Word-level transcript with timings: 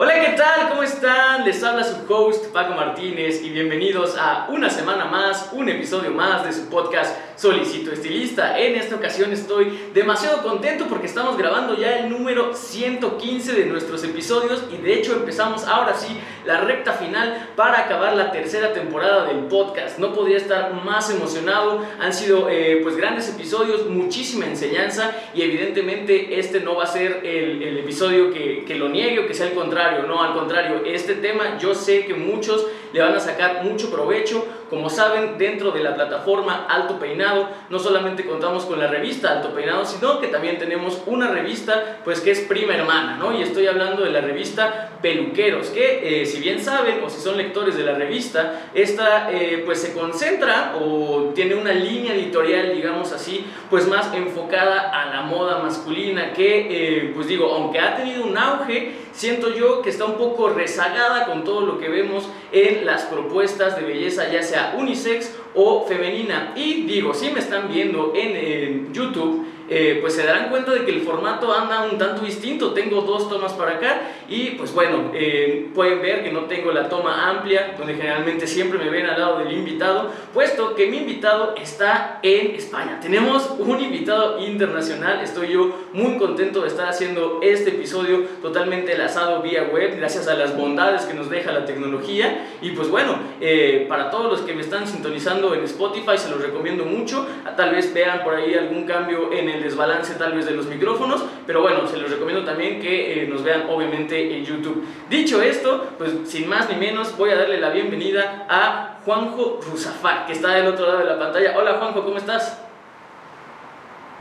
Hola, 0.00 0.14
¿qué 0.14 0.36
tal? 0.36 0.68
¿Cómo 0.68 0.84
están? 0.84 1.44
Les 1.44 1.60
habla 1.64 1.82
su 1.82 1.96
host 2.08 2.52
Paco 2.52 2.72
Martínez 2.72 3.42
y 3.42 3.50
bienvenidos 3.50 4.16
a 4.16 4.46
una 4.48 4.70
semana 4.70 5.06
más, 5.06 5.50
un 5.52 5.68
episodio 5.68 6.12
más 6.12 6.44
de 6.44 6.52
su 6.52 6.68
podcast 6.68 7.18
Solicito 7.34 7.90
Estilista. 7.90 8.56
En 8.60 8.76
esta 8.76 8.94
ocasión 8.94 9.32
estoy 9.32 9.76
demasiado 9.94 10.44
contento 10.44 10.86
porque 10.88 11.06
estamos 11.06 11.36
grabando 11.36 11.76
ya 11.76 11.98
el 11.98 12.10
número 12.10 12.54
115 12.54 13.52
de 13.54 13.66
nuestros 13.66 14.04
episodios 14.04 14.62
y 14.72 14.80
de 14.80 14.94
hecho 14.94 15.14
empezamos 15.14 15.64
ahora 15.66 15.94
sí 15.94 16.16
la 16.44 16.60
recta 16.60 16.92
final 16.92 17.48
para 17.56 17.80
acabar 17.80 18.16
la 18.16 18.30
tercera 18.30 18.72
temporada 18.72 19.24
del 19.24 19.46
podcast. 19.46 19.98
No 19.98 20.12
podría 20.12 20.36
estar 20.36 20.74
más 20.74 21.10
emocionado, 21.10 21.84
han 21.98 22.14
sido 22.14 22.48
eh, 22.48 22.78
pues 22.84 22.96
grandes 22.96 23.28
episodios, 23.30 23.88
muchísima 23.88 24.46
enseñanza 24.46 25.10
y 25.34 25.42
evidentemente 25.42 26.38
este 26.38 26.60
no 26.60 26.76
va 26.76 26.84
a 26.84 26.86
ser 26.86 27.22
el, 27.24 27.78
episodio 27.78 28.32
que, 28.32 28.64
que 28.64 28.74
lo 28.76 28.88
niegue 28.88 29.20
o 29.20 29.26
que 29.26 29.34
sea 29.34 29.48
el 29.48 29.54
contrario 29.54 29.87
no, 30.06 30.22
al 30.22 30.34
contrario, 30.34 30.82
este 30.84 31.14
tema 31.14 31.58
yo 31.58 31.74
sé 31.74 32.06
que 32.06 32.14
muchos 32.14 32.66
le 32.92 33.00
van 33.00 33.14
a 33.14 33.20
sacar 33.20 33.64
mucho 33.64 33.90
provecho. 33.90 34.46
Como 34.70 34.90
saben, 34.90 35.38
dentro 35.38 35.70
de 35.70 35.82
la 35.82 35.94
plataforma 35.94 36.66
Alto 36.68 36.98
Peinado, 36.98 37.48
no 37.70 37.78
solamente 37.78 38.26
contamos 38.26 38.66
con 38.66 38.78
la 38.78 38.86
revista 38.86 39.32
Alto 39.32 39.54
Peinado, 39.54 39.84
sino 39.86 40.20
que 40.20 40.28
también 40.28 40.58
tenemos 40.58 41.02
una 41.06 41.28
revista, 41.28 42.00
pues 42.04 42.20
que 42.20 42.32
es 42.32 42.40
prima 42.40 42.74
hermana, 42.74 43.16
¿no? 43.16 43.36
Y 43.36 43.42
estoy 43.42 43.66
hablando 43.66 44.04
de 44.04 44.10
la 44.10 44.20
revista 44.20 44.90
Peluqueros, 45.00 45.68
que 45.68 46.20
eh, 46.20 46.26
si 46.26 46.40
bien 46.40 46.60
saben, 46.60 47.02
o 47.02 47.08
si 47.08 47.20
son 47.20 47.38
lectores 47.38 47.78
de 47.78 47.84
la 47.84 47.94
revista, 47.94 48.68
esta 48.74 49.30
eh, 49.30 49.62
pues 49.64 49.80
se 49.80 49.94
concentra 49.94 50.74
o 50.78 51.32
tiene 51.34 51.54
una 51.54 51.72
línea 51.72 52.14
editorial, 52.14 52.74
digamos 52.74 53.12
así, 53.12 53.46
pues 53.70 53.86
más 53.88 54.12
enfocada 54.14 54.90
a 54.90 55.06
la 55.14 55.22
moda 55.22 55.60
masculina, 55.60 56.32
que 56.32 56.66
eh, 56.70 57.12
pues 57.14 57.26
digo, 57.26 57.50
aunque 57.54 57.80
ha 57.80 57.96
tenido 57.96 58.24
un 58.24 58.36
auge, 58.36 59.07
siento 59.18 59.52
yo 59.52 59.82
que 59.82 59.90
está 59.90 60.04
un 60.04 60.14
poco 60.14 60.48
rezagada 60.48 61.26
con 61.26 61.42
todo 61.42 61.62
lo 61.62 61.78
que 61.78 61.88
vemos 61.88 62.28
en 62.52 62.86
las 62.86 63.02
propuestas 63.02 63.76
de 63.76 63.82
belleza, 63.82 64.30
ya 64.30 64.42
sea 64.44 64.76
unisex 64.78 65.34
o 65.56 65.84
femenina. 65.86 66.52
Y 66.54 66.84
digo, 66.84 67.12
si 67.12 67.30
me 67.30 67.40
están 67.40 67.68
viendo 67.68 68.12
en 68.14 68.92
YouTube, 68.92 69.37
eh, 69.68 69.98
pues 70.00 70.14
se 70.14 70.24
darán 70.24 70.48
cuenta 70.50 70.72
de 70.72 70.84
que 70.84 70.90
el 70.90 71.02
formato 71.02 71.52
anda 71.52 71.84
un 71.84 71.98
tanto 71.98 72.24
distinto. 72.24 72.72
Tengo 72.72 73.02
dos 73.02 73.28
tomas 73.28 73.52
para 73.52 73.72
acá 73.72 74.00
y 74.28 74.50
pues 74.50 74.72
bueno, 74.74 75.10
eh, 75.14 75.70
pueden 75.74 76.00
ver 76.00 76.22
que 76.22 76.30
no 76.30 76.44
tengo 76.44 76.72
la 76.72 76.88
toma 76.88 77.28
amplia, 77.28 77.74
donde 77.76 77.94
generalmente 77.94 78.46
siempre 78.46 78.78
me 78.78 78.90
ven 78.90 79.06
al 79.06 79.18
lado 79.18 79.38
del 79.38 79.52
invitado, 79.52 80.10
puesto 80.32 80.74
que 80.74 80.86
mi 80.86 80.98
invitado 80.98 81.54
está 81.60 82.20
en 82.22 82.54
España. 82.54 82.98
Tenemos 83.00 83.54
un 83.58 83.80
invitado 83.80 84.38
internacional, 84.38 85.20
estoy 85.22 85.52
yo 85.52 85.74
muy 85.92 86.16
contento 86.16 86.62
de 86.62 86.68
estar 86.68 86.88
haciendo 86.88 87.40
este 87.42 87.70
episodio 87.70 88.24
totalmente 88.42 88.92
enlazado 88.92 89.42
vía 89.42 89.64
web, 89.72 89.96
gracias 89.96 90.28
a 90.28 90.34
las 90.34 90.56
bondades 90.56 91.02
que 91.02 91.14
nos 91.14 91.30
deja 91.30 91.52
la 91.52 91.64
tecnología. 91.64 92.46
Y 92.60 92.70
pues 92.70 92.88
bueno, 92.88 93.18
eh, 93.40 93.86
para 93.88 94.10
todos 94.10 94.30
los 94.30 94.40
que 94.42 94.54
me 94.54 94.60
están 94.60 94.86
sintonizando 94.86 95.54
en 95.54 95.64
Spotify, 95.64 96.16
se 96.16 96.30
los 96.30 96.40
recomiendo 96.40 96.84
mucho. 96.84 97.26
Tal 97.56 97.70
vez 97.70 97.92
vean 97.92 98.22
por 98.24 98.34
ahí 98.34 98.54
algún 98.54 98.84
cambio 98.84 99.32
en 99.32 99.48
el 99.48 99.57
desbalance 99.60 100.14
tal 100.14 100.32
vez 100.32 100.46
de 100.46 100.52
los 100.52 100.66
micrófonos, 100.66 101.24
pero 101.46 101.62
bueno, 101.62 101.86
se 101.86 101.96
los 101.96 102.10
recomiendo 102.10 102.44
también 102.44 102.80
que 102.80 103.22
eh, 103.22 103.26
nos 103.26 103.42
vean 103.42 103.66
obviamente 103.68 104.36
en 104.36 104.44
YouTube. 104.44 104.84
Dicho 105.08 105.42
esto, 105.42 105.88
pues 105.98 106.12
sin 106.24 106.48
más 106.48 106.68
ni 106.68 106.76
menos 106.76 107.16
voy 107.16 107.30
a 107.30 107.36
darle 107.36 107.60
la 107.60 107.70
bienvenida 107.70 108.46
a 108.48 108.98
Juanjo 109.04 109.60
Rusafá, 109.68 110.26
que 110.26 110.32
está 110.32 110.54
del 110.54 110.66
otro 110.66 110.86
lado 110.86 110.98
de 110.98 111.04
la 111.04 111.18
pantalla. 111.18 111.54
Hola 111.56 111.74
Juanjo, 111.74 112.04
¿cómo 112.04 112.16
estás? 112.18 112.62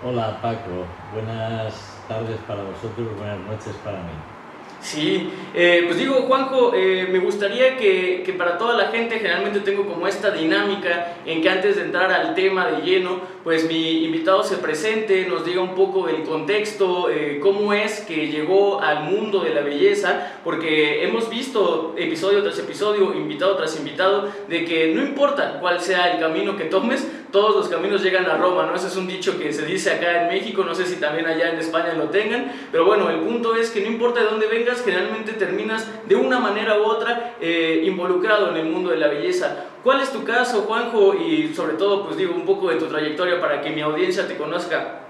Hola 0.03 0.40
Paco, 0.42 0.86
buenas 1.14 2.04
tardes 2.08 2.40
para 2.48 2.62
vosotros, 2.62 3.18
buenas 3.18 3.40
noches 3.40 3.75
para 3.84 3.98
mí. 3.98 4.37
Sí, 4.79 5.29
eh, 5.55 5.83
pues 5.85 5.97
digo, 5.97 6.13
Juanjo, 6.27 6.71
eh, 6.75 7.07
me 7.11 7.19
gustaría 7.19 7.77
que, 7.77 8.21
que, 8.23 8.33
para 8.33 8.57
toda 8.57 8.77
la 8.77 8.88
gente, 8.88 9.17
generalmente 9.17 9.61
tengo 9.61 9.85
como 9.85 10.07
esta 10.07 10.29
dinámica 10.31 11.15
en 11.25 11.41
que 11.41 11.49
antes 11.49 11.77
de 11.77 11.83
entrar 11.83 12.11
al 12.11 12.35
tema 12.35 12.67
de 12.67 12.83
lleno, 12.83 13.19
pues 13.43 13.67
mi 13.67 14.05
invitado 14.05 14.43
se 14.43 14.57
presente, 14.57 15.25
nos 15.27 15.43
diga 15.45 15.61
un 15.61 15.73
poco 15.73 16.05
del 16.05 16.23
contexto, 16.23 17.09
eh, 17.09 17.39
cómo 17.41 17.73
es 17.73 18.01
que 18.01 18.27
llegó 18.27 18.79
al 18.79 19.03
mundo 19.03 19.39
de 19.39 19.53
la 19.53 19.61
belleza, 19.61 20.39
porque 20.43 21.03
hemos 21.03 21.29
visto 21.29 21.95
episodio 21.97 22.44
tras 22.44 22.59
episodio, 22.59 23.13
invitado 23.15 23.55
tras 23.57 23.77
invitado, 23.77 24.31
de 24.47 24.63
que 24.63 24.94
no 24.94 25.01
importa 25.01 25.59
cuál 25.59 25.81
sea 25.81 26.13
el 26.13 26.19
camino 26.19 26.55
que 26.55 26.65
tomes, 26.65 27.07
todos 27.31 27.55
los 27.55 27.67
caminos 27.67 28.03
llegan 28.03 28.25
a 28.25 28.38
Roma, 28.38 28.65
¿no? 28.65 28.75
Ese 28.75 28.88
es 28.88 28.95
un 28.95 29.07
dicho 29.07 29.38
que 29.38 29.51
se 29.51 29.65
dice 29.65 29.91
acá 29.91 30.23
en 30.23 30.27
México, 30.29 30.63
no 30.63 30.73
sé 30.73 30.85
si 30.85 30.95
también 30.95 31.25
allá 31.25 31.51
en 31.51 31.59
España 31.59 31.93
lo 31.93 32.05
tengan, 32.05 32.51
pero 32.71 32.85
bueno, 32.85 33.09
el 33.09 33.19
punto 33.19 33.55
es 33.55 33.69
que 33.69 33.81
no 33.81 33.88
importa 33.88 34.21
de 34.21 34.27
dónde 34.27 34.47
vengas, 34.47 34.83
generalmente 34.83 35.33
terminas 35.33 35.88
de 36.07 36.15
una 36.15 36.39
manera 36.39 36.79
u 36.79 36.83
otra 36.83 37.35
eh, 37.41 37.83
involucrado 37.85 38.51
en 38.51 38.57
el 38.57 38.65
mundo 38.65 38.89
de 38.89 38.97
la 38.97 39.07
belleza. 39.07 39.65
¿Cuál 39.83 40.01
es 40.01 40.11
tu 40.11 40.23
caso, 40.23 40.61
Juanjo? 40.61 41.15
Y 41.15 41.53
sobre 41.53 41.73
todo, 41.73 42.05
pues 42.05 42.17
digo, 42.17 42.33
un 42.33 42.45
poco 42.45 42.69
de 42.69 42.75
tu 42.75 42.88
trayectoria 42.88 43.39
para 43.39 43.61
que 43.61 43.69
mi 43.69 43.81
audiencia 43.81 44.27
te 44.27 44.38
conozca. 44.38 45.03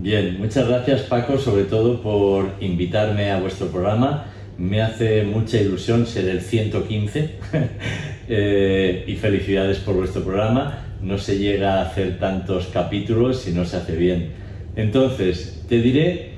Bien, 0.00 0.38
muchas 0.38 0.66
gracias 0.66 1.02
Paco, 1.02 1.36
sobre 1.36 1.64
todo 1.64 2.00
por 2.00 2.46
invitarme 2.60 3.30
a 3.32 3.38
vuestro 3.38 3.66
programa. 3.66 4.26
Me 4.56 4.80
hace 4.80 5.24
mucha 5.24 5.58
ilusión 5.58 6.06
ser 6.06 6.28
el 6.28 6.40
115 6.40 7.38
eh, 8.32 9.02
y 9.08 9.16
felicidades 9.16 9.78
por 9.78 9.96
vuestro 9.96 10.22
programa. 10.22 10.84
No 11.02 11.18
se 11.18 11.38
llega 11.38 11.74
a 11.74 11.82
hacer 11.82 12.20
tantos 12.20 12.68
capítulos 12.68 13.40
si 13.40 13.50
no 13.50 13.64
se 13.64 13.78
hace 13.78 13.96
bien. 13.96 14.28
Entonces, 14.76 15.64
te 15.68 15.80
diré, 15.80 16.30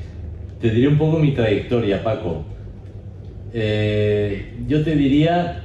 te 0.58 0.70
diré 0.70 0.88
un 0.88 0.96
poco 0.96 1.18
mi 1.18 1.32
trayectoria, 1.32 2.02
Paco. 2.02 2.46
Eh, 3.52 4.54
yo 4.66 4.82
te 4.82 4.96
diría 4.96 5.64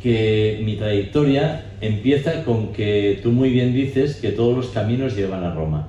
que 0.00 0.60
mi 0.64 0.76
trayectoria 0.76 1.64
empieza 1.80 2.44
con 2.44 2.72
que 2.72 3.18
tú 3.20 3.32
muy 3.32 3.50
bien 3.50 3.74
dices 3.74 4.16
que 4.16 4.30
todos 4.30 4.56
los 4.56 4.68
caminos 4.68 5.16
llevan 5.16 5.42
a 5.42 5.52
Roma. 5.52 5.88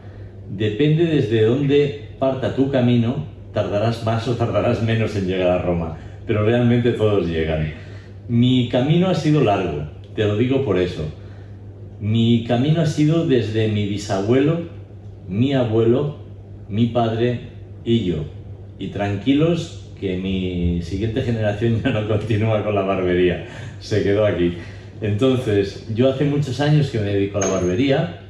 Depende 0.49 1.05
desde 1.05 1.43
dónde 1.43 2.07
parta 2.17 2.55
tu 2.55 2.71
camino, 2.71 3.27
tardarás 3.53 4.03
más 4.03 4.27
o 4.27 4.35
tardarás 4.35 4.81
menos 4.81 5.15
en 5.15 5.27
llegar 5.27 5.51
a 5.51 5.61
Roma, 5.61 5.97
pero 6.25 6.43
realmente 6.43 6.93
todos 6.93 7.27
llegan. 7.27 7.86
Mi 8.29 8.69
camino 8.69 9.07
ha 9.07 9.15
sido 9.15 9.41
largo, 9.41 9.87
te 10.15 10.25
lo 10.25 10.35
digo 10.35 10.65
por 10.65 10.77
eso. 10.77 11.05
Mi 12.01 12.43
camino 12.45 12.81
ha 12.81 12.85
sido 12.85 13.25
desde 13.25 13.69
mi 13.69 13.87
bisabuelo, 13.87 14.63
mi 15.29 15.53
abuelo, 15.53 16.17
mi 16.67 16.87
padre 16.87 17.39
y 17.85 18.03
yo. 18.03 18.25
Y 18.79 18.87
tranquilos 18.87 19.93
que 19.99 20.17
mi 20.17 20.81
siguiente 20.81 21.21
generación 21.21 21.81
ya 21.83 21.91
no 21.91 22.07
continúa 22.07 22.63
con 22.63 22.73
la 22.75 22.81
barbería, 22.81 23.45
se 23.79 24.03
quedó 24.03 24.25
aquí. 24.25 24.55
Entonces, 25.01 25.87
yo 25.95 26.09
hace 26.09 26.25
muchos 26.25 26.59
años 26.59 26.89
que 26.89 26.99
me 26.99 27.13
dedico 27.13 27.37
a 27.37 27.41
la 27.41 27.47
barbería, 27.47 28.23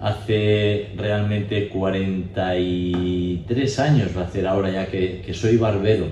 hace 0.00 0.92
realmente 0.96 1.68
43 1.68 3.78
años 3.80 4.16
va 4.16 4.22
a 4.22 4.24
hacer 4.24 4.46
ahora 4.46 4.70
ya 4.70 4.86
que, 4.86 5.20
que 5.24 5.34
soy 5.34 5.58
barbero, 5.58 6.06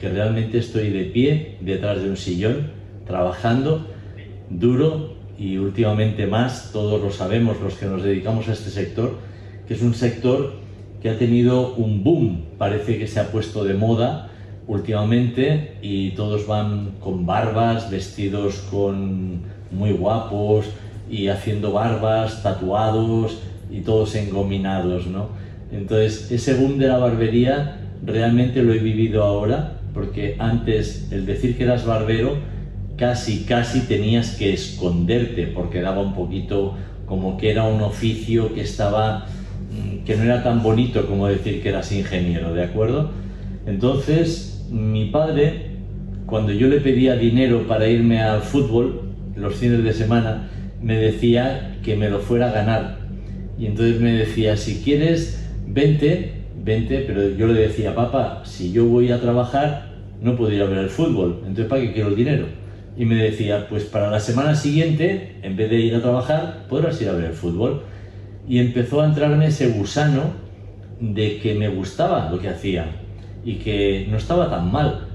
que 0.00 0.08
realmente 0.08 0.58
estoy 0.58 0.90
de 0.90 1.04
pie 1.04 1.56
detrás 1.60 2.02
de 2.02 2.10
un 2.10 2.16
sillón, 2.16 2.79
trabajando 3.06 3.86
duro 4.50 5.14
y 5.38 5.56
últimamente 5.56 6.26
más, 6.26 6.70
todos 6.72 7.00
lo 7.00 7.10
sabemos 7.10 7.60
los 7.60 7.74
que 7.74 7.86
nos 7.86 8.02
dedicamos 8.02 8.48
a 8.48 8.52
este 8.52 8.70
sector, 8.70 9.18
que 9.66 9.74
es 9.74 9.82
un 9.82 9.94
sector 9.94 10.52
que 11.00 11.08
ha 11.08 11.18
tenido 11.18 11.74
un 11.74 12.04
boom, 12.04 12.44
parece 12.58 12.98
que 12.98 13.06
se 13.06 13.20
ha 13.20 13.30
puesto 13.30 13.64
de 13.64 13.74
moda 13.74 14.28
últimamente 14.66 15.78
y 15.82 16.10
todos 16.10 16.46
van 16.46 16.92
con 17.00 17.24
barbas, 17.24 17.90
vestidos 17.90 18.56
con 18.70 19.42
muy 19.70 19.92
guapos 19.92 20.66
y 21.10 21.28
haciendo 21.28 21.72
barbas, 21.72 22.42
tatuados 22.42 23.38
y 23.70 23.80
todos 23.80 24.14
engominados, 24.14 25.06
¿no? 25.06 25.28
Entonces, 25.72 26.30
ese 26.30 26.54
boom 26.54 26.78
de 26.78 26.88
la 26.88 26.98
barbería 26.98 27.80
realmente 28.04 28.62
lo 28.62 28.74
he 28.74 28.78
vivido 28.78 29.22
ahora, 29.22 29.80
porque 29.94 30.36
antes 30.38 31.10
el 31.10 31.26
decir 31.26 31.56
que 31.56 31.64
eras 31.64 31.86
barbero 31.86 32.36
casi, 33.00 33.44
casi 33.44 33.80
tenías 33.80 34.36
que 34.36 34.52
esconderte 34.52 35.46
porque 35.46 35.80
daba 35.80 36.02
un 36.02 36.14
poquito 36.14 36.76
como 37.06 37.38
que 37.38 37.50
era 37.50 37.64
un 37.64 37.80
oficio 37.80 38.54
que 38.54 38.60
estaba, 38.60 39.26
mm, 39.72 40.04
que 40.04 40.16
no 40.16 40.24
era 40.24 40.44
tan 40.44 40.62
bonito 40.62 41.06
como 41.06 41.26
decir 41.26 41.62
que 41.62 41.70
eras 41.70 41.90
ingeniero, 41.90 42.52
¿de 42.52 42.62
acuerdo? 42.62 43.10
Entonces, 43.66 44.66
mi 44.70 45.06
padre, 45.06 45.78
cuando 46.26 46.52
yo 46.52 46.68
le 46.68 46.80
pedía 46.80 47.16
dinero 47.16 47.66
para 47.66 47.88
irme 47.88 48.20
al 48.20 48.42
fútbol, 48.42 49.00
los 49.34 49.54
fines 49.54 49.82
de 49.82 49.92
semana, 49.94 50.50
me 50.82 50.96
decía 50.96 51.78
que 51.82 51.96
me 51.96 52.10
lo 52.10 52.20
fuera 52.20 52.50
a 52.50 52.52
ganar. 52.52 52.98
Y 53.58 53.66
entonces 53.66 53.98
me 53.98 54.12
decía, 54.12 54.58
si 54.58 54.82
quieres, 54.82 55.50
vente, 55.66 56.32
vente, 56.62 57.04
pero 57.06 57.30
yo 57.30 57.46
le 57.46 57.60
decía, 57.60 57.94
papá, 57.94 58.42
si 58.44 58.72
yo 58.72 58.84
voy 58.84 59.10
a 59.10 59.20
trabajar, 59.20 59.90
no 60.20 60.36
puedo 60.36 60.50
ver 60.50 60.78
el 60.78 60.90
fútbol, 60.90 61.38
entonces 61.40 61.66
¿para 61.66 61.80
qué 61.80 61.92
quiero 61.94 62.10
el 62.10 62.16
dinero? 62.16 62.60
Y 63.00 63.06
me 63.06 63.14
decía, 63.14 63.66
pues 63.66 63.84
para 63.84 64.10
la 64.10 64.20
semana 64.20 64.54
siguiente, 64.54 65.36
en 65.40 65.56
vez 65.56 65.70
de 65.70 65.80
ir 65.80 65.94
a 65.94 66.02
trabajar, 66.02 66.66
podrás 66.68 67.00
ir 67.00 67.08
a 67.08 67.12
ver 67.12 67.24
el 67.24 67.32
fútbol. 67.32 67.84
Y 68.46 68.58
empezó 68.58 69.00
a 69.00 69.06
entrarme 69.06 69.46
ese 69.46 69.68
gusano 69.68 70.34
de 71.00 71.38
que 71.38 71.54
me 71.54 71.70
gustaba 71.70 72.30
lo 72.30 72.38
que 72.38 72.50
hacía 72.50 72.84
y 73.42 73.54
que 73.54 74.06
no 74.10 74.18
estaba 74.18 74.50
tan 74.50 74.70
mal 74.70 75.06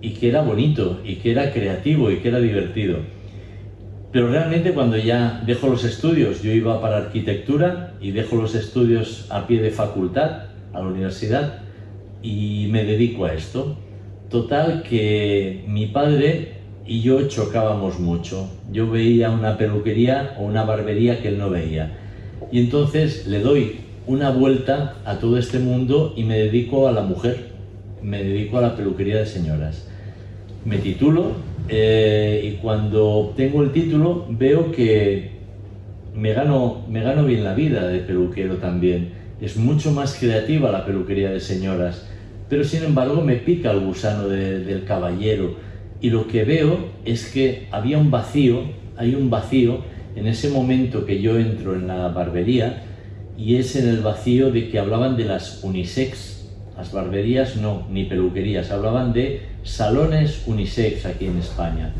y 0.00 0.14
que 0.14 0.30
era 0.30 0.40
bonito 0.40 1.02
y 1.04 1.16
que 1.16 1.32
era 1.32 1.52
creativo 1.52 2.10
y 2.10 2.20
que 2.20 2.28
era 2.28 2.38
divertido. 2.40 3.00
Pero 4.10 4.28
realmente 4.30 4.72
cuando 4.72 4.96
ya 4.96 5.42
dejo 5.44 5.68
los 5.68 5.84
estudios, 5.84 6.42
yo 6.42 6.50
iba 6.50 6.80
para 6.80 6.96
arquitectura 6.96 7.92
y 8.00 8.12
dejo 8.12 8.36
los 8.36 8.54
estudios 8.54 9.26
a 9.28 9.46
pie 9.46 9.60
de 9.60 9.70
facultad, 9.70 10.44
a 10.72 10.78
la 10.78 10.86
universidad, 10.86 11.58
y 12.22 12.68
me 12.70 12.84
dedico 12.84 13.26
a 13.26 13.34
esto. 13.34 13.76
Total 14.30 14.82
que 14.82 15.66
mi 15.68 15.88
padre 15.88 16.63
y 16.86 17.00
yo 17.00 17.28
chocábamos 17.28 17.98
mucho. 17.98 18.48
Yo 18.70 18.90
veía 18.90 19.30
una 19.30 19.56
peluquería 19.56 20.36
o 20.38 20.44
una 20.44 20.64
barbería 20.64 21.20
que 21.20 21.28
él 21.28 21.38
no 21.38 21.50
veía. 21.50 21.98
Y 22.52 22.60
entonces 22.60 23.26
le 23.26 23.40
doy 23.40 23.80
una 24.06 24.30
vuelta 24.30 24.96
a 25.04 25.18
todo 25.18 25.38
este 25.38 25.58
mundo 25.58 26.12
y 26.16 26.24
me 26.24 26.38
dedico 26.38 26.88
a 26.88 26.92
la 26.92 27.02
mujer, 27.02 27.52
me 28.02 28.22
dedico 28.22 28.58
a 28.58 28.62
la 28.62 28.76
peluquería 28.76 29.16
de 29.16 29.26
señoras. 29.26 29.88
Me 30.64 30.78
titulo, 30.78 31.32
eh, 31.68 32.42
y 32.44 32.56
cuando 32.60 33.08
obtengo 33.08 33.62
el 33.62 33.72
título 33.72 34.26
veo 34.28 34.70
que 34.70 35.30
me 36.14 36.32
gano, 36.32 36.84
me 36.88 37.02
gano 37.02 37.24
bien 37.24 37.44
la 37.44 37.54
vida 37.54 37.88
de 37.88 38.00
peluquero 38.00 38.56
también. 38.56 39.12
Es 39.40 39.56
mucho 39.56 39.90
más 39.90 40.14
creativa 40.18 40.70
la 40.70 40.84
peluquería 40.84 41.30
de 41.30 41.40
señoras, 41.40 42.06
pero 42.48 42.64
sin 42.64 42.84
embargo 42.84 43.22
me 43.22 43.36
pica 43.36 43.70
el 43.70 43.80
gusano 43.80 44.28
del 44.28 44.84
caballero. 44.84 45.56
Y 46.04 46.10
lo 46.10 46.28
que 46.28 46.44
veo 46.44 46.90
es 47.06 47.30
que 47.30 47.66
había 47.70 47.96
un 47.96 48.10
vacío, 48.10 48.60
hay 48.98 49.14
un 49.14 49.30
vacío 49.30 49.78
en 50.14 50.26
ese 50.26 50.50
momento 50.50 51.06
que 51.06 51.22
yo 51.22 51.38
entro 51.38 51.74
en 51.74 51.86
la 51.86 52.08
barbería 52.08 52.82
y 53.38 53.56
es 53.56 53.74
en 53.74 53.88
el 53.88 54.02
vacío 54.02 54.52
de 54.52 54.68
que 54.68 54.78
hablaban 54.78 55.16
de 55.16 55.24
las 55.24 55.64
unisex 55.64 56.44
las 56.76 56.92
barberías 56.92 57.56
no, 57.56 57.86
ni 57.88 58.04
peluquerías, 58.04 58.70
hablaban 58.70 59.14
de 59.14 59.46
salones 59.62 60.42
unisex 60.44 61.06
aquí 61.06 61.24
en 61.24 61.38
España. 61.38 61.94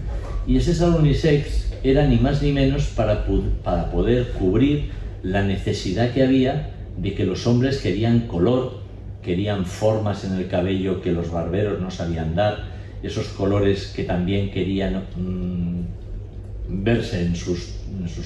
Y 0.47 0.59
ese 0.59 0.75
salón 0.75 0.97
unisex 0.97 1.73
era 1.83 2.07
ni 2.07 2.19
más 2.19 2.43
ni 2.43 2.53
menos 2.53 2.89
para, 2.89 3.25
para 3.63 3.91
poder 3.91 4.33
cubrir 4.33 4.91
la 5.23 5.43
necesidad 5.43 6.13
que 6.13 6.25
había 6.25 6.75
de 6.99 7.15
que 7.15 7.25
los 7.25 7.47
hombres 7.47 7.79
querían 7.79 8.27
color, 8.27 8.81
querían 9.23 9.65
formas 9.65 10.25
en 10.25 10.35
el 10.35 10.47
cabello 10.47 11.01
que 11.01 11.13
los 11.13 11.31
barberos 11.31 11.81
no 11.81 11.91
sabían 11.91 12.35
dar, 12.35 12.74
esos 13.07 13.29
colores 13.29 13.93
que 13.95 14.05
también 14.05 14.51
querían 14.51 15.05
mm, 15.17 16.85
verse 16.85 17.25
en 17.25 17.37
sus, 17.37 17.75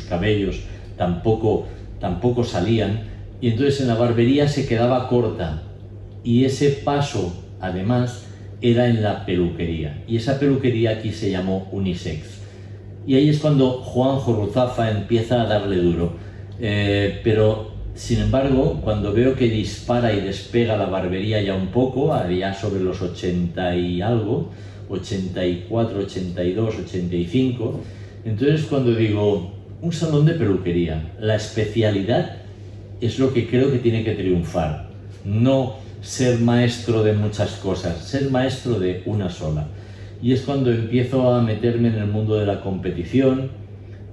cabellos 0.09 0.61
tampoco, 0.97 1.67
tampoco 2.01 2.45
salían. 2.45 3.03
Y 3.41 3.51
entonces 3.51 3.81
en 3.81 3.89
la 3.89 3.95
barbería 3.95 4.49
se 4.49 4.67
quedaba 4.67 5.09
corta 5.09 5.63
y 6.25 6.45
ese 6.45 6.71
paso, 6.71 7.33
además, 7.61 8.27
era 8.61 8.89
en 8.89 9.03
la 9.03 9.25
peluquería. 9.25 10.03
Y 10.07 10.17
esa 10.17 10.39
peluquería 10.39 10.91
aquí 10.91 11.13
se 11.13 11.31
llamó 11.31 11.69
unisex. 11.71 12.41
Y 13.07 13.15
ahí 13.15 13.29
es 13.29 13.39
cuando 13.39 13.83
Juan 13.83 14.19
Ruzafa 14.27 14.91
empieza 14.91 15.41
a 15.41 15.47
darle 15.47 15.77
duro. 15.77 16.13
Eh, 16.61 17.21
pero, 17.23 17.73
sin 17.99 18.21
embargo, 18.21 18.81
cuando 18.85 19.13
veo 19.13 19.35
que 19.35 19.49
dispara 19.49 20.13
y 20.13 20.21
despega 20.21 20.77
la 20.77 20.87
barbería 20.87 21.43
ya 21.43 21.57
un 21.57 21.67
poco, 21.67 22.15
ya 22.31 22.55
sobre 22.55 22.79
los 22.81 23.03
80 23.03 23.75
y 23.75 24.01
algo, 24.01 24.51
84, 24.89 25.99
82, 25.99 26.77
85, 26.87 27.81
entonces 28.25 28.67
cuando 28.67 28.95
digo, 28.95 29.51
un 29.83 29.93
salón 29.93 30.27
de 30.27 30.35
peluquería, 30.35 31.13
la 31.19 31.35
especialidad 31.35 32.37
es 33.01 33.19
lo 33.19 33.35
que 33.35 33.49
creo 33.49 33.73
que 33.73 33.79
tiene 33.79 34.05
que 34.05 34.15
triunfar. 34.15 34.91
No 35.25 35.75
ser 36.01 36.39
maestro 36.39 37.03
de 37.03 37.15
muchas 37.15 37.55
cosas, 37.55 37.99
ser 38.05 38.31
maestro 38.31 38.79
de 38.79 39.03
una 39.07 39.29
sola. 39.29 39.67
Y 40.23 40.33
es 40.33 40.43
cuando 40.43 40.71
empiezo 40.71 41.35
a 41.35 41.43
meterme 41.43 41.89
en 41.89 41.97
el 41.97 42.07
mundo 42.07 42.37
de 42.37 42.47
la 42.47 42.61
competición, 42.61 43.51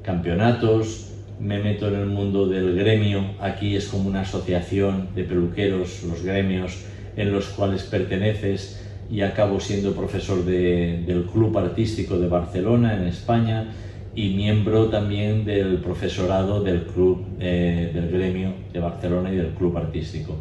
campeonatos, 0.01 1.11
me 1.39 1.59
meto 1.59 1.87
en 1.87 1.95
el 1.95 2.05
mundo 2.07 2.47
del 2.47 2.75
gremio, 2.75 3.21
aquí 3.39 3.75
es 3.75 3.87
como 3.87 4.09
una 4.09 4.21
asociación 4.21 5.09
de 5.15 5.23
peluqueros, 5.23 6.03
los 6.03 6.23
gremios 6.23 6.85
en 7.17 7.31
los 7.31 7.47
cuales 7.47 7.83
perteneces 7.83 8.81
y 9.09 9.21
acabo 9.21 9.59
siendo 9.59 9.93
profesor 9.93 10.43
del 10.45 11.25
Club 11.31 11.57
Artístico 11.57 12.17
de 12.17 12.27
Barcelona 12.27 12.95
en 12.95 13.07
España 13.07 13.69
y 14.15 14.29
miembro 14.29 14.87
también 14.87 15.45
del 15.45 15.77
profesorado 15.79 16.63
del 16.63 16.85
Club 16.85 17.25
eh, 17.39 17.91
del 17.93 18.09
Gremio 18.09 18.53
de 18.71 18.79
Barcelona 18.79 19.31
y 19.31 19.35
del 19.35 19.49
Club 19.49 19.77
Artístico. 19.77 20.37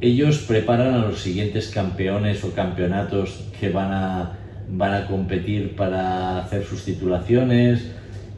Ellos 0.00 0.44
preparan 0.46 0.94
a 0.94 0.98
los 0.98 1.20
siguientes 1.20 1.68
campeones 1.68 2.44
o 2.44 2.52
campeonatos 2.52 3.48
que 3.58 3.70
van 3.70 3.92
a, 3.92 4.38
van 4.70 4.94
a 4.94 5.06
competir 5.06 5.74
para 5.74 6.38
hacer 6.38 6.64
sus 6.64 6.84
titulaciones 6.84 7.90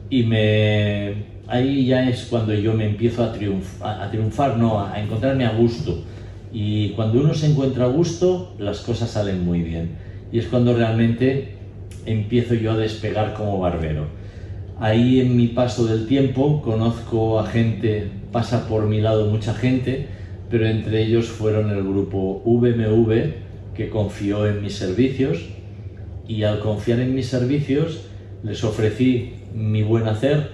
y 0.09 0.23
me, 0.23 1.32
ahí 1.53 1.85
ya 1.85 2.09
es 2.09 2.25
cuando 2.25 2.51
yo 2.55 2.73
me 2.73 2.85
empiezo 2.85 3.23
a, 3.23 3.31
triunfar, 3.31 4.51
a 4.51 4.57
no, 4.57 4.83
a 4.83 4.99
encontrarme 4.99 5.45
a 5.45 5.53
gusto. 5.53 6.03
Y 6.51 6.89
cuando 6.89 7.19
uno 7.19 7.35
se 7.35 7.45
encuentra 7.45 7.85
a 7.85 7.89
gusto, 7.89 8.55
las 8.57 8.79
cosas 8.79 9.11
salen 9.11 9.45
muy 9.45 9.61
bien. 9.61 9.91
Y 10.31 10.39
es 10.39 10.47
cuando 10.47 10.75
realmente 10.75 11.53
empiezo 12.07 12.55
yo 12.55 12.71
a 12.71 12.77
despegar 12.77 13.35
como 13.35 13.59
barbero. 13.59 14.07
Ahí 14.79 15.21
en 15.21 15.37
mi 15.37 15.47
paso 15.47 15.85
del 15.85 16.07
tiempo 16.07 16.59
conozco 16.63 17.39
a 17.39 17.45
gente, 17.45 18.09
pasa 18.31 18.67
por 18.67 18.87
mi 18.87 18.99
lado 18.99 19.29
mucha 19.29 19.53
gente, 19.53 20.07
pero 20.49 20.65
entre 20.65 21.03
ellos 21.03 21.27
fueron 21.27 21.69
el 21.69 21.83
grupo 21.83 22.41
VMV 22.45 23.75
que 23.75 23.89
confió 23.89 24.47
en 24.47 24.63
mis 24.63 24.73
servicios 24.73 25.45
y 26.27 26.43
al 26.43 26.59
confiar 26.59 26.99
en 26.99 27.13
mis 27.13 27.27
servicios 27.27 28.07
les 28.43 28.63
ofrecí 28.63 29.33
mi 29.53 29.83
buen 29.83 30.07
hacer 30.07 30.49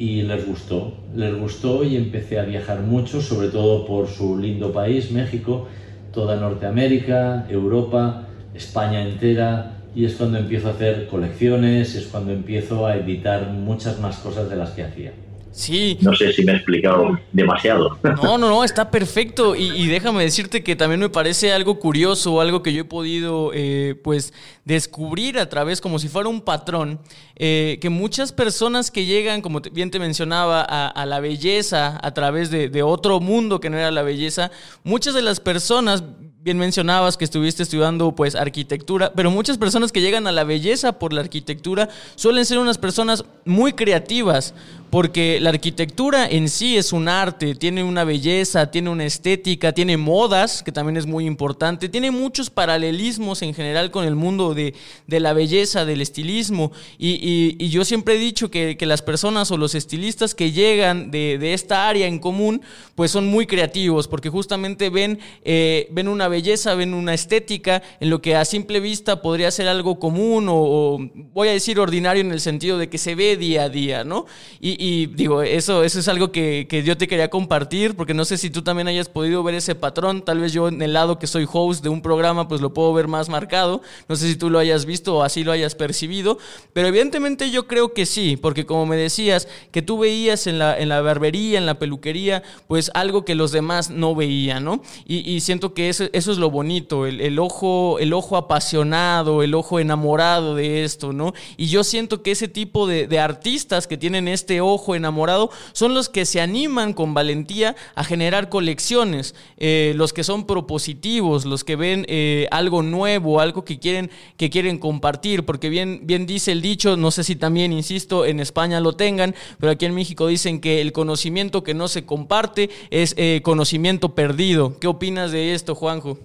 y 0.00 0.22
les 0.22 0.46
gustó. 0.46 0.94
Les 1.14 1.38
gustó 1.38 1.84
y 1.84 1.94
empecé 1.94 2.38
a 2.40 2.44
viajar 2.44 2.80
mucho, 2.80 3.20
sobre 3.20 3.48
todo 3.48 3.84
por 3.84 4.08
su 4.08 4.38
lindo 4.38 4.72
país, 4.72 5.12
México, 5.12 5.66
toda 6.10 6.36
Norteamérica, 6.36 7.46
Europa, 7.50 8.24
España 8.54 9.02
entera, 9.02 9.72
y 9.94 10.06
es 10.06 10.14
cuando 10.14 10.38
empiezo 10.38 10.68
a 10.68 10.72
hacer 10.72 11.06
colecciones, 11.06 11.94
es 11.96 12.06
cuando 12.06 12.32
empiezo 12.32 12.86
a 12.86 12.96
editar 12.96 13.50
muchas 13.50 14.00
más 14.00 14.16
cosas 14.16 14.48
de 14.48 14.56
las 14.56 14.70
que 14.70 14.84
hacía. 14.84 15.12
Sí. 15.52 15.98
No 16.00 16.14
sé 16.14 16.32
si 16.32 16.44
me 16.44 16.52
he 16.52 16.56
explicado 16.56 17.18
demasiado. 17.32 17.98
No, 18.22 18.38
no, 18.38 18.48
no, 18.48 18.64
está 18.64 18.90
perfecto. 18.90 19.56
Y, 19.56 19.86
déjame 19.88 20.22
decirte 20.22 20.62
que 20.62 20.76
también 20.76 21.00
me 21.00 21.08
parece 21.08 21.52
algo 21.52 21.78
curioso, 21.78 22.40
algo 22.40 22.62
que 22.62 22.72
yo 22.72 22.82
he 22.82 22.84
podido, 22.84 23.50
eh, 23.52 23.96
pues, 24.02 24.32
descubrir 24.64 25.38
a 25.38 25.48
través, 25.48 25.80
como 25.80 25.98
si 25.98 26.08
fuera 26.08 26.28
un 26.28 26.40
patrón, 26.40 27.00
eh, 27.36 27.78
que 27.80 27.90
muchas 27.90 28.32
personas 28.32 28.90
que 28.90 29.06
llegan, 29.06 29.42
como 29.42 29.60
bien 29.60 29.90
te 29.90 29.98
mencionaba, 29.98 30.62
a, 30.62 31.06
la 31.06 31.20
belleza 31.20 31.98
a 32.02 32.14
través 32.14 32.50
de, 32.50 32.68
de 32.68 32.82
otro 32.82 33.18
mundo 33.20 33.60
que 33.60 33.70
no 33.70 33.78
era 33.78 33.90
la 33.90 34.02
belleza, 34.02 34.50
muchas 34.84 35.14
de 35.14 35.22
las 35.22 35.40
personas 35.40 36.04
bien 36.42 36.56
mencionabas 36.56 37.18
que 37.18 37.24
estuviste 37.24 37.62
estudiando 37.62 38.12
pues 38.14 38.34
arquitectura, 38.34 39.12
pero 39.14 39.30
muchas 39.30 39.58
personas 39.58 39.92
que 39.92 40.00
llegan 40.00 40.26
a 40.26 40.32
la 40.32 40.44
belleza 40.44 40.98
por 40.98 41.12
la 41.12 41.20
arquitectura 41.20 41.90
suelen 42.14 42.46
ser 42.46 42.58
unas 42.58 42.78
personas 42.78 43.24
muy 43.44 43.74
creativas, 43.74 44.54
porque 44.90 45.38
la 45.40 45.50
arquitectura 45.50 46.28
en 46.28 46.48
sí 46.48 46.76
es 46.76 46.92
un 46.92 47.08
arte, 47.08 47.54
tiene 47.54 47.84
una 47.84 48.02
belleza, 48.02 48.70
tiene 48.72 48.90
una 48.90 49.04
estética, 49.04 49.72
tiene 49.72 49.96
modas, 49.96 50.64
que 50.64 50.72
también 50.72 50.96
es 50.96 51.06
muy 51.06 51.26
importante, 51.26 51.88
tiene 51.88 52.10
muchos 52.10 52.50
paralelismos 52.50 53.42
en 53.42 53.54
general 53.54 53.92
con 53.92 54.04
el 54.04 54.16
mundo 54.16 54.52
de, 54.52 54.74
la 55.06 55.32
belleza, 55.32 55.84
del 55.84 56.00
estilismo, 56.00 56.72
y, 56.98 57.68
yo 57.70 57.84
siempre 57.84 58.16
he 58.16 58.18
dicho 58.18 58.50
que, 58.50 58.76
las 58.80 59.02
personas 59.02 59.52
o 59.52 59.56
los 59.56 59.76
estilistas 59.76 60.34
que 60.34 60.50
llegan 60.50 61.12
de, 61.12 61.54
esta 61.54 61.88
área 61.88 62.08
en 62.08 62.18
común, 62.18 62.62
pues 62.96 63.12
son 63.12 63.26
muy 63.26 63.46
creativos, 63.46 64.08
porque 64.08 64.28
justamente 64.28 64.90
ven, 64.90 65.20
eh, 65.44 65.86
ven 65.92 66.08
una 66.08 66.26
belleza, 66.26 66.74
ven 66.74 66.94
una 66.94 67.14
estética 67.14 67.82
en 68.00 68.10
lo 68.10 68.20
que 68.20 68.34
a 68.34 68.44
simple 68.44 68.80
vista 68.80 69.22
podría 69.22 69.50
ser 69.52 69.68
algo 69.68 70.00
común 70.00 70.46
o, 70.48 70.98
voy 71.32 71.48
a 71.48 71.52
decir 71.52 71.78
ordinario 71.78 72.22
en 72.22 72.32
el 72.32 72.40
sentido 72.40 72.78
de 72.78 72.88
que 72.88 72.98
se 72.98 73.14
ve 73.14 73.36
día 73.36 73.64
a 73.64 73.68
día, 73.68 74.02
¿no? 74.02 74.26
Y, 74.60 74.79
digo, 74.80 75.42
eso, 75.42 75.84
eso 75.84 76.00
es 76.00 76.08
algo 76.08 76.32
que, 76.32 76.66
yo 76.86 76.96
te 76.96 77.06
quería 77.06 77.28
compartir, 77.28 77.96
porque 77.96 78.14
no 78.14 78.24
sé 78.24 78.38
si 78.38 78.48
tú 78.48 78.62
también 78.62 78.88
hayas 78.88 79.10
podido 79.10 79.42
ver 79.42 79.54
ese 79.54 79.74
patrón, 79.74 80.22
tal 80.22 80.40
vez 80.40 80.54
yo 80.54 80.68
en 80.68 80.80
el 80.80 80.94
lado 80.94 81.18
que 81.18 81.26
soy 81.26 81.46
host 81.52 81.82
de 81.82 81.90
un 81.90 82.00
programa, 82.00 82.48
pues 82.48 82.62
lo 82.62 82.72
puedo 82.72 82.94
ver 82.94 83.06
más 83.06 83.28
marcado, 83.28 83.82
no 84.08 84.16
sé 84.16 84.26
si 84.26 84.36
tú 84.36 84.48
lo 84.48 84.58
hayas 84.58 84.86
visto 84.86 85.18
o 85.18 85.22
así 85.22 85.44
lo 85.44 85.52
hayas 85.52 85.74
percibido, 85.74 86.38
pero 86.72 86.88
evidentemente 86.88 87.50
yo 87.50 87.66
creo 87.66 87.92
que 87.92 88.06
sí, 88.06 88.38
porque 88.38 88.64
como 88.64 88.86
me 88.86 88.96
decías, 88.96 89.48
que 89.70 89.82
tú 89.82 89.98
veías 89.98 90.46
en 90.46 90.58
la, 90.58 90.78
en 90.78 90.88
la 90.88 91.02
barbería, 91.02 91.58
en 91.58 91.66
la 91.66 91.78
peluquería, 91.78 92.42
pues 92.66 92.90
algo 92.94 93.26
que 93.26 93.34
los 93.34 93.52
demás 93.52 93.90
no 93.90 94.14
veían, 94.14 94.64
¿no? 94.64 94.82
Y, 95.06 95.40
siento 95.40 95.74
que 95.74 95.90
eso, 95.90 96.04
eso 96.14 96.32
es 96.32 96.38
lo 96.38 96.50
bonito, 96.50 97.04
el, 97.06 97.20
el, 97.20 97.38
ojo, 97.38 97.98
el 97.98 98.14
ojo 98.14 98.38
apasionado, 98.38 99.42
el 99.42 99.54
ojo 99.54 99.78
enamorado 99.78 100.54
de 100.54 100.84
esto, 100.84 101.12
¿no? 101.12 101.34
Y 101.58 101.66
yo 101.66 101.84
siento 101.84 102.22
que 102.22 102.30
ese 102.30 102.48
tipo 102.48 102.86
de, 102.86 103.06
de 103.06 103.18
artistas 103.18 103.86
que 103.86 103.98
tienen 103.98 104.26
este 104.26 104.62
ojo 104.62 104.69
enamorado 104.94 105.50
son 105.72 105.94
los 105.94 106.08
que 106.08 106.24
se 106.24 106.40
animan 106.40 106.92
con 106.92 107.14
valentía 107.14 107.76
a 107.94 108.04
generar 108.04 108.48
colecciones, 108.48 109.34
eh, 109.56 109.92
los 109.96 110.12
que 110.12 110.24
son 110.24 110.46
propositivos, 110.46 111.44
los 111.44 111.64
que 111.64 111.76
ven 111.76 112.04
eh, 112.08 112.46
algo 112.50 112.82
nuevo, 112.82 113.40
algo 113.40 113.64
que 113.64 113.78
quieren, 113.78 114.10
que 114.36 114.50
quieren 114.50 114.78
compartir, 114.78 115.44
porque 115.44 115.68
bien, 115.68 116.00
bien 116.04 116.26
dice 116.26 116.52
el 116.52 116.62
dicho, 116.62 116.96
no 116.96 117.10
sé 117.10 117.24
si 117.24 117.36
también, 117.36 117.72
insisto, 117.72 118.24
en 118.24 118.40
España 118.40 118.80
lo 118.80 118.94
tengan, 118.94 119.34
pero 119.58 119.72
aquí 119.72 119.86
en 119.86 119.94
México 119.94 120.26
dicen 120.26 120.60
que 120.60 120.80
el 120.80 120.92
conocimiento 120.92 121.62
que 121.62 121.74
no 121.74 121.88
se 121.88 122.04
comparte 122.04 122.70
es 122.90 123.14
eh, 123.16 123.40
conocimiento 123.42 124.14
perdido. 124.14 124.78
¿Qué 124.78 124.86
opinas 124.86 125.32
de 125.32 125.54
esto, 125.54 125.74
Juanjo? 125.74 126.18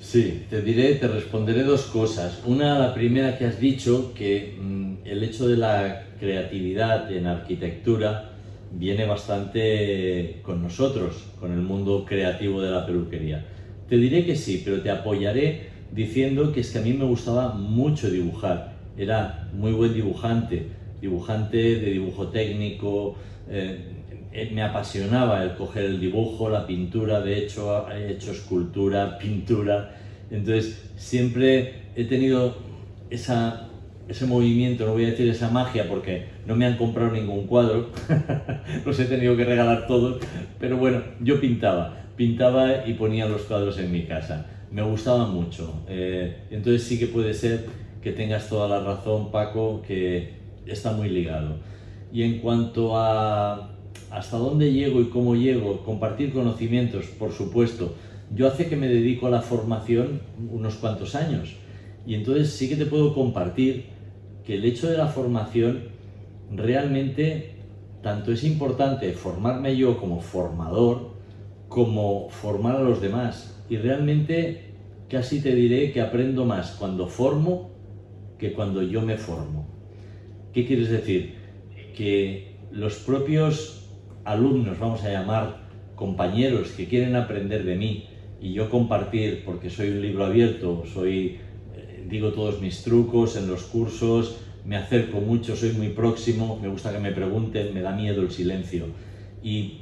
Sí, 0.00 0.44
te 0.48 0.62
diré, 0.62 0.94
te 0.94 1.06
responderé 1.08 1.62
dos 1.62 1.82
cosas. 1.82 2.40
Una, 2.46 2.78
la 2.78 2.94
primera 2.94 3.36
que 3.38 3.44
has 3.44 3.60
dicho, 3.60 4.12
que 4.14 4.56
mm, 4.58 5.06
el 5.06 5.22
hecho 5.22 5.46
de 5.46 5.56
la 5.56 6.06
creatividad 6.20 7.10
en 7.10 7.26
arquitectura 7.26 8.30
viene 8.70 9.06
bastante 9.06 10.40
con 10.42 10.62
nosotros, 10.62 11.24
con 11.40 11.52
el 11.52 11.60
mundo 11.60 12.04
creativo 12.06 12.60
de 12.62 12.70
la 12.70 12.86
peluquería. 12.86 13.44
Te 13.88 13.96
diré 13.96 14.24
que 14.24 14.36
sí, 14.36 14.62
pero 14.64 14.80
te 14.80 14.90
apoyaré 14.90 15.70
diciendo 15.90 16.52
que 16.52 16.60
es 16.60 16.70
que 16.70 16.78
a 16.78 16.82
mí 16.82 16.92
me 16.92 17.04
gustaba 17.04 17.54
mucho 17.54 18.10
dibujar. 18.10 18.74
Era 18.96 19.48
muy 19.52 19.72
buen 19.72 19.94
dibujante, 19.94 20.66
dibujante 21.00 21.56
de 21.56 21.90
dibujo 21.90 22.28
técnico. 22.28 23.16
Eh, 23.48 23.96
me 24.52 24.62
apasionaba 24.62 25.42
el 25.42 25.56
coger 25.56 25.86
el 25.86 25.98
dibujo, 25.98 26.48
la 26.48 26.66
pintura, 26.66 27.20
de 27.20 27.38
hecho 27.38 27.88
he 27.90 28.12
hecho 28.12 28.30
escultura, 28.30 29.18
pintura. 29.22 29.96
Entonces 30.30 30.92
siempre 30.96 31.86
he 31.96 32.04
tenido 32.04 32.54
esa 33.10 33.69
ese 34.10 34.26
movimiento, 34.26 34.86
no 34.86 34.92
voy 34.92 35.04
a 35.04 35.10
decir 35.10 35.28
esa 35.28 35.50
magia 35.50 35.88
porque 35.88 36.24
no 36.44 36.56
me 36.56 36.66
han 36.66 36.76
comprado 36.76 37.12
ningún 37.12 37.46
cuadro, 37.46 37.90
los 38.84 38.98
he 38.98 39.04
tenido 39.04 39.36
que 39.36 39.44
regalar 39.44 39.86
todos, 39.86 40.20
pero 40.58 40.76
bueno, 40.76 41.00
yo 41.20 41.40
pintaba, 41.40 41.96
pintaba 42.16 42.86
y 42.86 42.94
ponía 42.94 43.26
los 43.26 43.42
cuadros 43.42 43.78
en 43.78 43.92
mi 43.92 44.02
casa. 44.02 44.46
Me 44.72 44.82
gustaba 44.82 45.26
mucho. 45.26 45.82
Eh, 45.88 46.36
entonces 46.50 46.82
sí 46.82 46.98
que 46.98 47.06
puede 47.06 47.34
ser 47.34 47.66
que 48.02 48.12
tengas 48.12 48.48
toda 48.48 48.68
la 48.68 48.84
razón, 48.84 49.30
Paco, 49.30 49.82
que 49.86 50.30
está 50.66 50.92
muy 50.92 51.08
ligado. 51.08 51.56
Y 52.12 52.24
en 52.24 52.38
cuanto 52.38 52.96
a 52.96 53.70
hasta 54.10 54.38
dónde 54.38 54.72
llego 54.72 55.00
y 55.00 55.04
cómo 55.04 55.36
llego, 55.36 55.84
compartir 55.84 56.32
conocimientos, 56.32 57.06
por 57.06 57.32
supuesto. 57.32 57.94
Yo 58.34 58.48
hace 58.48 58.68
que 58.68 58.76
me 58.76 58.88
dedico 58.88 59.28
a 59.28 59.30
la 59.30 59.40
formación 59.40 60.20
unos 60.50 60.74
cuantos 60.76 61.14
años. 61.14 61.56
Y 62.06 62.14
entonces 62.14 62.50
sí 62.50 62.68
que 62.68 62.76
te 62.76 62.86
puedo 62.86 63.14
compartir 63.14 63.89
que 64.50 64.56
el 64.56 64.64
hecho 64.64 64.90
de 64.90 64.98
la 64.98 65.06
formación 65.06 65.90
realmente 66.50 67.52
tanto 68.02 68.32
es 68.32 68.42
importante 68.42 69.12
formarme 69.12 69.76
yo 69.76 69.96
como 69.96 70.20
formador, 70.20 71.10
como 71.68 72.28
formar 72.30 72.74
a 72.74 72.82
los 72.82 73.00
demás. 73.00 73.62
Y 73.68 73.76
realmente 73.76 74.72
casi 75.08 75.40
te 75.40 75.54
diré 75.54 75.92
que 75.92 76.00
aprendo 76.00 76.46
más 76.46 76.72
cuando 76.72 77.06
formo 77.06 77.70
que 78.40 78.52
cuando 78.52 78.82
yo 78.82 79.02
me 79.02 79.16
formo. 79.18 79.68
¿Qué 80.52 80.66
quieres 80.66 80.90
decir? 80.90 81.36
Que 81.96 82.56
los 82.72 82.96
propios 82.96 83.88
alumnos, 84.24 84.80
vamos 84.80 85.04
a 85.04 85.12
llamar 85.12 85.68
compañeros 85.94 86.72
que 86.72 86.88
quieren 86.88 87.14
aprender 87.14 87.62
de 87.62 87.76
mí 87.76 88.08
y 88.40 88.52
yo 88.52 88.68
compartir, 88.68 89.44
porque 89.44 89.70
soy 89.70 89.90
un 89.90 90.02
libro 90.02 90.24
abierto, 90.24 90.82
soy 90.92 91.38
digo 92.08 92.32
todos 92.32 92.60
mis 92.60 92.82
trucos 92.82 93.36
en 93.36 93.48
los 93.48 93.62
cursos, 93.64 94.36
me 94.64 94.76
acerco 94.76 95.20
mucho, 95.20 95.56
soy 95.56 95.72
muy 95.72 95.88
próximo, 95.88 96.58
me 96.60 96.68
gusta 96.68 96.92
que 96.92 96.98
me 96.98 97.12
pregunten, 97.12 97.72
me 97.74 97.80
da 97.80 97.92
miedo 97.92 98.22
el 98.22 98.30
silencio. 98.30 98.86
Y 99.42 99.80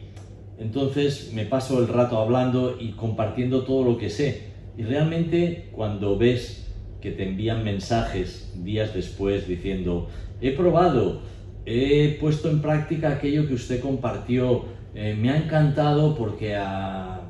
entonces 0.59 1.33
me 1.35 1.45
paso 1.45 1.81
el 1.81 1.89
rato 1.89 2.19
hablando 2.19 2.77
y 2.79 2.93
compartiendo 2.93 3.65
todo 3.65 3.85
lo 3.85 3.99
que 3.99 4.11
sé. 4.11 4.49
Y 4.77 4.83
realmente 4.83 5.71
cuando 5.73 6.17
ves 6.17 6.69
que 7.01 7.11
te 7.11 7.29
envían 7.29 7.65
mensajes 7.65 8.53
días 8.65 8.95
después 8.95 9.47
diciendo, 9.47 10.09
he 10.41 10.53
probado, 10.53 11.23
he 11.67 12.17
puesto 12.21 12.51
en 12.51 12.61
práctica 12.61 13.11
aquello 13.11 13.47
que 13.47 13.55
usted 13.55 13.81
compartió, 13.81 14.65
eh, 14.95 15.17
me 15.19 15.31
ha 15.31 15.37
encantado 15.37 16.17
porque 16.17 16.57
a, 16.57 17.21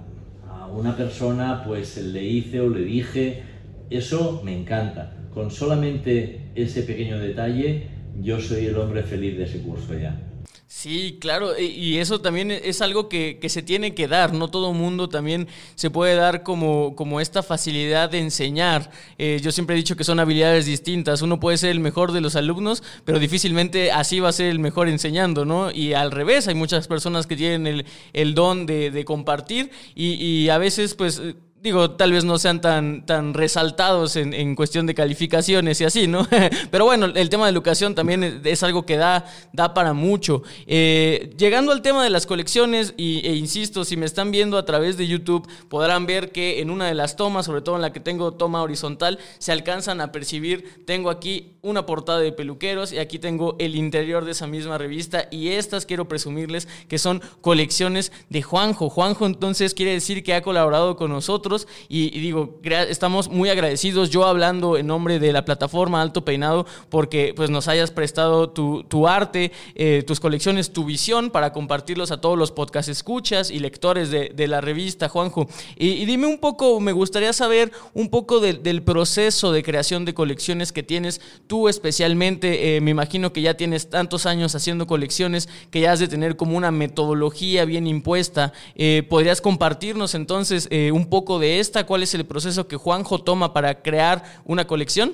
a 0.48 0.66
una 0.68 0.96
persona 0.96 1.64
pues 1.66 1.96
le 1.98 2.24
hice 2.24 2.60
o 2.60 2.68
le 2.68 2.84
dije 2.84 3.42
eso 3.90 4.42
me 4.44 4.56
encanta. 4.56 5.16
Con 5.32 5.50
solamente 5.50 6.50
ese 6.54 6.82
pequeño 6.82 7.18
detalle, 7.18 7.88
yo 8.20 8.40
soy 8.40 8.66
el 8.66 8.76
hombre 8.76 9.02
feliz 9.02 9.36
de 9.36 9.44
ese 9.44 9.60
curso 9.60 9.96
ya. 9.98 10.28
Sí, 10.70 11.16
claro, 11.18 11.58
y 11.58 11.96
eso 11.96 12.20
también 12.20 12.50
es 12.50 12.82
algo 12.82 13.08
que, 13.08 13.40
se 13.48 13.62
tiene 13.62 13.94
que 13.94 14.06
dar, 14.06 14.34
no 14.34 14.48
todo 14.48 14.74
mundo 14.74 15.08
también 15.08 15.48
se 15.76 15.88
puede 15.88 16.14
dar 16.14 16.42
como, 16.42 16.94
como 16.94 17.20
esta 17.22 17.42
facilidad 17.42 18.10
de 18.10 18.18
enseñar. 18.18 18.90
Eh, 19.16 19.40
yo 19.42 19.50
siempre 19.50 19.74
he 19.74 19.78
dicho 19.78 19.96
que 19.96 20.04
son 20.04 20.20
habilidades 20.20 20.66
distintas, 20.66 21.22
uno 21.22 21.40
puede 21.40 21.56
ser 21.56 21.70
el 21.70 21.80
mejor 21.80 22.12
de 22.12 22.20
los 22.20 22.36
alumnos, 22.36 22.82
pero 23.06 23.18
difícilmente 23.18 23.92
así 23.92 24.20
va 24.20 24.28
a 24.28 24.32
ser 24.32 24.48
el 24.50 24.58
mejor 24.58 24.88
enseñando, 24.88 25.46
¿no? 25.46 25.70
Y 25.72 25.94
al 25.94 26.10
revés, 26.10 26.48
hay 26.48 26.54
muchas 26.54 26.86
personas 26.86 27.26
que 27.26 27.36
tienen 27.36 27.86
el, 28.12 28.34
don 28.34 28.66
de, 28.66 29.04
compartir 29.06 29.70
y, 29.94 30.12
y 30.22 30.50
a 30.50 30.58
veces 30.58 30.94
pues 30.94 31.22
digo, 31.68 31.90
tal 31.92 32.12
vez 32.12 32.24
no 32.24 32.38
sean 32.38 32.60
tan, 32.60 33.04
tan 33.04 33.34
resaltados 33.34 34.16
en, 34.16 34.32
en, 34.32 34.56
cuestión 34.56 34.86
de 34.86 34.94
calificaciones 34.94 35.80
y 35.80 35.84
así, 35.84 36.06
¿no? 36.06 36.26
Pero 36.70 36.84
bueno, 36.84 37.06
el 37.06 37.28
tema 37.28 37.46
de 37.46 37.52
educación 37.52 37.94
también 37.94 38.40
es, 38.44 38.62
algo 38.62 38.84
que 38.86 38.96
da, 38.96 39.26
da 39.52 39.74
para 39.74 39.92
mucho. 39.92 40.42
Eh, 40.66 41.30
llegando 41.36 41.72
al 41.72 41.82
tema 41.82 42.02
de 42.02 42.10
las 42.10 42.26
colecciones, 42.26 42.94
y, 42.96 43.26
e 43.26 43.34
insisto, 43.34 43.84
si 43.84 43.96
me 43.96 44.06
están 44.06 44.30
viendo 44.30 44.58
a 44.58 44.64
través 44.64 44.96
de 44.96 45.06
YouTube, 45.06 45.48
podrán 45.68 46.06
ver 46.06 46.32
que 46.32 46.60
en 46.60 46.70
una 46.70 46.86
de 46.86 46.94
las 46.94 47.16
tomas, 47.16 47.46
sobre 47.46 47.60
todo 47.60 47.76
en 47.76 47.82
la 47.82 47.92
que 47.92 48.00
tengo 48.00 48.32
toma 48.32 48.62
horizontal, 48.62 49.18
se 49.38 49.52
alcanzan 49.52 50.00
a 50.00 50.10
percibir, 50.10 50.84
tengo 50.86 51.10
aquí 51.10 51.52
una 51.62 51.86
portada 51.86 52.20
de 52.20 52.32
peluqueros 52.32 52.92
y 52.92 52.98
aquí 52.98 53.18
tengo 53.18 53.56
el 53.58 53.76
interior 53.76 54.24
de 54.24 54.32
esa 54.32 54.46
misma 54.46 54.78
revista 54.78 55.28
y 55.30 55.48
estas 55.48 55.86
quiero 55.86 56.08
presumirles 56.08 56.68
que 56.88 56.98
son 56.98 57.20
colecciones 57.40 58.12
de 58.30 58.42
Juanjo. 58.42 58.88
Juanjo 58.88 59.26
entonces 59.26 59.74
quiere 59.74 59.92
decir 59.92 60.22
que 60.22 60.34
ha 60.34 60.42
colaborado 60.42 60.96
con 60.96 61.10
nosotros 61.10 61.57
y, 61.88 62.10
digo, 62.20 62.60
estamos 62.62 63.28
muy 63.28 63.48
agradecidos 63.48 64.10
yo 64.10 64.26
hablando 64.26 64.76
en 64.76 64.86
nombre 64.86 65.18
de 65.18 65.32
la 65.32 65.44
plataforma 65.44 66.02
Alto 66.02 66.24
Peinado 66.24 66.66
porque 66.88 67.32
pues 67.34 67.50
nos 67.50 67.68
hayas 67.68 67.90
prestado 67.90 68.50
tu, 68.50 69.08
arte, 69.08 69.52
eh, 69.74 70.02
tus 70.06 70.20
colecciones, 70.20 70.72
tu 70.72 70.84
visión 70.84 71.30
para 71.30 71.52
compartirlos 71.52 72.10
a 72.10 72.20
todos 72.20 72.38
los 72.38 72.52
podcast 72.52 72.88
escuchas 72.88 73.50
y 73.50 73.58
lectores 73.58 74.10
de, 74.10 74.48
la 74.48 74.60
revista, 74.60 75.08
Juanjo. 75.08 75.48
Y, 75.76 76.04
dime 76.06 76.26
un 76.26 76.38
poco, 76.38 76.80
me 76.80 76.92
gustaría 76.92 77.32
saber 77.32 77.70
un 77.92 78.08
poco 78.08 78.40
del 78.40 78.82
proceso 78.82 79.52
de 79.52 79.62
creación 79.62 80.04
de 80.04 80.14
colecciones 80.14 80.72
que 80.72 80.82
tienes 80.82 81.20
tú 81.46 81.68
especialmente, 81.68 82.76
eh, 82.76 82.80
me 82.80 82.90
imagino 82.90 83.32
que 83.32 83.42
ya 83.42 83.54
tienes 83.54 83.90
tantos 83.90 84.26
años 84.26 84.54
haciendo 84.54 84.86
colecciones 84.86 85.48
que 85.70 85.80
ya 85.80 85.92
has 85.92 86.00
de 86.00 86.08
tener 86.08 86.36
como 86.36 86.56
una 86.56 86.70
metodología 86.70 87.64
bien 87.64 87.86
impuesta. 87.86 88.52
Eh, 88.74 89.02
¿Podrías 89.08 89.40
compartirnos 89.40 90.14
entonces 90.14 90.68
un 90.92 91.06
poco 91.06 91.37
de 91.38 91.60
esta? 91.60 91.84
¿Cuál 91.84 92.02
es 92.02 92.14
el 92.14 92.24
proceso 92.24 92.68
que 92.68 92.76
Juanjo 92.76 93.22
toma 93.22 93.52
para 93.52 93.82
crear 93.82 94.22
una 94.44 94.66
colección? 94.66 95.12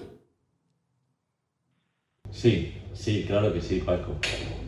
Sí, 2.30 2.72
sí, 2.94 3.24
claro 3.26 3.52
que 3.52 3.60
sí, 3.60 3.82
Paco. 3.84 4.16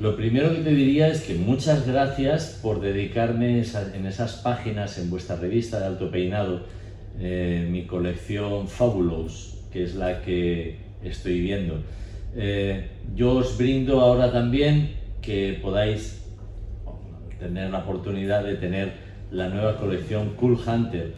Lo 0.01 0.17
primero 0.17 0.55
que 0.55 0.61
te 0.61 0.71
diría 0.71 1.09
es 1.09 1.23
que 1.23 1.35
muchas 1.35 1.87
gracias 1.87 2.59
por 2.63 2.81
dedicarme 2.81 3.63
en 3.95 4.07
esas 4.07 4.35
páginas 4.37 4.99
en 4.99 5.11
vuestra 5.11 5.37
revista 5.37 5.81
de 5.81 5.87
Alto 5.87 6.11
Peinado, 6.11 6.63
eh, 7.19 7.67
mi 7.71 7.87
colección 7.87 8.69
Fabulous, 8.69 9.55
que 9.73 9.85
es 9.85 9.95
la 9.95 10.23
que 10.23 10.79
estoy 11.03 11.41
viendo. 11.41 11.83
Eh, 12.37 12.89
yo 13.15 13.33
os 13.33 13.57
brindo 13.57 14.01
ahora 14.01 14.31
también 14.31 14.97
que 15.23 15.59
podáis 15.63 16.23
tener 17.39 17.71
la 17.71 17.79
oportunidad 17.79 18.45
de 18.45 18.57
tener 18.57 18.93
la 19.31 19.49
nueva 19.49 19.77
colección 19.77 20.35
Cool 20.37 20.59
Hunter, 20.67 21.15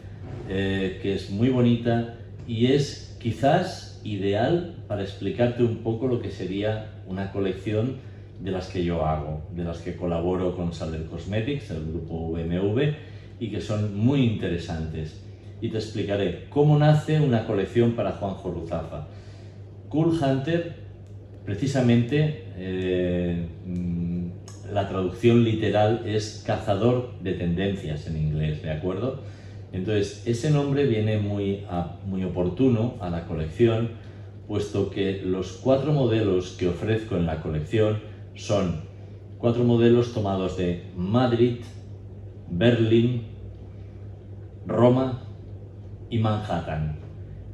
eh, 0.49 0.99
que 1.01 1.13
es 1.13 1.29
muy 1.29 1.49
bonita 1.49 2.15
y 2.47 2.73
es 2.73 3.15
quizás 3.19 4.01
ideal 4.03 4.77
para 4.87 5.03
explicarte 5.03 5.63
un 5.63 5.77
poco 5.77 6.07
lo 6.07 6.21
que 6.21 6.31
sería 6.31 7.03
una 7.05 7.31
colección 7.31 7.97
de 8.39 8.49
las 8.51 8.67
que 8.67 8.83
yo 8.83 9.05
hago, 9.05 9.43
de 9.55 9.63
las 9.63 9.79
que 9.79 9.95
colaboro 9.95 10.55
con 10.55 10.73
Saler 10.73 11.05
Cosmetics, 11.05 11.69
el 11.69 11.85
grupo 11.85 12.31
BMW, 12.31 12.93
y 13.39 13.49
que 13.49 13.61
son 13.61 13.95
muy 13.95 14.23
interesantes. 14.23 15.21
Y 15.61 15.69
te 15.69 15.77
explicaré 15.77 16.45
cómo 16.49 16.79
nace 16.79 17.19
una 17.19 17.45
colección 17.45 17.91
para 17.91 18.13
Juanjo 18.13 18.49
Ruzafa. 18.49 19.07
Cool 19.89 20.17
Hunter, 20.19 20.73
precisamente, 21.45 22.45
eh, 22.57 23.45
mm, 23.65 24.09
la 24.73 24.87
traducción 24.87 25.43
literal 25.43 26.03
es 26.05 26.43
cazador 26.45 27.19
de 27.21 27.33
tendencias 27.33 28.07
en 28.07 28.17
inglés, 28.17 28.63
¿de 28.63 28.71
acuerdo? 28.71 29.21
Entonces, 29.71 30.23
ese 30.25 30.49
nombre 30.49 30.85
viene 30.85 31.17
muy, 31.17 31.63
muy 32.07 32.23
oportuno 32.23 32.95
a 33.01 33.09
la 33.09 33.25
colección, 33.25 33.89
puesto 34.47 34.89
que 34.89 35.21
los 35.23 35.53
cuatro 35.53 35.93
modelos 35.93 36.55
que 36.57 36.67
ofrezco 36.67 37.15
en 37.17 37.27
la 37.27 37.41
colección 37.41 37.99
son 38.33 38.81
cuatro 39.37 39.63
modelos 39.63 40.13
tomados 40.13 40.57
de 40.57 40.85
Madrid, 40.97 41.57
Berlín, 42.49 43.23
Roma 44.65 45.21
y 46.09 46.17
Manhattan. 46.17 46.97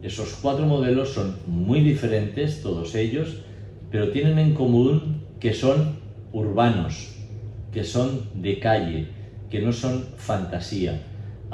Esos 0.02 0.36
cuatro 0.42 0.66
modelos 0.66 1.10
son 1.10 1.36
muy 1.48 1.82
diferentes, 1.82 2.62
todos 2.62 2.96
ellos, 2.96 3.42
pero 3.92 4.12
tienen 4.12 4.40
en 4.40 4.54
común 4.54 5.22
que 5.40 5.54
son 5.54 5.98
urbanos, 6.32 7.16
que 7.74 7.84
son 7.84 8.30
de 8.36 8.60
calle, 8.60 9.08
que 9.50 9.60
no 9.62 9.74
son 9.74 10.06
fantasía 10.16 11.02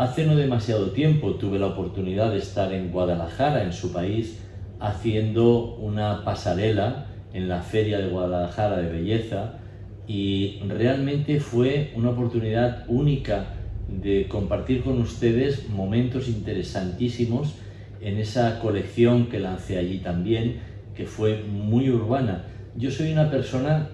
Hace 0.02 0.26
no 0.26 0.36
demasiado 0.36 0.90
tiempo 0.94 1.36
tuve 1.36 1.60
la 1.60 1.68
oportunidad 1.68 2.32
de 2.32 2.40
estar 2.40 2.74
en 2.74 2.92
Guadalajara, 2.92 3.62
en 3.62 3.72
su 3.72 3.94
país, 3.94 4.40
haciendo 4.80 5.76
una 5.76 6.26
pasarela 6.26 7.06
en 7.34 7.48
la 7.48 7.62
Feria 7.62 8.00
de 8.00 8.08
Guadalajara 8.08 8.78
de 8.78 8.90
Belleza 8.90 9.60
y 10.08 10.58
realmente 10.68 11.40
fue 11.40 11.92
una 11.96 12.10
oportunidad 12.10 12.84
única 12.88 13.46
de 13.88 14.28
compartir 14.28 14.82
con 14.82 15.00
ustedes 15.00 15.70
momentos 15.70 16.28
interesantísimos 16.28 17.58
en 18.02 18.18
esa 18.18 18.58
colección 18.58 19.28
que 19.28 19.40
lancé 19.40 19.78
allí 19.78 20.00
también, 20.00 20.62
que 20.96 21.06
fue 21.06 21.44
muy 21.44 21.92
urbana. 21.92 22.46
Yo 22.76 22.90
soy 22.90 23.12
una 23.12 23.30
persona 23.30 23.90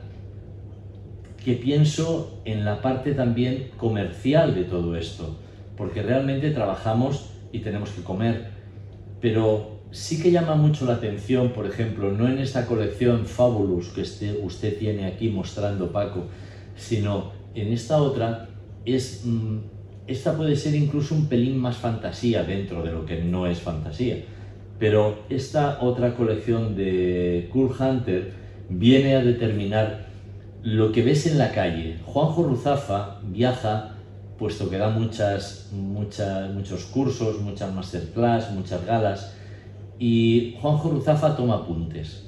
que 1.44 1.56
pienso 1.56 2.40
en 2.46 2.64
la 2.64 2.82
parte 2.82 3.12
también 3.12 3.72
comercial 3.76 4.56
de 4.56 4.64
todo 4.64 4.96
esto 4.96 5.36
porque 5.78 6.02
realmente 6.02 6.52
trabajamos 6.52 7.30
y 7.52 7.60
tenemos 7.60 7.92
que 7.92 8.04
comer. 8.04 8.48
Pero 9.22 9.82
sí 9.92 10.22
que 10.22 10.32
llama 10.32 10.56
mucho 10.56 10.86
la 10.86 10.94
atención, 10.94 11.50
por 11.50 11.66
ejemplo, 11.66 12.12
no 12.12 12.28
en 12.28 12.40
esta 12.40 12.66
colección 12.66 13.26
Fabulous 13.26 13.90
que 13.90 14.02
este, 14.02 14.34
usted 14.44 14.78
tiene 14.78 15.06
aquí 15.06 15.30
mostrando 15.30 15.92
Paco, 15.92 16.26
sino 16.76 17.32
en 17.56 17.72
esta 17.72 18.02
otra, 18.02 18.50
es, 18.86 19.24
mm, 19.26 19.58
esta 20.08 20.36
puede 20.36 20.56
ser 20.56 20.76
incluso 20.76 21.16
un 21.16 21.28
pelín 21.28 21.58
más 21.58 21.78
fantasía 21.78 22.44
dentro 22.44 22.84
de 22.84 22.92
lo 22.92 23.06
que 23.06 23.22
no 23.22 23.48
es 23.48 23.60
fantasía. 23.60 24.24
Pero 24.80 25.24
esta 25.30 25.80
otra 25.82 26.16
colección 26.16 26.76
de 26.76 27.50
Cool 27.52 27.72
Hunter 27.78 28.32
viene 28.70 29.16
a 29.16 29.24
determinar 29.24 30.08
lo 30.62 30.92
que 30.92 31.02
ves 31.02 31.26
en 31.28 31.38
la 31.38 31.52
calle. 31.52 31.98
Juanjo 32.06 32.44
Ruzafa 32.44 33.20
viaja 33.24 33.97
puesto 34.38 34.70
que 34.70 34.78
da 34.78 34.90
muchas, 34.90 35.70
muchas, 35.72 36.54
muchos 36.54 36.86
cursos, 36.86 37.42
muchas 37.42 37.74
masterclass, 37.74 38.52
muchas 38.52 38.86
galas, 38.86 39.34
y 40.00 40.56
Juanjo 40.62 40.92
Ruzafa 40.92 41.36
toma 41.36 41.56
apuntes. 41.56 42.24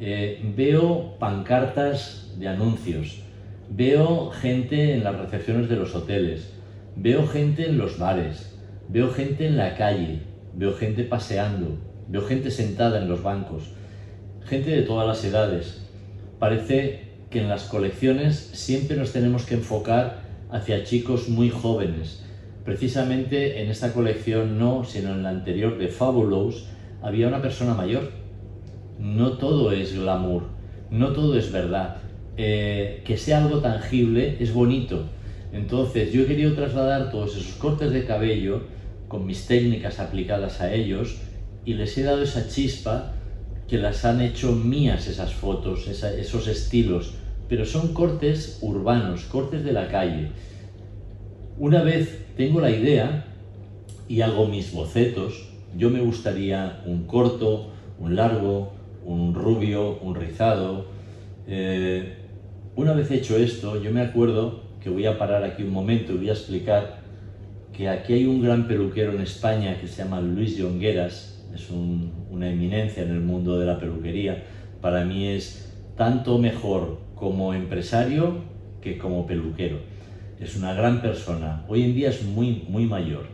Eh, 0.00 0.40
veo 0.56 1.18
pancartas 1.18 2.32
de 2.38 2.48
anuncios, 2.48 3.22
veo 3.68 4.30
gente 4.30 4.94
en 4.94 5.04
las 5.04 5.16
recepciones 5.16 5.68
de 5.68 5.76
los 5.76 5.94
hoteles, 5.94 6.52
veo 6.96 7.26
gente 7.26 7.66
en 7.66 7.78
los 7.78 7.98
bares, 7.98 8.56
veo 8.88 9.10
gente 9.10 9.46
en 9.46 9.56
la 9.56 9.76
calle, 9.76 10.22
veo 10.54 10.74
gente 10.74 11.04
paseando, 11.04 11.78
veo 12.08 12.22
gente 12.22 12.50
sentada 12.50 13.00
en 13.00 13.08
los 13.08 13.22
bancos, 13.22 13.70
gente 14.44 14.70
de 14.70 14.82
todas 14.82 15.06
las 15.06 15.24
edades. 15.24 15.86
Parece 16.38 17.10
que 17.30 17.40
en 17.40 17.48
las 17.48 17.64
colecciones 17.64 18.36
siempre 18.36 18.96
nos 18.96 19.12
tenemos 19.12 19.44
que 19.44 19.54
enfocar 19.54 20.29
hacia 20.52 20.84
chicos 20.84 21.28
muy 21.28 21.50
jóvenes. 21.50 22.24
Precisamente 22.64 23.62
en 23.62 23.70
esta 23.70 23.92
colección 23.92 24.58
no, 24.58 24.84
sino 24.84 25.12
en 25.12 25.22
la 25.22 25.30
anterior 25.30 25.78
de 25.78 25.88
Fabulous, 25.88 26.66
había 27.02 27.28
una 27.28 27.42
persona 27.42 27.74
mayor. 27.74 28.10
No 28.98 29.38
todo 29.38 29.72
es 29.72 29.98
glamour, 29.98 30.44
no 30.90 31.12
todo 31.12 31.36
es 31.38 31.50
verdad. 31.50 31.96
Eh, 32.36 33.02
que 33.04 33.16
sea 33.16 33.44
algo 33.44 33.58
tangible 33.58 34.36
es 34.40 34.52
bonito. 34.52 35.06
Entonces 35.52 36.12
yo 36.12 36.22
he 36.22 36.26
querido 36.26 36.54
trasladar 36.54 37.10
todos 37.10 37.36
esos 37.36 37.54
cortes 37.54 37.92
de 37.92 38.04
cabello 38.04 38.62
con 39.08 39.26
mis 39.26 39.46
técnicas 39.46 39.98
aplicadas 39.98 40.60
a 40.60 40.72
ellos 40.72 41.16
y 41.64 41.74
les 41.74 41.96
he 41.98 42.02
dado 42.02 42.22
esa 42.22 42.48
chispa 42.48 43.12
que 43.66 43.78
las 43.78 44.04
han 44.04 44.20
hecho 44.20 44.52
mías 44.52 45.06
esas 45.08 45.32
fotos, 45.32 45.86
esos 45.88 46.46
estilos 46.46 47.14
pero 47.50 47.64
son 47.64 47.92
cortes 47.92 48.60
urbanos, 48.62 49.24
cortes 49.24 49.64
de 49.64 49.72
la 49.72 49.88
calle. 49.88 50.28
Una 51.58 51.82
vez 51.82 52.26
tengo 52.36 52.60
la 52.60 52.70
idea 52.70 53.26
y 54.08 54.20
hago 54.20 54.46
mis 54.46 54.72
bocetos, 54.72 55.48
yo 55.76 55.90
me 55.90 56.00
gustaría 56.00 56.80
un 56.86 57.08
corto, 57.08 57.72
un 57.98 58.14
largo, 58.14 58.72
un 59.04 59.34
rubio, 59.34 59.98
un 59.98 60.14
rizado. 60.14 60.86
Eh, 61.48 62.18
una 62.76 62.92
vez 62.92 63.10
hecho 63.10 63.36
esto, 63.36 63.82
yo 63.82 63.90
me 63.90 64.02
acuerdo 64.02 64.62
que 64.80 64.88
voy 64.88 65.06
a 65.06 65.18
parar 65.18 65.42
aquí 65.42 65.64
un 65.64 65.72
momento 65.72 66.12
y 66.12 66.18
voy 66.18 66.28
a 66.28 66.34
explicar 66.34 67.00
que 67.72 67.88
aquí 67.88 68.12
hay 68.12 68.26
un 68.26 68.42
gran 68.42 68.68
peluquero 68.68 69.12
en 69.12 69.22
España 69.22 69.76
que 69.80 69.88
se 69.88 70.04
llama 70.04 70.20
Luis 70.20 70.56
Jongueras, 70.56 71.44
es 71.52 71.68
una 72.30 72.48
eminencia 72.48 73.02
en 73.02 73.10
el 73.10 73.20
mundo 73.20 73.58
de 73.58 73.66
la 73.66 73.80
peluquería. 73.80 74.44
Para 74.80 75.04
mí 75.04 75.26
es 75.26 75.74
tanto 75.96 76.38
mejor 76.38 77.09
como 77.20 77.52
empresario 77.54 78.38
que 78.80 78.98
como 78.98 79.26
peluquero. 79.26 79.76
Es 80.40 80.56
una 80.56 80.72
gran 80.72 81.02
persona. 81.02 81.66
Hoy 81.68 81.82
en 81.82 81.94
día 81.94 82.08
es 82.08 82.24
muy, 82.24 82.64
muy 82.66 82.86
mayor. 82.86 83.26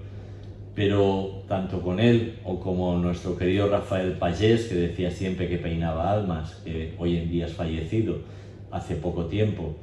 Pero 0.74 1.44
tanto 1.48 1.80
con 1.80 2.00
él 2.00 2.34
o 2.44 2.58
como 2.60 2.98
nuestro 2.98 3.38
querido 3.38 3.70
Rafael 3.70 4.12
Payés, 4.12 4.66
que 4.66 4.74
decía 4.74 5.10
siempre 5.10 5.48
que 5.48 5.56
peinaba 5.56 6.12
almas, 6.12 6.56
que 6.64 6.94
hoy 6.98 7.16
en 7.16 7.30
día 7.30 7.46
es 7.46 7.54
fallecido 7.54 8.18
hace 8.72 8.96
poco 8.96 9.26
tiempo, 9.26 9.76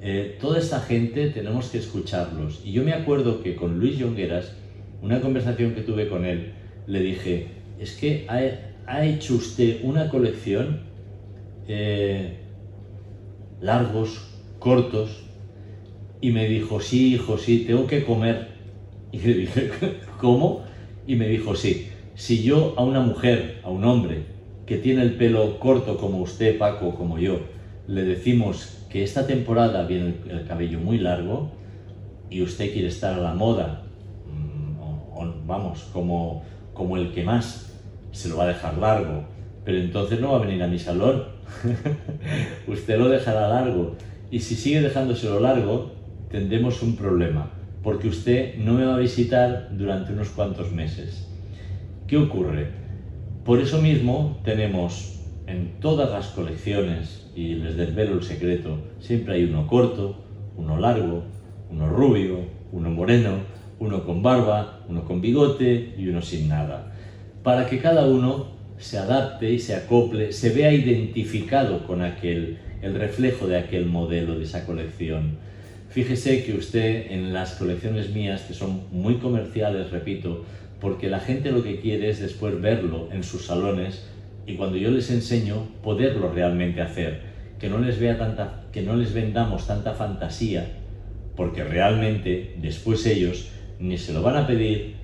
eh, 0.00 0.38
toda 0.40 0.58
esta 0.58 0.80
gente 0.80 1.28
tenemos 1.28 1.68
que 1.68 1.78
escucharlos. 1.78 2.62
Y 2.64 2.72
yo 2.72 2.82
me 2.82 2.94
acuerdo 2.94 3.42
que 3.42 3.54
con 3.54 3.78
Luis 3.78 4.00
Jongueras, 4.00 4.56
una 5.02 5.20
conversación 5.20 5.74
que 5.74 5.82
tuve 5.82 6.08
con 6.08 6.24
él, 6.24 6.52
le 6.86 7.00
dije, 7.00 7.48
es 7.78 7.92
que 7.92 8.26
ha, 8.28 9.04
hecho 9.04 9.34
usted 9.34 9.80
una 9.82 10.08
colección 10.08 10.80
eh, 11.68 12.43
largos, 13.64 14.20
cortos, 14.58 15.22
y 16.20 16.30
me 16.30 16.46
dijo, 16.46 16.80
sí, 16.80 17.14
hijo, 17.14 17.38
sí, 17.38 17.64
tengo 17.66 17.86
que 17.86 18.04
comer. 18.04 18.48
Y 19.10 19.18
le 19.18 19.34
dije, 19.34 19.70
¿cómo? 20.18 20.62
Y 21.06 21.16
me 21.16 21.26
dijo, 21.28 21.54
sí, 21.54 21.88
si 22.14 22.42
yo 22.42 22.74
a 22.76 22.84
una 22.84 23.00
mujer, 23.00 23.60
a 23.64 23.70
un 23.70 23.84
hombre, 23.84 24.26
que 24.66 24.76
tiene 24.76 25.02
el 25.02 25.14
pelo 25.14 25.58
corto 25.58 25.96
como 25.96 26.18
usted, 26.18 26.58
Paco, 26.58 26.94
como 26.94 27.18
yo, 27.18 27.40
le 27.86 28.04
decimos 28.04 28.84
que 28.90 29.02
esta 29.02 29.26
temporada 29.26 29.86
viene 29.86 30.14
el 30.28 30.46
cabello 30.46 30.78
muy 30.78 30.98
largo 30.98 31.50
y 32.30 32.42
usted 32.42 32.70
quiere 32.72 32.88
estar 32.88 33.14
a 33.14 33.18
la 33.18 33.34
moda, 33.34 33.82
mm, 34.26 35.46
vamos, 35.46 35.88
como, 35.92 36.42
como 36.74 36.96
el 36.98 37.12
que 37.12 37.24
más, 37.24 37.72
se 38.12 38.28
lo 38.28 38.36
va 38.36 38.44
a 38.44 38.48
dejar 38.48 38.76
largo, 38.76 39.24
pero 39.64 39.78
entonces 39.78 40.20
no 40.20 40.32
va 40.32 40.36
a 40.36 40.40
venir 40.40 40.62
a 40.62 40.66
mi 40.66 40.78
salón 40.78 41.33
usted 42.66 42.98
lo 42.98 43.08
dejará 43.08 43.48
largo. 43.48 43.96
Y 44.30 44.40
si 44.40 44.54
sigue 44.54 44.80
dejándoselo 44.80 45.40
largo, 45.40 45.92
tendremos 46.30 46.82
un 46.82 46.96
problema, 46.96 47.50
porque 47.82 48.08
usted 48.08 48.56
no 48.56 48.74
me 48.74 48.84
va 48.84 48.96
a 48.96 48.98
visitar 48.98 49.68
durante 49.72 50.12
unos 50.12 50.30
cuantos 50.30 50.72
meses. 50.72 51.28
¿Qué 52.06 52.16
ocurre? 52.16 52.68
Por 53.44 53.60
eso 53.60 53.80
mismo 53.80 54.40
tenemos 54.44 55.20
en 55.46 55.78
todas 55.80 56.10
las 56.10 56.28
colecciones, 56.28 57.24
y 57.34 57.54
les 57.54 57.76
desvelo 57.76 58.14
el 58.14 58.22
secreto, 58.22 58.78
siempre 59.00 59.34
hay 59.34 59.44
uno 59.44 59.66
corto, 59.66 60.16
uno 60.56 60.78
largo, 60.78 61.24
uno 61.70 61.88
rubio, 61.88 62.38
uno 62.72 62.90
moreno, 62.90 63.38
uno 63.80 64.04
con 64.04 64.22
barba, 64.22 64.80
uno 64.88 65.04
con 65.04 65.20
bigote 65.20 65.94
y 65.98 66.08
uno 66.08 66.22
sin 66.22 66.48
nada. 66.48 66.92
Para 67.42 67.66
que 67.66 67.80
cada 67.80 68.06
uno 68.06 68.46
se 68.78 68.98
adapte 68.98 69.50
y 69.52 69.58
se 69.58 69.74
acople, 69.74 70.32
se 70.32 70.50
vea 70.50 70.72
identificado 70.72 71.86
con 71.86 72.02
aquel, 72.02 72.58
el 72.82 72.94
reflejo 72.94 73.46
de 73.46 73.58
aquel 73.58 73.86
modelo, 73.86 74.38
de 74.38 74.44
esa 74.44 74.66
colección. 74.66 75.36
Fíjese 75.88 76.44
que 76.44 76.54
usted 76.54 77.12
en 77.12 77.32
las 77.32 77.54
colecciones 77.54 78.10
mías, 78.10 78.42
que 78.42 78.54
son 78.54 78.82
muy 78.90 79.16
comerciales, 79.16 79.90
repito, 79.90 80.44
porque 80.80 81.08
la 81.08 81.20
gente 81.20 81.52
lo 81.52 81.62
que 81.62 81.80
quiere 81.80 82.10
es 82.10 82.20
después 82.20 82.60
verlo 82.60 83.08
en 83.12 83.22
sus 83.22 83.46
salones 83.46 84.04
y 84.46 84.56
cuando 84.56 84.76
yo 84.76 84.90
les 84.90 85.10
enseño 85.10 85.68
poderlo 85.82 86.32
realmente 86.32 86.82
hacer, 86.82 87.20
que 87.58 87.68
no 87.68 87.78
les 87.78 87.98
vea 87.98 88.18
tanta 88.18 88.64
que 88.72 88.82
no 88.82 88.96
les 88.96 89.14
vendamos 89.14 89.66
tanta 89.66 89.94
fantasía, 89.94 90.66
porque 91.36 91.62
realmente 91.62 92.56
después 92.60 93.06
ellos 93.06 93.48
ni 93.78 93.96
se 93.98 94.12
lo 94.12 94.22
van 94.22 94.36
a 94.36 94.46
pedir, 94.46 94.96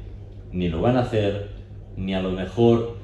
ni 0.52 0.68
lo 0.68 0.82
van 0.82 0.96
a 0.96 1.02
hacer, 1.02 1.48
ni 1.96 2.14
a 2.14 2.20
lo 2.20 2.32
mejor 2.32 2.99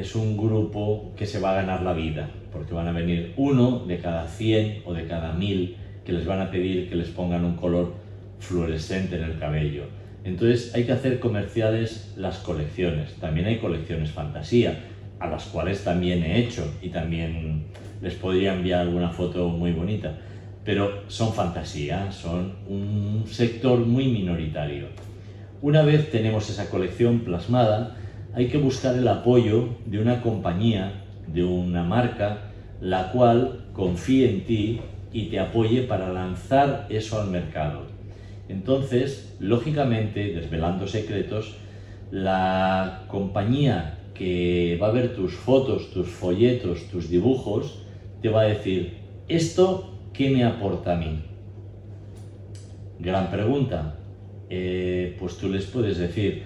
es 0.00 0.14
un 0.14 0.36
grupo 0.36 1.12
que 1.16 1.26
se 1.26 1.40
va 1.40 1.52
a 1.52 1.62
ganar 1.62 1.82
la 1.82 1.92
vida, 1.92 2.28
porque 2.52 2.74
van 2.74 2.88
a 2.88 2.92
venir 2.92 3.32
uno 3.36 3.84
de 3.86 3.98
cada 3.98 4.26
100 4.26 4.82
o 4.84 4.92
de 4.92 5.06
cada 5.06 5.32
1000 5.32 5.76
que 6.04 6.12
les 6.12 6.26
van 6.26 6.40
a 6.40 6.50
pedir 6.50 6.88
que 6.88 6.96
les 6.96 7.08
pongan 7.08 7.44
un 7.44 7.56
color 7.56 7.92
fluorescente 8.40 9.16
en 9.16 9.24
el 9.24 9.38
cabello. 9.38 9.84
Entonces 10.24 10.74
hay 10.74 10.84
que 10.84 10.92
hacer 10.92 11.20
comerciales 11.20 12.12
las 12.16 12.38
colecciones. 12.38 13.14
También 13.14 13.46
hay 13.46 13.58
colecciones 13.58 14.10
fantasía, 14.10 14.84
a 15.20 15.28
las 15.28 15.44
cuales 15.44 15.84
también 15.84 16.22
he 16.22 16.38
hecho 16.38 16.74
y 16.82 16.88
también 16.88 17.64
les 18.02 18.14
podría 18.14 18.54
enviar 18.54 18.80
alguna 18.80 19.10
foto 19.10 19.48
muy 19.48 19.72
bonita. 19.72 20.18
Pero 20.64 21.04
son 21.08 21.32
fantasía, 21.34 22.10
son 22.10 22.54
un 22.68 23.24
sector 23.26 23.78
muy 23.80 24.06
minoritario. 24.08 24.86
Una 25.60 25.82
vez 25.82 26.10
tenemos 26.10 26.48
esa 26.50 26.68
colección 26.68 27.20
plasmada, 27.20 27.96
hay 28.34 28.48
que 28.48 28.58
buscar 28.58 28.96
el 28.96 29.06
apoyo 29.06 29.68
de 29.86 30.00
una 30.00 30.20
compañía, 30.20 31.04
de 31.26 31.44
una 31.44 31.84
marca, 31.84 32.50
la 32.80 33.12
cual 33.12 33.66
confíe 33.72 34.28
en 34.28 34.44
ti 34.44 34.80
y 35.12 35.26
te 35.26 35.38
apoye 35.38 35.82
para 35.82 36.12
lanzar 36.12 36.86
eso 36.90 37.20
al 37.20 37.30
mercado. 37.30 37.82
Entonces, 38.48 39.36
lógicamente, 39.38 40.34
desvelando 40.34 40.88
secretos, 40.88 41.54
la 42.10 43.04
compañía 43.08 43.98
que 44.14 44.78
va 44.82 44.88
a 44.88 44.92
ver 44.92 45.14
tus 45.14 45.34
fotos, 45.34 45.92
tus 45.92 46.08
folletos, 46.08 46.88
tus 46.90 47.08
dibujos, 47.08 47.78
te 48.20 48.28
va 48.28 48.42
a 48.42 48.44
decir, 48.44 48.98
¿esto 49.28 49.98
qué 50.12 50.30
me 50.30 50.44
aporta 50.44 50.94
a 50.94 50.96
mí? 50.96 51.22
Gran 52.98 53.30
pregunta. 53.30 53.96
Eh, 54.50 55.16
pues 55.18 55.36
tú 55.36 55.48
les 55.48 55.64
puedes 55.64 55.98
decir, 55.98 56.42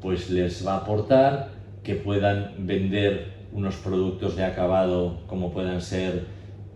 pues 0.00 0.30
les 0.30 0.66
va 0.66 0.74
a 0.74 0.76
aportar 0.78 1.50
que 1.82 1.94
puedan 1.94 2.54
vender 2.58 3.38
unos 3.52 3.76
productos 3.76 4.36
de 4.36 4.44
acabado 4.44 5.20
como 5.26 5.52
puedan 5.52 5.80
ser 5.80 6.24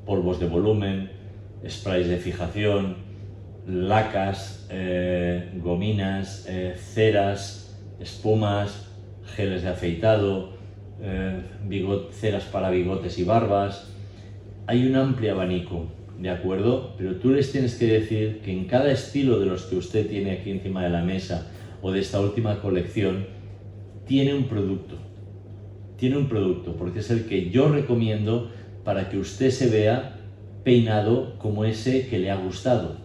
polvos 0.06 0.40
de 0.40 0.46
volumen, 0.46 1.10
sprays 1.68 2.08
de 2.08 2.16
fijación, 2.16 2.96
lacas, 3.66 4.66
eh, 4.70 5.50
gominas, 5.62 6.46
eh, 6.48 6.74
ceras, 6.76 7.78
espumas, 8.00 8.88
geles 9.36 9.62
de 9.62 9.68
afeitado, 9.68 10.54
eh, 11.00 11.42
ceras 12.10 12.44
para 12.44 12.70
bigotes 12.70 13.18
y 13.18 13.24
barbas. 13.24 13.88
Hay 14.66 14.86
un 14.86 14.96
amplio 14.96 15.32
abanico, 15.32 15.86
¿de 16.18 16.30
acuerdo? 16.30 16.94
Pero 16.96 17.16
tú 17.16 17.30
les 17.30 17.52
tienes 17.52 17.76
que 17.76 17.86
decir 17.86 18.40
que 18.40 18.52
en 18.52 18.66
cada 18.66 18.90
estilo 18.90 19.38
de 19.38 19.46
los 19.46 19.64
que 19.64 19.76
usted 19.76 20.08
tiene 20.08 20.32
aquí 20.32 20.50
encima 20.50 20.82
de 20.82 20.90
la 20.90 21.02
mesa 21.02 21.48
o 21.82 21.92
de 21.92 22.00
esta 22.00 22.20
última 22.20 22.60
colección, 22.60 23.26
tiene 24.06 24.34
un 24.34 24.44
producto. 24.44 24.96
Tiene 25.96 26.16
un 26.16 26.28
producto, 26.28 26.74
porque 26.76 27.00
es 27.00 27.10
el 27.10 27.26
que 27.26 27.50
yo 27.50 27.68
recomiendo 27.68 28.50
para 28.84 29.10
que 29.10 29.18
usted 29.18 29.50
se 29.50 29.68
vea 29.68 30.16
peinado 30.64 31.38
como 31.38 31.64
ese 31.64 32.06
que 32.06 32.18
le 32.18 32.30
ha 32.30 32.36
gustado. 32.36 32.96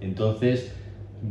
Entonces, 0.00 0.74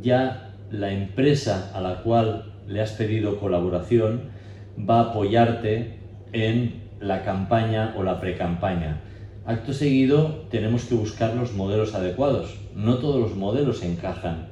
ya 0.01 0.55
la 0.71 0.91
empresa 0.91 1.71
a 1.73 1.81
la 1.81 2.03
cual 2.03 2.53
le 2.67 2.81
has 2.81 2.91
pedido 2.91 3.39
colaboración 3.39 4.29
va 4.77 4.99
a 4.99 5.10
apoyarte 5.12 5.99
en 6.33 6.83
la 6.99 7.23
campaña 7.23 7.95
o 7.97 8.03
la 8.03 8.19
pre-campaña. 8.19 9.01
Acto 9.45 9.71
seguido 9.71 10.45
tenemos 10.49 10.86
que 10.86 10.95
buscar 10.95 11.36
los 11.36 11.53
modelos 11.53 11.95
adecuados. 11.95 12.57
No 12.75 12.97
todos 12.97 13.19
los 13.19 13.36
modelos 13.36 13.81
encajan 13.83 14.47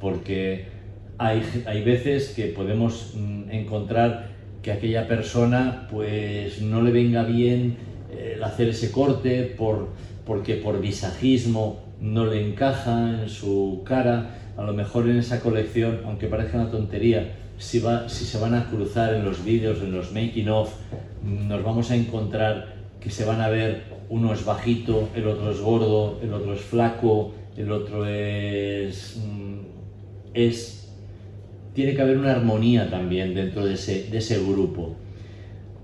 porque 0.00 0.77
hay, 1.18 1.42
hay 1.66 1.82
veces 1.82 2.32
que 2.34 2.46
podemos 2.46 3.14
mm, 3.14 3.50
encontrar 3.50 4.28
que 4.62 4.72
aquella 4.72 5.06
persona 5.06 5.88
pues 5.90 6.62
no 6.62 6.80
le 6.82 6.92
venga 6.92 7.24
bien 7.24 7.76
eh, 8.10 8.38
hacer 8.42 8.68
ese 8.68 8.90
corte 8.90 9.42
por, 9.56 9.88
porque 10.24 10.54
por 10.54 10.80
visajismo 10.80 11.80
no 12.00 12.26
le 12.26 12.48
encaja 12.48 13.22
en 13.22 13.28
su 13.28 13.82
cara. 13.84 14.36
A 14.56 14.62
lo 14.62 14.72
mejor 14.72 15.08
en 15.08 15.18
esa 15.18 15.40
colección, 15.40 16.00
aunque 16.04 16.26
parezca 16.26 16.58
una 16.58 16.70
tontería, 16.70 17.36
si, 17.58 17.80
va, 17.80 18.08
si 18.08 18.24
se 18.24 18.38
van 18.38 18.54
a 18.54 18.68
cruzar 18.68 19.14
en 19.14 19.24
los 19.24 19.44
vídeos, 19.44 19.80
en 19.82 19.92
los 19.92 20.12
making 20.12 20.48
of, 20.48 20.72
nos 21.22 21.62
vamos 21.62 21.90
a 21.90 21.96
encontrar 21.96 22.74
que 23.00 23.10
se 23.10 23.24
van 23.24 23.40
a 23.40 23.48
ver 23.48 23.84
uno 24.08 24.32
es 24.32 24.44
bajito, 24.44 25.08
el 25.14 25.28
otro 25.28 25.50
es 25.50 25.60
gordo, 25.60 26.18
el 26.22 26.32
otro 26.32 26.54
es 26.54 26.60
flaco, 26.60 27.34
el 27.56 27.72
otro 27.72 28.06
es... 28.06 29.20
Mm, 29.24 29.58
es 30.34 30.77
tiene 31.78 31.94
que 31.94 32.02
haber 32.02 32.18
una 32.18 32.32
armonía 32.32 32.90
también 32.90 33.36
dentro 33.36 33.64
de 33.64 33.74
ese, 33.74 34.40
grupo. 34.44 34.96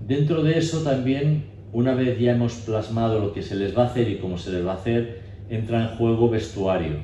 Dentro 0.05 0.43
de 0.43 0.57
eso 0.57 0.81
también, 0.81 1.45
una 1.71 1.95
vez 1.95 2.19
ya 2.19 2.33
hemos 2.33 2.55
plasmado 2.55 3.21
lo 3.21 3.31
que 3.31 3.41
se 3.41 3.55
les 3.55 3.77
va 3.77 3.83
a 3.83 3.85
hacer 3.85 4.09
y 4.09 4.17
cómo 4.17 4.37
se 4.37 4.51
les 4.51 4.67
va 4.67 4.73
a 4.73 4.75
hacer, 4.75 5.21
entra 5.49 5.83
en 5.83 5.95
juego 5.95 6.29
vestuario. 6.29 6.97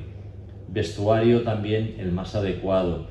Vestuario 0.68 1.40
también 1.40 1.94
el 2.00 2.12
más 2.12 2.34
adecuado, 2.34 3.06